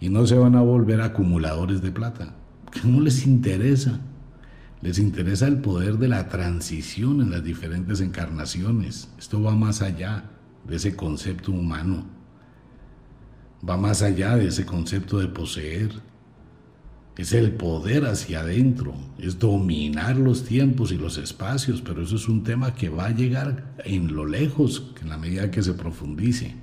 y 0.00 0.08
no 0.08 0.26
se 0.26 0.36
van 0.36 0.56
a 0.56 0.62
volver 0.62 1.00
acumuladores 1.00 1.82
de 1.82 1.92
plata, 1.92 2.34
que 2.72 2.88
no 2.88 3.00
les 3.00 3.26
interesa. 3.26 4.00
Les 4.80 4.98
interesa 4.98 5.48
el 5.48 5.58
poder 5.58 5.98
de 5.98 6.08
la 6.08 6.28
transición 6.28 7.20
en 7.20 7.30
las 7.30 7.42
diferentes 7.42 8.00
encarnaciones. 8.00 9.08
Esto 9.18 9.42
va 9.42 9.54
más 9.54 9.82
allá 9.82 10.24
de 10.66 10.76
ese 10.76 10.94
concepto 10.94 11.52
humano. 11.52 12.17
Va 13.66 13.76
más 13.76 14.02
allá 14.02 14.36
de 14.36 14.48
ese 14.48 14.66
concepto 14.66 15.18
de 15.18 15.28
poseer. 15.28 15.90
Es 17.16 17.32
el 17.32 17.52
poder 17.52 18.06
hacia 18.06 18.40
adentro, 18.40 18.94
es 19.18 19.40
dominar 19.40 20.16
los 20.16 20.44
tiempos 20.44 20.92
y 20.92 20.96
los 20.96 21.18
espacios, 21.18 21.82
pero 21.82 22.02
eso 22.02 22.14
es 22.14 22.28
un 22.28 22.44
tema 22.44 22.74
que 22.74 22.88
va 22.88 23.06
a 23.06 23.10
llegar 23.10 23.74
en 23.84 24.14
lo 24.14 24.24
lejos, 24.24 24.94
en 25.02 25.08
la 25.08 25.18
medida 25.18 25.50
que 25.50 25.62
se 25.62 25.74
profundice. 25.74 26.54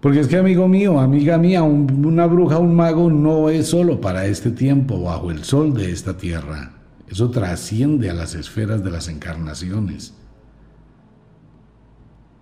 Porque 0.00 0.20
es 0.20 0.28
que, 0.28 0.36
amigo 0.36 0.68
mío, 0.68 1.00
amiga 1.00 1.38
mía, 1.38 1.62
una 1.62 2.26
bruja, 2.26 2.58
un 2.58 2.76
mago 2.76 3.10
no 3.10 3.48
es 3.48 3.68
solo 3.68 4.00
para 4.00 4.26
este 4.26 4.50
tiempo 4.50 5.02
bajo 5.02 5.30
el 5.30 5.42
sol 5.42 5.72
de 5.72 5.90
esta 5.90 6.18
tierra. 6.18 6.72
Eso 7.08 7.30
trasciende 7.30 8.10
a 8.10 8.14
las 8.14 8.34
esferas 8.34 8.84
de 8.84 8.90
las 8.90 9.08
encarnaciones. 9.08 10.14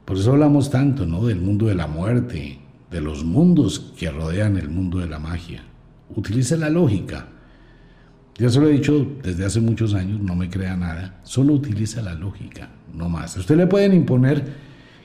Por 0.05 0.17
eso 0.17 0.33
hablamos 0.33 0.71
tanto, 0.71 1.07
¿no? 1.07 1.25
Del 1.27 1.41
mundo 1.41 1.67
de 1.67 1.75
la 1.77 1.87
muerte, 1.87 2.59
de 2.95 3.01
los 3.01 3.25
mundos 3.25 3.93
que 3.99 4.09
rodean 4.09 4.57
el 4.57 4.69
mundo 4.69 5.01
de 5.01 5.09
la 5.09 5.19
magia. 5.19 5.65
Utilice 6.15 6.57
la 6.57 6.71
lógica. 6.71 7.27
Ya 8.39 8.49
se 8.49 8.61
lo 8.61 8.69
he 8.69 8.73
dicho 8.73 9.05
desde 9.21 9.45
hace 9.45 9.61
muchos 9.61 9.95
años, 9.95 10.21
no 10.21 10.37
me 10.37 10.49
crea 10.49 10.77
nada. 10.77 11.19
Solo 11.25 11.55
utiliza 11.55 12.03
la 12.03 12.15
lógica, 12.15 12.71
no 12.95 13.09
más. 13.09 13.37
Usted 13.37 13.57
le 13.57 13.67
pueden 13.67 13.95
imponer 13.95 14.45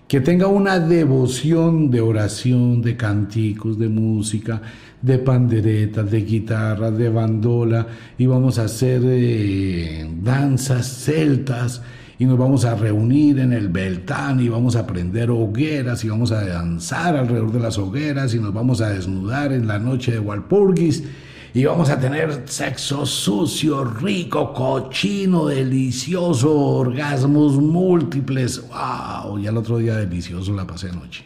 que 0.07 0.21
tenga 0.21 0.45
una 0.45 0.79
devoción 0.79 1.89
de 1.89 2.01
oración, 2.01 2.83
de 2.83 2.95
canticos, 2.95 3.79
de 3.79 3.89
música, 3.89 4.61
de 5.01 5.17
panderetas, 5.17 6.11
de 6.11 6.21
guitarra, 6.21 6.91
de 6.91 7.09
bandola, 7.09 7.87
y 8.19 8.27
vamos 8.27 8.59
a 8.59 8.65
hacer 8.65 9.01
eh, 9.03 10.07
danzas 10.21 11.05
celtas, 11.05 11.81
y 12.19 12.25
nos 12.25 12.37
vamos 12.37 12.65
a 12.65 12.75
reunir 12.75 13.39
en 13.39 13.53
el 13.53 13.69
Beltán, 13.69 14.41
y 14.41 14.49
vamos 14.49 14.75
a 14.75 14.85
prender 14.85 15.31
hogueras, 15.31 16.03
y 16.03 16.09
vamos 16.09 16.33
a 16.33 16.45
danzar 16.45 17.15
alrededor 17.15 17.53
de 17.53 17.61
las 17.61 17.77
hogueras, 17.77 18.33
y 18.33 18.39
nos 18.39 18.53
vamos 18.53 18.81
a 18.81 18.89
desnudar 18.89 19.53
en 19.53 19.67
la 19.67 19.79
noche 19.79 20.11
de 20.11 20.19
Walpurgis, 20.19 21.05
y 21.53 21.63
vamos 21.63 21.89
a 21.89 21.97
tener 21.97 22.43
sexo 22.45 23.05
sucio, 23.05 23.85
rico, 23.85 24.53
cochino, 24.53 25.47
delicioso, 25.47 26.53
orgasmos 26.53 27.53
múltiples. 27.55 28.67
¡Wow! 28.67 29.39
Y 29.39 29.47
al 29.47 29.55
otro 29.55 29.77
día 29.77 29.95
delicioso 29.95 30.53
la 30.53 30.67
pasé 30.67 30.89
anoche. 30.89 31.23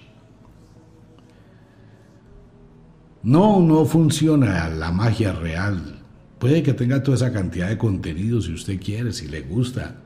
No, 3.23 3.59
no 3.61 3.83
funciona 3.85 4.69
la 4.69 4.91
magia 4.91 5.33
real. 5.33 6.01
Puede 6.37 6.61
que 6.61 6.73
tenga 6.73 7.01
toda 7.01 7.17
esa 7.17 7.33
cantidad 7.33 7.67
de 7.67 7.77
contenido 7.77 8.41
si 8.41 8.53
usted 8.53 8.79
quiere, 8.79 9.11
si 9.11 9.27
le 9.27 9.41
gusta, 9.41 10.02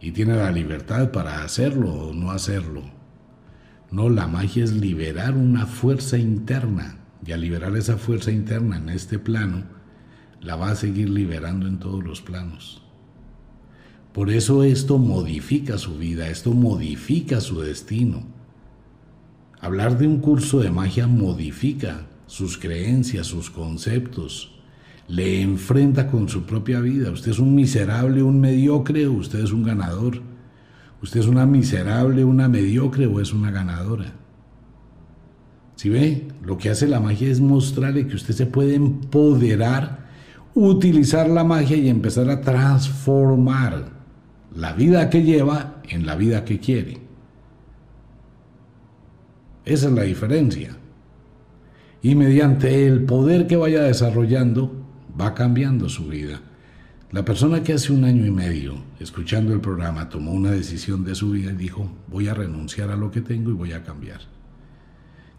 y 0.00 0.12
tiene 0.12 0.36
la 0.36 0.50
libertad 0.50 1.10
para 1.10 1.42
hacerlo 1.42 1.92
o 1.92 2.14
no 2.14 2.30
hacerlo. 2.30 2.82
No, 3.90 4.08
la 4.08 4.26
magia 4.26 4.64
es 4.64 4.72
liberar 4.72 5.34
una 5.34 5.66
fuerza 5.66 6.18
interna 6.18 6.98
y 7.24 7.32
al 7.32 7.40
liberar 7.40 7.76
esa 7.76 7.96
fuerza 7.96 8.30
interna 8.30 8.76
en 8.76 8.88
este 8.88 9.18
plano, 9.18 9.64
la 10.40 10.56
va 10.56 10.70
a 10.70 10.76
seguir 10.76 11.10
liberando 11.10 11.66
en 11.66 11.78
todos 11.78 12.04
los 12.04 12.20
planos. 12.20 12.82
Por 14.12 14.30
eso 14.30 14.62
esto 14.62 14.98
modifica 14.98 15.78
su 15.78 15.98
vida, 15.98 16.28
esto 16.28 16.52
modifica 16.52 17.40
su 17.40 17.60
destino. 17.60 18.22
Hablar 19.60 19.98
de 19.98 20.06
un 20.06 20.20
curso 20.20 20.60
de 20.60 20.70
magia 20.70 21.06
modifica 21.06 22.06
sus 22.26 22.58
creencias, 22.58 23.26
sus 23.26 23.50
conceptos, 23.50 24.57
le 25.08 25.40
enfrenta 25.40 26.06
con 26.06 26.28
su 26.28 26.44
propia 26.44 26.80
vida. 26.80 27.10
Usted 27.10 27.32
es 27.32 27.38
un 27.38 27.54
miserable, 27.54 28.22
un 28.22 28.40
mediocre, 28.40 29.08
usted 29.08 29.40
es 29.42 29.52
un 29.52 29.64
ganador. 29.64 30.20
Usted 31.02 31.20
es 31.20 31.26
una 31.26 31.46
miserable, 31.46 32.24
una 32.24 32.48
mediocre 32.48 33.06
o 33.06 33.20
es 33.20 33.32
una 33.32 33.50
ganadora. 33.50 34.12
Si 35.76 35.88
ve, 35.88 36.28
lo 36.42 36.58
que 36.58 36.70
hace 36.70 36.88
la 36.88 37.00
magia 37.00 37.30
es 37.30 37.40
mostrarle 37.40 38.06
que 38.06 38.16
usted 38.16 38.34
se 38.34 38.46
puede 38.46 38.74
empoderar, 38.74 40.08
utilizar 40.54 41.28
la 41.28 41.44
magia 41.44 41.76
y 41.76 41.88
empezar 41.88 42.28
a 42.30 42.40
transformar 42.40 43.92
la 44.54 44.72
vida 44.72 45.08
que 45.08 45.22
lleva 45.22 45.80
en 45.88 46.04
la 46.04 46.16
vida 46.16 46.44
que 46.44 46.58
quiere. 46.58 46.98
Esa 49.64 49.86
es 49.86 49.92
la 49.92 50.02
diferencia. 50.02 50.76
Y 52.02 52.14
mediante 52.16 52.86
el 52.86 53.04
poder 53.04 53.46
que 53.46 53.56
vaya 53.56 53.82
desarrollando, 53.82 54.77
va 55.20 55.34
cambiando 55.34 55.88
su 55.88 56.06
vida. 56.06 56.40
La 57.10 57.24
persona 57.24 57.62
que 57.62 57.72
hace 57.72 57.92
un 57.92 58.04
año 58.04 58.26
y 58.26 58.30
medio, 58.30 58.74
escuchando 59.00 59.54
el 59.54 59.60
programa, 59.60 60.08
tomó 60.08 60.32
una 60.32 60.50
decisión 60.50 61.04
de 61.04 61.14
su 61.14 61.30
vida 61.30 61.52
y 61.52 61.56
dijo, 61.56 61.90
voy 62.06 62.28
a 62.28 62.34
renunciar 62.34 62.90
a 62.90 62.96
lo 62.96 63.10
que 63.10 63.22
tengo 63.22 63.50
y 63.50 63.54
voy 63.54 63.72
a 63.72 63.82
cambiar. 63.82 64.20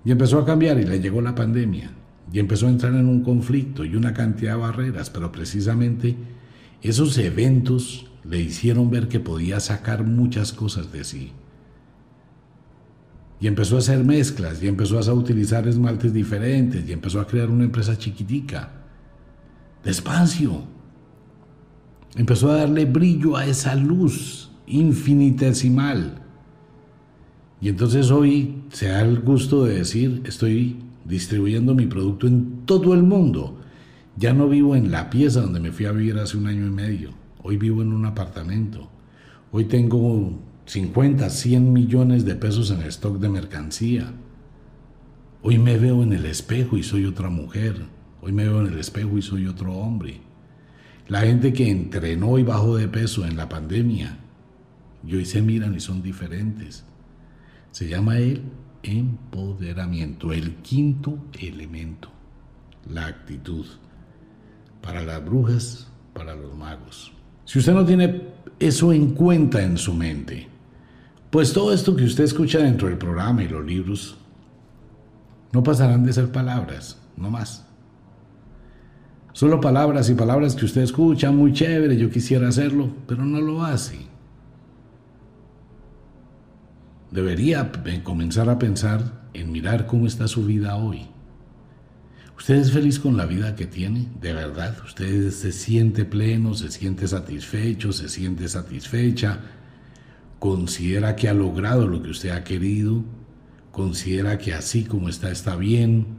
Y 0.03 0.11
empezó 0.11 0.39
a 0.39 0.45
cambiar 0.45 0.79
y 0.79 0.85
le 0.85 0.99
llegó 0.99 1.21
la 1.21 1.35
pandemia. 1.35 1.91
Y 2.31 2.39
empezó 2.39 2.67
a 2.67 2.71
entrar 2.71 2.93
en 2.93 3.07
un 3.07 3.23
conflicto 3.23 3.85
y 3.85 3.95
una 3.95 4.13
cantidad 4.13 4.53
de 4.53 4.61
barreras, 4.61 5.09
pero 5.09 5.31
precisamente 5.31 6.15
esos 6.81 7.17
eventos 7.17 8.07
le 8.23 8.39
hicieron 8.39 8.89
ver 8.89 9.07
que 9.07 9.19
podía 9.19 9.59
sacar 9.59 10.03
muchas 10.03 10.53
cosas 10.53 10.91
de 10.91 11.03
sí. 11.03 11.31
Y 13.39 13.47
empezó 13.47 13.75
a 13.75 13.79
hacer 13.79 14.03
mezclas, 14.03 14.61
y 14.61 14.67
empezó 14.67 14.99
a 14.99 15.13
utilizar 15.13 15.67
esmaltes 15.67 16.13
diferentes, 16.13 16.87
y 16.87 16.91
empezó 16.91 17.21
a 17.21 17.27
crear 17.27 17.49
una 17.49 17.63
empresa 17.63 17.97
chiquitica. 17.97 18.78
Despacio. 19.83 20.63
Empezó 22.15 22.51
a 22.51 22.57
darle 22.57 22.85
brillo 22.85 23.37
a 23.37 23.45
esa 23.45 23.75
luz 23.75 24.51
infinitesimal. 24.67 26.21
Y 27.61 27.69
entonces 27.69 28.11
hoy 28.11 28.63
se 28.71 28.87
da 28.87 29.01
el 29.01 29.19
gusto 29.19 29.65
de 29.65 29.75
decir, 29.75 30.21
estoy 30.25 30.77
distribuyendo 31.05 31.75
mi 31.75 31.87
producto 31.87 32.27
en 32.27 32.65
todo 32.65 32.93
el 32.93 33.03
mundo. 33.03 33.57
Ya 34.15 34.33
no 34.33 34.49
vivo 34.49 34.75
en 34.75 34.91
la 34.91 35.09
pieza 35.09 35.41
donde 35.41 35.59
me 35.59 35.71
fui 35.71 35.85
a 35.85 35.91
vivir 35.91 36.17
hace 36.17 36.37
un 36.37 36.47
año 36.47 36.65
y 36.65 36.71
medio. 36.71 37.11
Hoy 37.41 37.57
vivo 37.57 37.81
en 37.81 37.93
un 37.93 38.05
apartamento. 38.05 38.89
Hoy 39.51 39.65
tengo 39.65 40.39
50, 40.65 41.29
100 41.29 41.73
millones 41.73 42.25
de 42.25 42.35
pesos 42.35 42.69
en 42.71 42.81
stock 42.83 43.17
de 43.17 43.29
mercancía. 43.29 44.11
Hoy 45.41 45.57
me 45.57 45.77
veo 45.77 46.03
en 46.03 46.13
el 46.13 46.25
espejo 46.25 46.77
y 46.77 46.83
soy 46.83 47.05
otra 47.05 47.29
mujer. 47.29 47.85
Hoy 48.21 48.31
me 48.31 48.43
veo 48.43 48.61
en 48.61 48.73
el 48.73 48.79
espejo 48.79 49.17
y 49.17 49.21
soy 49.21 49.47
otro 49.47 49.73
hombre. 49.73 50.21
La 51.07 51.21
gente 51.21 51.53
que 51.53 51.69
entrenó 51.69 52.37
y 52.37 52.43
bajó 52.43 52.75
de 52.75 52.87
peso 52.87 53.25
en 53.25 53.37
la 53.37 53.49
pandemia, 53.49 54.17
y 55.05 55.15
hoy 55.15 55.25
se 55.25 55.41
miran 55.41 55.73
y 55.75 55.79
son 55.79 56.01
diferentes. 56.01 56.83
Se 57.71 57.87
llama 57.87 58.17
el 58.17 58.43
empoderamiento, 58.83 60.33
el 60.33 60.55
quinto 60.57 61.17
elemento, 61.39 62.09
la 62.89 63.07
actitud. 63.07 63.65
Para 64.81 65.01
las 65.01 65.23
brujas, 65.23 65.87
para 66.13 66.35
los 66.35 66.55
magos. 66.55 67.11
Si 67.45 67.59
usted 67.59 67.73
no 67.73 67.85
tiene 67.85 68.21
eso 68.59 68.93
en 68.93 69.11
cuenta 69.11 69.61
en 69.61 69.77
su 69.77 69.93
mente, 69.93 70.47
pues 71.29 71.53
todo 71.53 71.73
esto 71.73 71.95
que 71.95 72.03
usted 72.03 72.23
escucha 72.23 72.59
dentro 72.59 72.87
del 72.87 72.97
programa 72.97 73.43
y 73.43 73.47
los 73.47 73.65
libros 73.65 74.17
no 75.51 75.63
pasarán 75.63 76.03
de 76.03 76.13
ser 76.13 76.31
palabras, 76.31 77.01
no 77.17 77.29
más. 77.29 77.68
Solo 79.39 79.61
palabras 79.61 80.09
y 80.09 80.15
palabras 80.15 80.53
que 80.53 80.65
usted 80.65 80.81
escucha, 80.81 81.31
muy 81.31 81.53
chévere, 81.53 81.95
yo 81.95 82.09
quisiera 82.09 82.49
hacerlo, 82.49 82.93
pero 83.07 83.23
no 83.23 83.39
lo 83.39 83.63
hace. 83.63 83.97
Debería 87.09 87.71
comenzar 88.03 88.49
a 88.49 88.59
pensar 88.59 89.29
en 89.33 89.49
mirar 89.53 89.87
cómo 89.87 90.07
está 90.07 90.27
su 90.27 90.45
vida 90.45 90.75
hoy. 90.75 91.07
¿Usted 92.37 92.55
es 92.55 92.73
feliz 92.73 92.99
con 92.99 93.15
la 93.15 93.25
vida 93.25 93.55
que 93.55 93.65
tiene? 93.65 94.09
¿De 94.19 94.33
verdad? 94.33 94.75
¿Usted 94.83 95.31
se 95.31 95.53
siente 95.53 96.03
pleno, 96.03 96.53
se 96.53 96.69
siente 96.69 97.07
satisfecho, 97.07 97.93
se 97.93 98.09
siente 98.09 98.49
satisfecha? 98.49 99.39
¿Considera 100.39 101.15
que 101.15 101.29
ha 101.29 101.33
logrado 101.33 101.87
lo 101.87 102.03
que 102.03 102.09
usted 102.09 102.31
ha 102.31 102.43
querido? 102.43 103.05
¿Considera 103.71 104.37
que 104.37 104.53
así 104.53 104.83
como 104.83 105.07
está 105.07 105.31
está 105.31 105.55
bien? 105.55 106.18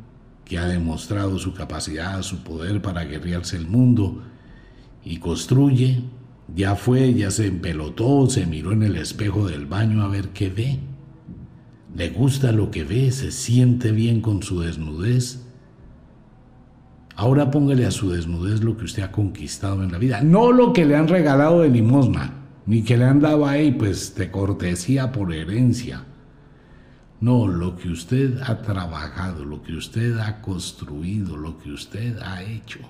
¿Que 0.51 0.59
ha 0.59 0.67
demostrado 0.67 1.39
su 1.39 1.55
capacidad, 1.55 2.21
su 2.23 2.43
poder 2.43 2.83
para 2.83 3.05
guerrearse 3.05 3.57
el 3.57 3.69
mundo? 3.69 4.25
¿Y 5.05 5.19
construye? 5.19 6.03
Ya 6.57 6.75
fue, 6.75 7.15
ya 7.15 7.31
se 7.31 7.47
empelotó, 7.47 8.29
se 8.29 8.47
miró 8.47 8.73
en 8.73 8.83
el 8.83 8.97
espejo 8.97 9.47
del 9.47 9.67
baño 9.67 10.03
a 10.03 10.09
ver 10.09 10.31
qué 10.31 10.51
ve. 10.51 10.81
¿Le 11.95 12.11
gusta 12.11 12.51
lo 12.51 12.73
que 12.73 12.83
ve? 12.83 13.13
¿Se 13.13 13.31
siente 13.31 13.93
bien 13.93 14.21
con 14.21 14.43
su 14.43 14.59
desnudez? 14.59 15.41
Ahora 17.15 17.53
póngale 17.53 17.87
a 17.87 17.93
su 17.93 18.11
desnudez 18.11 18.65
lo 18.65 18.77
que 18.77 18.87
usted 18.87 19.05
ha 19.05 19.13
conquistado 19.13 19.85
en 19.85 19.93
la 19.93 19.99
vida, 19.99 20.21
no 20.21 20.51
lo 20.51 20.73
que 20.73 20.85
le 20.85 20.97
han 20.97 21.07
regalado 21.07 21.61
de 21.61 21.69
limosna, 21.69 22.33
ni 22.67 22.83
que 22.83 22.97
le 22.97 23.05
han 23.05 23.21
dado 23.21 23.47
ahí 23.47 23.71
pues 23.71 24.17
de 24.17 24.33
cortesía 24.33 25.13
por 25.13 25.33
herencia. 25.33 26.07
No, 27.21 27.47
lo 27.47 27.77
que 27.77 27.91
usted 27.91 28.41
ha 28.43 28.63
trabajado, 28.63 29.45
lo 29.45 29.63
que 29.63 29.75
usted 29.75 30.19
ha 30.19 30.41
construido, 30.41 31.37
lo 31.37 31.59
que 31.59 31.71
usted 31.71 32.19
ha 32.19 32.43
hecho. 32.43 32.81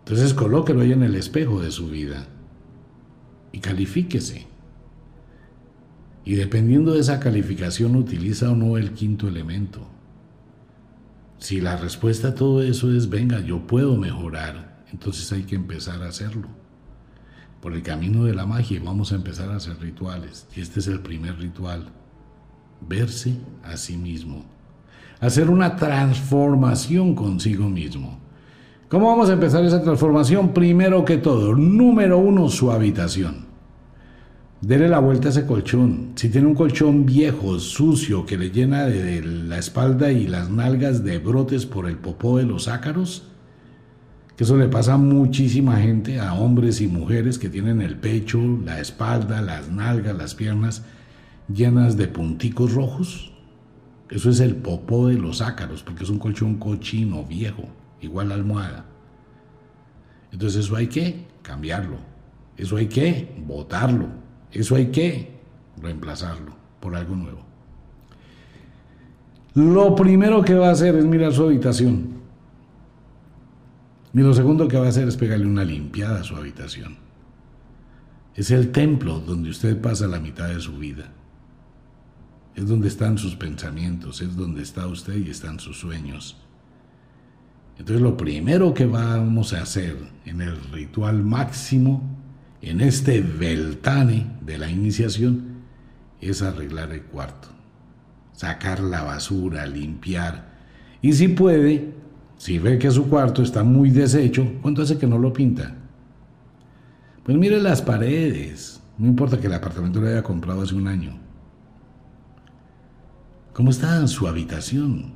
Entonces 0.00 0.32
colóquelo 0.32 0.82
ahí 0.82 0.92
en 0.92 1.02
el 1.02 1.16
espejo 1.16 1.60
de 1.60 1.70
su 1.70 1.88
vida 1.88 2.26
y 3.52 3.58
califíquese. 3.58 4.46
Y 6.24 6.36
dependiendo 6.36 6.94
de 6.94 7.00
esa 7.00 7.18
calificación 7.18 7.96
utiliza 7.96 8.50
o 8.50 8.54
no 8.54 8.76
el 8.76 8.92
quinto 8.92 9.26
elemento. 9.26 9.86
Si 11.38 11.60
la 11.60 11.76
respuesta 11.76 12.28
a 12.28 12.34
todo 12.34 12.62
eso 12.62 12.92
es, 12.94 13.08
venga, 13.08 13.40
yo 13.40 13.66
puedo 13.66 13.96
mejorar, 13.96 14.84
entonces 14.92 15.30
hay 15.32 15.42
que 15.42 15.56
empezar 15.56 16.02
a 16.02 16.08
hacerlo. 16.08 16.48
Por 17.60 17.72
el 17.72 17.82
camino 17.82 18.24
de 18.24 18.34
la 18.34 18.46
magia 18.46 18.80
vamos 18.84 19.12
a 19.12 19.16
empezar 19.16 19.50
a 19.50 19.56
hacer 19.56 19.78
rituales. 19.80 20.46
Y 20.54 20.60
este 20.60 20.80
es 20.80 20.86
el 20.86 21.00
primer 21.00 21.38
ritual. 21.38 21.88
Verse 22.80 23.34
a 23.64 23.76
sí 23.76 23.96
mismo. 23.96 24.44
Hacer 25.20 25.50
una 25.50 25.74
transformación 25.74 27.16
consigo 27.16 27.68
mismo. 27.68 28.20
¿Cómo 28.88 29.08
vamos 29.08 29.28
a 29.28 29.34
empezar 29.34 29.64
esa 29.64 29.82
transformación? 29.82 30.54
Primero 30.54 31.04
que 31.04 31.18
todo, 31.18 31.54
número 31.54 32.18
uno, 32.18 32.48
su 32.48 32.70
habitación. 32.70 33.48
Dele 34.60 34.88
la 34.88 35.00
vuelta 35.00 35.28
a 35.28 35.30
ese 35.30 35.44
colchón. 35.44 36.12
Si 36.14 36.30
tiene 36.30 36.46
un 36.46 36.54
colchón 36.54 37.04
viejo, 37.04 37.58
sucio, 37.58 38.24
que 38.24 38.38
le 38.38 38.50
llena 38.50 38.86
de 38.86 39.22
la 39.22 39.58
espalda 39.58 40.10
y 40.10 40.26
las 40.26 40.50
nalgas 40.50 41.04
de 41.04 41.18
brotes 41.18 41.66
por 41.66 41.88
el 41.88 41.98
popó 41.98 42.38
de 42.38 42.44
los 42.44 42.66
ácaros, 42.66 43.24
que 44.38 44.44
eso 44.44 44.56
le 44.56 44.68
pasa 44.68 44.94
a 44.94 44.98
muchísima 44.98 45.76
gente, 45.78 46.20
a 46.20 46.32
hombres 46.32 46.80
y 46.80 46.86
mujeres 46.86 47.38
que 47.38 47.50
tienen 47.50 47.82
el 47.82 47.96
pecho, 47.96 48.40
la 48.64 48.80
espalda, 48.80 49.42
las 49.42 49.68
nalgas, 49.68 50.16
las 50.16 50.36
piernas 50.36 50.84
llenas 51.52 51.96
de 51.96 52.06
punticos 52.06 52.72
rojos. 52.72 53.32
Eso 54.08 54.30
es 54.30 54.38
el 54.38 54.54
popó 54.54 55.08
de 55.08 55.16
los 55.16 55.42
ácaros, 55.42 55.82
porque 55.82 56.04
es 56.04 56.10
un 56.10 56.20
colchón 56.20 56.54
cochino, 56.54 57.24
viejo, 57.24 57.64
igual 58.00 58.28
la 58.28 58.36
almohada. 58.36 58.86
Entonces 60.30 60.64
eso 60.64 60.76
hay 60.76 60.86
que 60.86 61.26
cambiarlo. 61.42 61.96
Eso 62.56 62.76
hay 62.76 62.86
que 62.86 63.28
botarlo 63.44 64.06
eso 64.52 64.76
hay 64.76 64.86
que 64.86 65.30
reemplazarlo 65.80 66.52
por 66.80 66.96
algo 66.96 67.14
nuevo. 67.14 67.40
Lo 69.54 69.94
primero 69.94 70.42
que 70.42 70.54
va 70.54 70.68
a 70.68 70.72
hacer 70.72 70.94
es 70.94 71.04
mirar 71.04 71.32
su 71.32 71.44
habitación. 71.44 72.17
Y 74.18 74.20
lo 74.20 74.34
segundo 74.34 74.66
que 74.66 74.76
va 74.76 74.86
a 74.86 74.88
hacer 74.88 75.06
es 75.06 75.16
pegarle 75.16 75.46
una 75.46 75.62
limpiada 75.62 76.22
a 76.22 76.24
su 76.24 76.34
habitación. 76.34 76.96
Es 78.34 78.50
el 78.50 78.72
templo 78.72 79.20
donde 79.20 79.48
usted 79.48 79.80
pasa 79.80 80.08
la 80.08 80.18
mitad 80.18 80.48
de 80.48 80.58
su 80.58 80.76
vida. 80.76 81.12
Es 82.56 82.66
donde 82.66 82.88
están 82.88 83.16
sus 83.16 83.36
pensamientos, 83.36 84.20
es 84.20 84.34
donde 84.34 84.62
está 84.62 84.88
usted 84.88 85.18
y 85.18 85.30
están 85.30 85.60
sus 85.60 85.78
sueños. 85.78 86.36
Entonces 87.78 88.02
lo 88.02 88.16
primero 88.16 88.74
que 88.74 88.86
vamos 88.86 89.52
a 89.52 89.62
hacer 89.62 89.96
en 90.24 90.40
el 90.40 90.60
ritual 90.72 91.22
máximo 91.22 92.02
en 92.60 92.80
este 92.80 93.20
veltane 93.20 94.26
de 94.40 94.58
la 94.58 94.68
iniciación 94.68 95.58
es 96.20 96.42
arreglar 96.42 96.90
el 96.90 97.02
cuarto, 97.02 97.50
sacar 98.32 98.80
la 98.80 99.04
basura, 99.04 99.64
limpiar. 99.64 100.58
Y 101.02 101.12
si 101.12 101.28
puede, 101.28 101.97
si 102.38 102.58
ve 102.58 102.78
que 102.78 102.90
su 102.90 103.08
cuarto 103.08 103.42
está 103.42 103.64
muy 103.64 103.90
deshecho, 103.90 104.46
¿cuánto 104.62 104.82
hace 104.82 104.96
que 104.96 105.06
no 105.06 105.18
lo 105.18 105.32
pinta? 105.32 105.74
Pues 107.24 107.36
mire 107.36 107.60
las 107.60 107.82
paredes. 107.82 108.80
No 108.96 109.06
importa 109.06 109.38
que 109.38 109.48
el 109.48 109.54
apartamento 109.54 110.00
lo 110.00 110.08
haya 110.08 110.22
comprado 110.22 110.62
hace 110.62 110.74
un 110.74 110.88
año. 110.88 111.18
¿Cómo 113.52 113.70
está 113.70 114.06
su 114.06 114.26
habitación? 114.26 115.12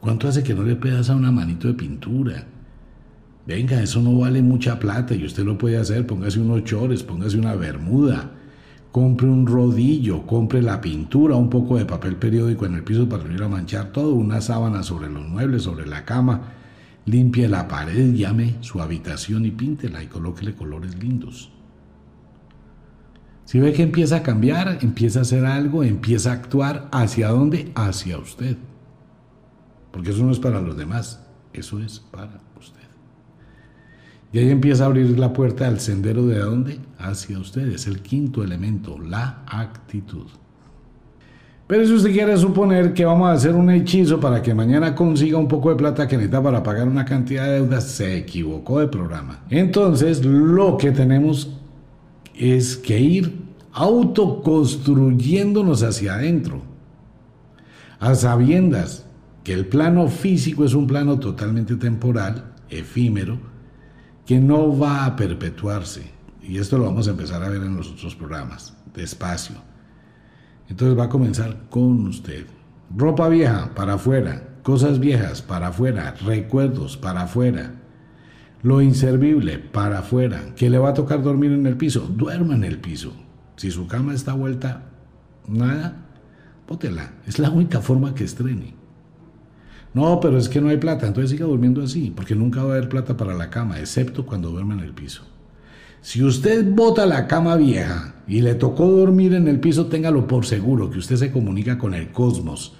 ¿Cuánto 0.00 0.28
hace 0.28 0.42
que 0.44 0.54
no 0.54 0.62
le 0.62 0.78
a 1.10 1.16
una 1.16 1.32
manito 1.32 1.66
de 1.66 1.74
pintura? 1.74 2.46
Venga, 3.44 3.82
eso 3.82 4.00
no 4.00 4.16
vale 4.18 4.40
mucha 4.40 4.78
plata 4.78 5.14
y 5.14 5.24
usted 5.24 5.44
lo 5.44 5.58
puede 5.58 5.76
hacer. 5.76 6.06
Póngase 6.06 6.40
unos 6.40 6.62
chores, 6.62 7.02
póngase 7.02 7.38
una 7.38 7.54
bermuda, 7.56 8.30
compre 8.96 9.28
un 9.28 9.46
rodillo, 9.46 10.26
compre 10.26 10.62
la 10.62 10.80
pintura, 10.80 11.36
un 11.36 11.50
poco 11.50 11.76
de 11.76 11.84
papel 11.84 12.16
periódico 12.16 12.64
en 12.64 12.76
el 12.76 12.82
piso 12.82 13.06
para 13.06 13.24
no 13.24 13.34
ir 13.34 13.42
a 13.42 13.46
manchar 13.46 13.92
todo, 13.92 14.14
una 14.14 14.40
sábana 14.40 14.82
sobre 14.82 15.10
los 15.10 15.28
muebles, 15.28 15.64
sobre 15.64 15.84
la 15.84 16.06
cama, 16.06 16.54
limpie 17.04 17.46
la 17.46 17.68
pared, 17.68 18.14
llame 18.14 18.54
su 18.62 18.80
habitación 18.80 19.44
y 19.44 19.50
píntela 19.50 20.02
y 20.02 20.06
colóquele 20.06 20.54
colores 20.54 20.96
lindos. 20.96 21.52
Si 23.44 23.60
ve 23.60 23.74
que 23.74 23.82
empieza 23.82 24.16
a 24.16 24.22
cambiar, 24.22 24.78
empieza 24.80 25.18
a 25.18 25.22
hacer 25.22 25.44
algo, 25.44 25.84
empieza 25.84 26.30
a 26.30 26.36
actuar, 26.36 26.88
¿hacia 26.90 27.28
dónde? 27.28 27.72
Hacia 27.74 28.16
usted. 28.16 28.56
Porque 29.90 30.08
eso 30.08 30.24
no 30.24 30.32
es 30.32 30.38
para 30.38 30.62
los 30.62 30.74
demás, 30.74 31.22
eso 31.52 31.80
es 31.80 31.98
para 31.98 32.40
usted. 32.58 32.85
Y 34.36 34.38
ahí 34.38 34.50
empieza 34.50 34.84
a 34.84 34.88
abrir 34.88 35.18
la 35.18 35.32
puerta 35.32 35.66
al 35.66 35.80
sendero 35.80 36.26
de 36.26 36.40
dónde? 36.40 36.78
Hacia 36.98 37.38
usted. 37.38 37.68
Es 37.68 37.86
el 37.86 38.02
quinto 38.02 38.44
elemento, 38.44 38.98
la 38.98 39.44
actitud. 39.46 40.26
Pero 41.66 41.86
si 41.86 41.94
usted 41.94 42.12
quiere 42.12 42.36
suponer 42.36 42.92
que 42.92 43.06
vamos 43.06 43.30
a 43.30 43.32
hacer 43.32 43.54
un 43.54 43.70
hechizo 43.70 44.20
para 44.20 44.42
que 44.42 44.52
mañana 44.52 44.94
consiga 44.94 45.38
un 45.38 45.48
poco 45.48 45.70
de 45.70 45.76
plata 45.76 46.06
que 46.06 46.18
necesita 46.18 46.42
para 46.42 46.62
pagar 46.62 46.86
una 46.86 47.06
cantidad 47.06 47.46
de 47.46 47.52
deudas, 47.52 47.84
se 47.84 48.18
equivocó 48.18 48.80
de 48.80 48.88
programa. 48.88 49.40
Entonces, 49.48 50.22
lo 50.22 50.76
que 50.76 50.92
tenemos 50.92 51.56
es 52.34 52.76
que 52.76 53.00
ir 53.00 53.40
autoconstruyéndonos 53.72 55.82
hacia 55.82 56.16
adentro, 56.16 56.60
a 57.98 58.14
sabiendas 58.14 59.06
que 59.44 59.54
el 59.54 59.64
plano 59.64 60.08
físico 60.08 60.66
es 60.66 60.74
un 60.74 60.86
plano 60.86 61.18
totalmente 61.18 61.76
temporal, 61.76 62.52
efímero, 62.68 63.55
que 64.26 64.40
no 64.40 64.76
va 64.76 65.06
a 65.06 65.16
perpetuarse. 65.16 66.10
Y 66.42 66.58
esto 66.58 66.78
lo 66.78 66.84
vamos 66.84 67.08
a 67.08 67.12
empezar 67.12 67.42
a 67.42 67.48
ver 67.48 67.62
en 67.62 67.76
los 67.76 67.90
otros 67.90 68.14
programas, 68.14 68.76
despacio. 68.94 69.56
Entonces 70.68 70.98
va 70.98 71.04
a 71.04 71.08
comenzar 71.08 71.68
con 71.70 72.06
usted. 72.06 72.46
Ropa 72.94 73.28
vieja 73.28 73.72
para 73.74 73.94
afuera, 73.94 74.48
cosas 74.62 74.98
viejas 74.98 75.42
para 75.42 75.68
afuera, 75.68 76.14
recuerdos 76.24 76.96
para 76.96 77.22
afuera. 77.22 77.74
Lo 78.62 78.80
inservible 78.80 79.58
para 79.58 80.00
afuera, 80.00 80.54
que 80.56 80.70
le 80.70 80.78
va 80.78 80.90
a 80.90 80.94
tocar 80.94 81.22
dormir 81.22 81.52
en 81.52 81.66
el 81.66 81.76
piso, 81.76 82.00
duerma 82.00 82.54
en 82.54 82.64
el 82.64 82.78
piso. 82.78 83.12
Si 83.56 83.70
su 83.70 83.86
cama 83.86 84.12
está 84.12 84.34
vuelta, 84.34 84.82
nada, 85.46 86.06
pótela. 86.66 87.12
Es 87.26 87.38
la 87.38 87.50
única 87.50 87.80
forma 87.80 88.14
que 88.14 88.24
estrene. 88.24 88.75
No, 89.96 90.20
pero 90.20 90.36
es 90.36 90.50
que 90.50 90.60
no 90.60 90.68
hay 90.68 90.76
plata, 90.76 91.06
entonces 91.06 91.30
siga 91.30 91.46
durmiendo 91.46 91.82
así, 91.82 92.12
porque 92.14 92.34
nunca 92.34 92.62
va 92.62 92.68
a 92.68 92.76
haber 92.76 92.90
plata 92.90 93.16
para 93.16 93.32
la 93.32 93.48
cama, 93.48 93.80
excepto 93.80 94.26
cuando 94.26 94.50
duerma 94.50 94.74
en 94.74 94.80
el 94.80 94.92
piso. 94.92 95.22
Si 96.02 96.22
usted 96.22 96.70
bota 96.70 97.06
la 97.06 97.26
cama 97.26 97.56
vieja 97.56 98.16
y 98.28 98.42
le 98.42 98.56
tocó 98.56 98.90
dormir 98.90 99.32
en 99.32 99.48
el 99.48 99.58
piso, 99.58 99.86
téngalo 99.86 100.26
por 100.26 100.44
seguro 100.44 100.90
que 100.90 100.98
usted 100.98 101.16
se 101.16 101.32
comunica 101.32 101.78
con 101.78 101.94
el 101.94 102.12
cosmos. 102.12 102.76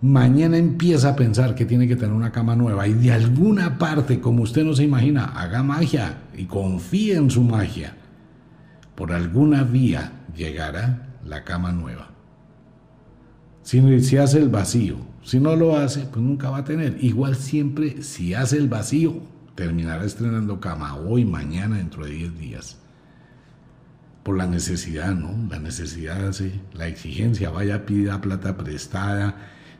Mañana 0.00 0.56
empieza 0.56 1.10
a 1.10 1.16
pensar 1.16 1.54
que 1.54 1.66
tiene 1.66 1.86
que 1.86 1.96
tener 1.96 2.14
una 2.14 2.32
cama 2.32 2.56
nueva 2.56 2.88
y 2.88 2.94
de 2.94 3.12
alguna 3.12 3.76
parte, 3.76 4.18
como 4.18 4.42
usted 4.42 4.64
no 4.64 4.72
se 4.72 4.84
imagina, 4.84 5.26
haga 5.26 5.62
magia 5.62 6.22
y 6.34 6.46
confíe 6.46 7.16
en 7.16 7.30
su 7.30 7.42
magia. 7.42 7.94
Por 8.94 9.12
alguna 9.12 9.64
vía 9.64 10.12
llegará 10.34 11.18
la 11.26 11.44
cama 11.44 11.72
nueva. 11.72 12.15
Si, 13.66 14.00
si 14.00 14.16
hace 14.16 14.38
el 14.38 14.48
vacío, 14.48 14.94
si 15.24 15.40
no 15.40 15.56
lo 15.56 15.76
hace, 15.76 16.02
pues 16.02 16.24
nunca 16.24 16.50
va 16.50 16.58
a 16.58 16.64
tener. 16.64 16.98
Igual 17.02 17.34
siempre, 17.34 18.00
si 18.00 18.32
hace 18.32 18.58
el 18.58 18.68
vacío, 18.68 19.14
terminará 19.56 20.04
estrenando 20.04 20.60
cama 20.60 20.94
hoy, 20.94 21.24
mañana, 21.24 21.78
dentro 21.78 22.04
de 22.04 22.12
10 22.12 22.38
días. 22.38 22.78
Por 24.22 24.36
la 24.36 24.46
necesidad, 24.46 25.16
¿no? 25.16 25.48
La 25.50 25.58
necesidad 25.58 26.28
hace, 26.28 26.52
la 26.74 26.86
exigencia, 26.86 27.50
vaya, 27.50 27.86
pida 27.86 28.20
plata 28.20 28.56
prestada, 28.56 29.34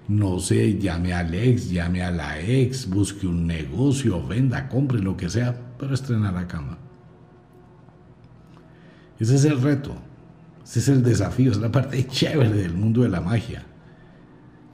no 0.08 0.40
sé, 0.40 0.80
llame 0.80 1.14
al 1.14 1.32
ex, 1.32 1.70
llame 1.70 2.02
a 2.02 2.10
la 2.10 2.40
ex, 2.40 2.90
busque 2.90 3.28
un 3.28 3.46
negocio, 3.46 4.26
venda, 4.26 4.68
compre 4.68 4.98
lo 4.98 5.16
que 5.16 5.30
sea, 5.30 5.56
pero 5.78 5.94
estrena 5.94 6.32
la 6.32 6.48
cama. 6.48 6.76
Ese 9.20 9.36
es 9.36 9.44
el 9.44 9.62
reto, 9.62 9.94
ese 10.64 10.80
es 10.80 10.88
el 10.88 11.04
desafío, 11.04 11.52
es 11.52 11.58
la 11.58 11.70
parte 11.70 12.04
chévere 12.08 12.52
del 12.52 12.74
mundo 12.74 13.02
de 13.02 13.10
la 13.10 13.20
magia. 13.20 13.64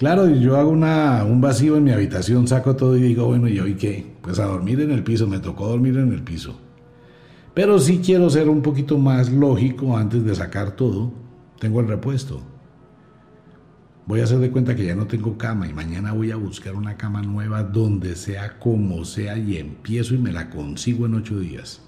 Claro, 0.02 0.28
yo 0.28 0.56
hago 0.56 0.70
un 0.70 1.40
vacío 1.40 1.76
en 1.76 1.84
mi 1.84 1.92
habitación, 1.92 2.48
saco 2.48 2.74
todo 2.74 2.96
y 2.96 3.02
digo, 3.02 3.26
bueno, 3.26 3.46
¿y 3.46 3.60
hoy 3.60 3.76
qué? 3.76 4.04
Pues 4.20 4.40
a 4.40 4.46
dormir 4.46 4.80
en 4.80 4.90
el 4.90 5.04
piso, 5.04 5.28
me 5.28 5.38
tocó 5.38 5.68
dormir 5.68 5.96
en 5.96 6.12
el 6.12 6.24
piso. 6.24 6.58
Pero 7.54 7.78
si 7.78 8.00
quiero 8.00 8.28
ser 8.28 8.48
un 8.48 8.62
poquito 8.62 8.98
más 8.98 9.30
lógico 9.30 9.96
antes 9.96 10.24
de 10.24 10.34
sacar 10.34 10.72
todo. 10.72 11.12
Tengo 11.60 11.78
el 11.78 11.86
repuesto. 11.86 12.42
Voy 14.04 14.18
a 14.18 14.24
hacer 14.24 14.38
de 14.38 14.50
cuenta 14.50 14.74
que 14.74 14.86
ya 14.86 14.96
no 14.96 15.06
tengo 15.06 15.38
cama 15.38 15.68
y 15.68 15.72
mañana 15.72 16.10
voy 16.10 16.32
a 16.32 16.36
buscar 16.36 16.74
una 16.74 16.96
cama 16.96 17.22
nueva 17.22 17.62
donde 17.62 18.16
sea 18.16 18.58
como 18.58 19.04
sea 19.04 19.38
y 19.38 19.56
empiezo 19.56 20.16
y 20.16 20.18
me 20.18 20.32
la 20.32 20.50
consigo 20.50 21.06
en 21.06 21.14
ocho 21.14 21.38
días. 21.38 21.80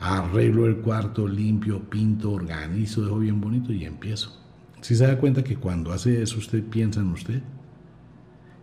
Arreglo 0.00 0.64
el 0.64 0.78
cuarto, 0.78 1.28
limpio, 1.28 1.90
pinto, 1.90 2.32
organizo, 2.32 3.02
dejo 3.02 3.18
bien 3.18 3.38
bonito 3.38 3.70
y 3.70 3.84
empiezo. 3.84 4.43
Si 4.84 4.94
se 4.94 5.06
da 5.06 5.16
cuenta 5.16 5.42
que 5.42 5.56
cuando 5.56 5.92
hace 5.92 6.22
eso 6.22 6.36
usted 6.36 6.62
piensa 6.62 7.00
en 7.00 7.06
usted? 7.06 7.40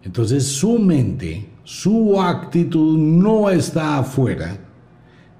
Entonces 0.04 0.46
su 0.46 0.78
mente, 0.78 1.50
su 1.64 2.22
actitud 2.22 2.96
no 2.96 3.50
está 3.50 3.98
afuera 3.98 4.56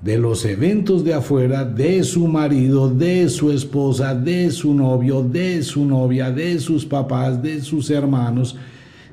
de 0.02 0.18
los 0.18 0.44
eventos 0.44 1.04
de 1.04 1.14
afuera, 1.14 1.64
de 1.64 2.04
su 2.04 2.28
marido, 2.28 2.90
de 2.90 3.30
su 3.30 3.52
esposa, 3.52 4.16
de 4.16 4.50
su 4.50 4.74
novio, 4.74 5.22
de 5.22 5.62
su 5.62 5.86
novia, 5.86 6.32
de 6.32 6.60
sus 6.60 6.84
papás, 6.84 7.40
de 7.44 7.62
sus 7.62 7.92
hermanos, 7.92 8.58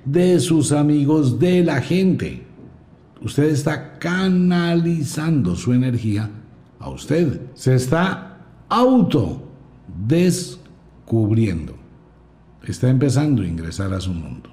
de 0.07 0.41
sus 0.41 0.73
amigos, 0.73 1.39
de 1.39 1.64
la 1.64 1.83
gente. 1.83 2.45
Usted 3.21 3.45
está 3.45 3.99
canalizando 3.99 5.55
su 5.55 5.75
energía 5.75 6.31
a 6.79 6.89
usted. 6.89 7.43
Se 7.53 7.75
está 7.75 8.39
auto 8.71 9.43
cubriendo. 11.09 11.75
Está 12.63 12.91
empezando 12.91 13.43
a 13.43 13.47
ingresar 13.47 13.95
a 13.95 14.01
su 14.01 14.13
mundo. 14.13 14.51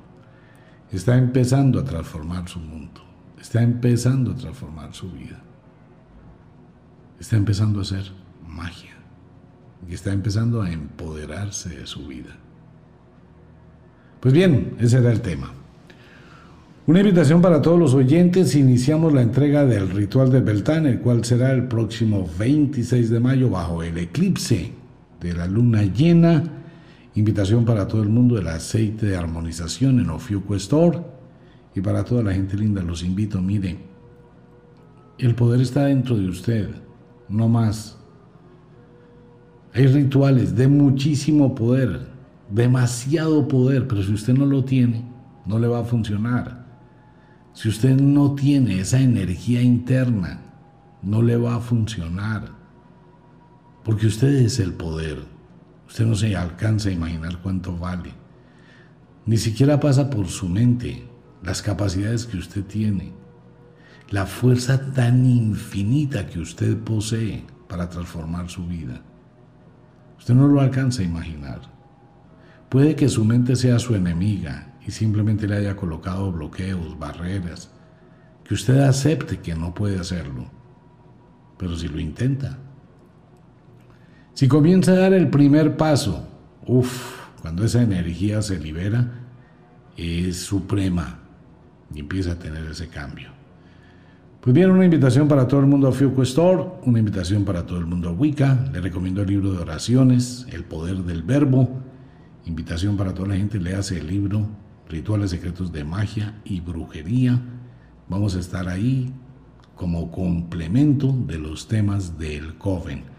Está 0.90 1.18
empezando 1.18 1.80
a 1.80 1.84
transformar 1.84 2.48
su 2.48 2.60
mundo. 2.60 3.02
Está 3.40 3.62
empezando 3.62 4.32
a 4.32 4.36
transformar 4.36 4.94
su 4.94 5.12
vida. 5.12 5.44
Está 7.20 7.36
empezando 7.36 7.80
a 7.80 7.82
hacer 7.82 8.10
magia. 8.48 8.96
Y 9.90 9.94
está 9.94 10.14
empezando 10.14 10.62
a 10.62 10.72
empoderarse 10.72 11.70
de 11.70 11.86
su 11.86 12.08
vida. 12.08 12.38
Pues 14.22 14.34
bien, 14.34 14.78
ese 14.80 15.00
era 15.00 15.12
el 15.12 15.20
tema. 15.20 15.52
Una 16.88 17.02
invitación 17.02 17.42
para 17.42 17.62
todos 17.62 17.78
los 17.78 17.94
oyentes. 17.94 18.56
Iniciamos 18.56 19.12
la 19.12 19.24
entrega 19.24 19.66
del 19.66 19.90
ritual 19.90 20.32
de 20.32 20.40
Beltán, 20.40 20.86
el 20.86 21.02
cual 21.02 21.26
será 21.26 21.52
el 21.52 21.68
próximo 21.68 22.30
26 22.40 23.10
de 23.10 23.20
mayo 23.20 23.50
bajo 23.50 23.84
el 23.84 23.98
eclipse 23.98 24.85
de 25.26 25.34
la 25.34 25.48
luna 25.48 25.84
llena. 25.84 26.44
Invitación 27.16 27.66
para 27.66 27.88
todo 27.88 28.04
el 28.04 28.10
mundo 28.10 28.36
del 28.36 28.48
aceite 28.48 29.06
de 29.06 29.18
armonización 29.18 30.00
en 30.00 30.10
Ofiuco 30.10 30.56
Store. 30.56 31.00
Y 31.74 31.82
para 31.82 32.04
toda 32.04 32.24
la 32.24 32.34
gente 32.34 32.58
linda, 32.58 32.82
los 32.82 33.04
invito, 33.04 33.42
miren, 33.42 33.80
el 35.18 35.36
poder 35.36 35.62
está 35.62 35.86
dentro 35.86 36.18
de 36.18 36.30
usted, 36.30 36.70
no 37.28 37.48
más. 37.50 37.98
Hay 39.74 39.88
rituales 39.88 40.56
de 40.56 40.68
muchísimo 40.68 41.54
poder, 41.54 42.08
demasiado 42.50 43.48
poder, 43.48 43.88
pero 43.88 44.04
si 44.04 44.14
usted 44.14 44.34
no 44.34 44.46
lo 44.46 44.64
tiene, 44.64 45.04
no 45.46 45.60
le 45.60 45.68
va 45.68 45.80
a 45.80 45.84
funcionar. 45.84 46.66
Si 47.54 47.70
usted 47.70 47.96
no 48.00 48.36
tiene 48.36 48.80
esa 48.80 49.02
energía 49.02 49.62
interna, 49.62 50.42
no 51.02 51.22
le 51.22 51.38
va 51.38 51.56
a 51.56 51.60
funcionar. 51.60 52.65
Porque 53.86 54.08
usted 54.08 54.30
es 54.30 54.60
el 54.60 54.74
poder. 54.74 55.20
Usted 55.88 56.08
no 56.08 56.16
se 56.16 56.36
alcanza 56.36 56.90
a 56.90 56.92
imaginar 56.92 57.40
cuánto 57.44 57.78
vale. 57.78 58.12
Ni 59.28 59.38
siquiera 59.38 59.80
pasa 59.80 60.10
por 60.10 60.28
su 60.28 60.50
mente 60.50 61.08
las 61.44 61.62
capacidades 61.62 62.26
que 62.26 62.38
usted 62.38 62.64
tiene, 62.64 63.14
la 64.10 64.26
fuerza 64.26 64.92
tan 64.92 65.26
infinita 65.26 66.28
que 66.28 66.40
usted 66.40 66.78
posee 66.80 67.46
para 67.68 67.88
transformar 67.88 68.50
su 68.50 68.66
vida. 68.66 69.02
Usted 70.18 70.34
no 70.34 70.48
lo 70.48 70.62
alcanza 70.62 71.04
a 71.04 71.06
imaginar. 71.06 71.62
Puede 72.70 72.96
que 72.96 73.08
su 73.08 73.24
mente 73.24 73.56
sea 73.56 73.78
su 73.78 73.94
enemiga 73.94 74.80
y 74.86 74.90
simplemente 74.90 75.48
le 75.48 75.58
haya 75.58 75.76
colocado 75.76 76.32
bloqueos, 76.32 76.98
barreras, 76.98 77.72
que 78.44 78.56
usted 78.56 78.80
acepte 78.80 79.42
que 79.42 79.54
no 79.54 79.76
puede 79.76 80.00
hacerlo. 80.00 80.50
Pero 81.58 81.76
si 81.76 81.88
lo 81.88 82.00
intenta, 82.00 82.58
Si 84.36 84.50
comienza 84.50 84.92
a 84.92 84.96
dar 84.96 85.14
el 85.14 85.30
primer 85.30 85.78
paso, 85.78 86.28
uff, 86.68 87.22
cuando 87.42 87.64
esa 87.64 87.82
energía 87.82 88.42
se 88.42 88.60
libera, 88.60 89.10
es 89.96 90.42
suprema 90.42 91.20
y 91.94 92.02
empieza 92.02 92.34
a 92.34 92.36
tener 92.40 92.66
ese 92.66 92.90
cambio. 92.90 93.30
Pues 94.42 94.54
bien, 94.54 94.72
una 94.72 94.84
invitación 94.84 95.30
para 95.30 95.48
todo 95.48 95.62
el 95.62 95.68
mundo 95.68 95.88
a 95.88 95.94
Fiuco 95.94 96.22
una 96.84 97.00
invitación 97.00 97.46
para 97.46 97.66
todo 97.66 97.80
el 97.80 97.86
mundo 97.86 98.10
a 98.10 98.12
Wicca. 98.12 98.60
Le 98.74 98.82
recomiendo 98.82 99.22
el 99.22 99.30
libro 99.30 99.54
de 99.54 99.60
oraciones, 99.60 100.46
El 100.52 100.66
poder 100.66 100.98
del 100.98 101.24
verbo. 101.24 101.70
Invitación 102.46 102.98
para 102.98 103.14
toda 103.14 103.30
la 103.30 103.36
gente, 103.38 103.58
le 103.58 103.74
hace 103.74 104.00
el 104.00 104.08
libro 104.08 104.50
Rituales 104.90 105.32
secretos 105.32 105.72
de 105.72 105.86
magia 105.86 106.42
y 106.44 106.60
brujería. 106.60 107.40
Vamos 108.10 108.36
a 108.36 108.40
estar 108.40 108.68
ahí 108.68 109.14
como 109.76 110.12
complemento 110.12 111.16
de 111.26 111.40
los 111.40 111.70
temas 111.70 112.20
del 112.20 112.58
Coven. 112.58 113.15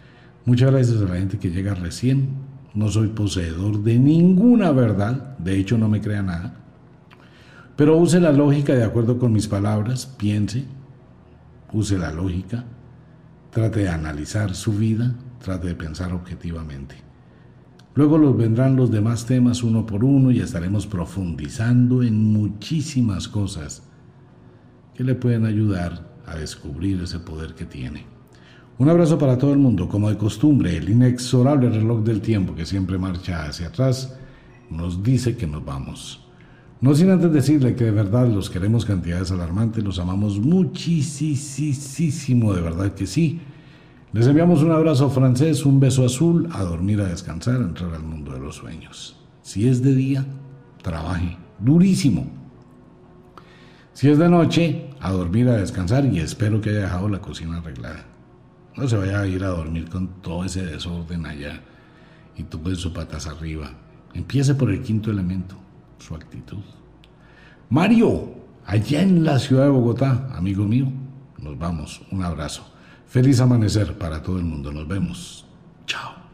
Muchas 0.47 0.71
gracias 0.71 1.03
a 1.03 1.07
la 1.07 1.17
gente 1.17 1.41
que 1.41 1.51
llega 1.51 1.75
recién. 1.75 2.29
No 2.73 2.89
soy 2.89 3.09
poseedor 3.09 3.83
de 3.83 3.99
ninguna 3.99 4.71
verdad, 4.71 5.37
de 5.39 5.59
hecho 5.59 5.77
no 5.77 5.89
me 5.89 6.01
crea 6.01 6.23
nada. 6.23 6.55
Pero 7.75 7.97
use 7.97 8.21
la 8.21 8.31
lógica 8.31 8.73
de 8.73 8.85
acuerdo 8.85 9.19
con 9.19 9.33
mis 9.33 9.49
palabras, 9.49 10.07
piense, 10.07 10.65
use 11.73 11.99
la 11.99 12.13
lógica, 12.13 12.65
trate 13.51 13.81
de 13.81 13.89
analizar 13.89 14.55
su 14.55 14.73
vida, 14.73 15.17
trate 15.43 15.67
de 15.67 15.75
pensar 15.75 16.13
objetivamente. 16.13 16.95
Luego 17.97 18.17
los 18.17 18.37
vendrán 18.37 18.77
los 18.77 18.93
demás 18.93 19.27
temas 19.27 19.65
uno 19.65 19.85
por 19.85 20.05
uno 20.05 20.31
y 20.31 20.39
estaremos 20.39 20.87
profundizando 20.87 22.05
en 22.05 22.23
muchísimas 22.33 23.27
cosas 23.27 23.83
que 24.95 25.03
le 25.03 25.17
pueden 25.17 25.45
ayudar 25.45 26.15
a 26.25 26.37
descubrir 26.37 27.03
ese 27.03 27.19
poder 27.19 27.55
que 27.55 27.65
tiene. 27.65 28.16
Un 28.79 28.91
abrazo 28.91 29.19
para 29.19 29.39
todo 29.39 29.53
el 29.53 29.59
mundo, 29.59 29.89
como 29.89 30.11
de 30.11 30.19
costumbre, 30.19 30.77
el 30.77 30.91
inexorable 30.91 31.71
reloj 31.71 32.05
del 32.05 32.21
tiempo 32.21 32.55
que 32.55 32.67
siempre 32.67 32.99
marcha 32.99 33.47
hacia 33.47 33.69
atrás 33.69 34.15
nos 34.69 35.03
dice 35.03 35.35
que 35.35 35.47
nos 35.47 35.65
vamos. 35.65 36.21
No 36.83 36.95
sin 36.95 37.09
antes 37.09 37.33
decirle 37.33 37.75
que 37.75 37.85
de 37.85 37.91
verdad 37.91 38.29
los 38.29 38.51
queremos 38.51 38.85
cantidades 38.85 39.31
alarmantes, 39.31 39.83
los 39.83 39.99
amamos 39.99 40.39
muchísimo, 40.39 40.93
de 42.53 42.61
verdad 42.61 42.93
que 42.93 43.07
sí. 43.07 43.41
Les 44.13 44.27
enviamos 44.27 44.63
un 44.63 44.73
abrazo 44.73 45.09
francés, 45.09 45.65
un 45.65 45.81
beso 45.81 46.05
azul, 46.05 46.51
a 46.53 46.63
dormir, 46.63 47.01
a 47.01 47.09
descansar, 47.09 47.57
a 47.57 47.65
entrar 47.65 47.95
al 47.95 48.03
mundo 48.03 48.33
de 48.33 48.41
los 48.41 48.57
sueños. 48.57 49.17
Si 49.41 49.67
es 49.67 49.83
de 49.83 49.95
día, 49.95 50.27
trabaje 50.83 51.39
durísimo. 51.61 52.27
Si 53.95 54.11
es 54.11 54.19
de 54.19 54.29
noche, 54.29 54.91
a 55.01 55.13
dormir, 55.13 55.49
a 55.49 55.57
descansar 55.57 56.05
y 56.05 56.19
espero 56.19 56.61
que 56.61 56.69
haya 56.69 56.81
dejado 56.81 57.09
la 57.09 57.23
cocina 57.23 57.57
arreglada. 57.57 58.16
No 58.77 58.89
se 58.89 58.97
vaya 58.97 59.21
a 59.21 59.27
ir 59.27 59.43
a 59.43 59.49
dormir 59.49 59.89
con 59.89 60.09
todo 60.21 60.45
ese 60.45 60.65
desorden 60.65 61.25
allá 61.27 61.61
y 62.37 62.45
ves 62.59 62.79
sus 62.79 62.93
patas 62.93 63.27
arriba. 63.27 63.71
Empiece 64.13 64.55
por 64.55 64.71
el 64.71 64.83
quinto 64.83 65.11
elemento 65.11 65.57
su 65.99 66.15
actitud. 66.15 66.63
Mario, 67.71 68.35
allá 68.67 69.03
en 69.03 69.25
la 69.25 69.39
ciudad 69.39 69.65
de 69.65 69.71
Bogotá, 69.71 70.29
amigo 70.35 70.65
mío, 70.65 70.89
nos 71.39 71.59
vamos. 71.59 72.03
Un 72.11 72.23
abrazo. 72.23 72.67
Feliz 73.07 73.41
amanecer 73.41 73.97
para 73.97 74.23
todo 74.23 74.39
el 74.39 74.45
mundo. 74.45 74.73
Nos 74.73 74.87
vemos. 74.87 75.47
Chao. 75.87 76.26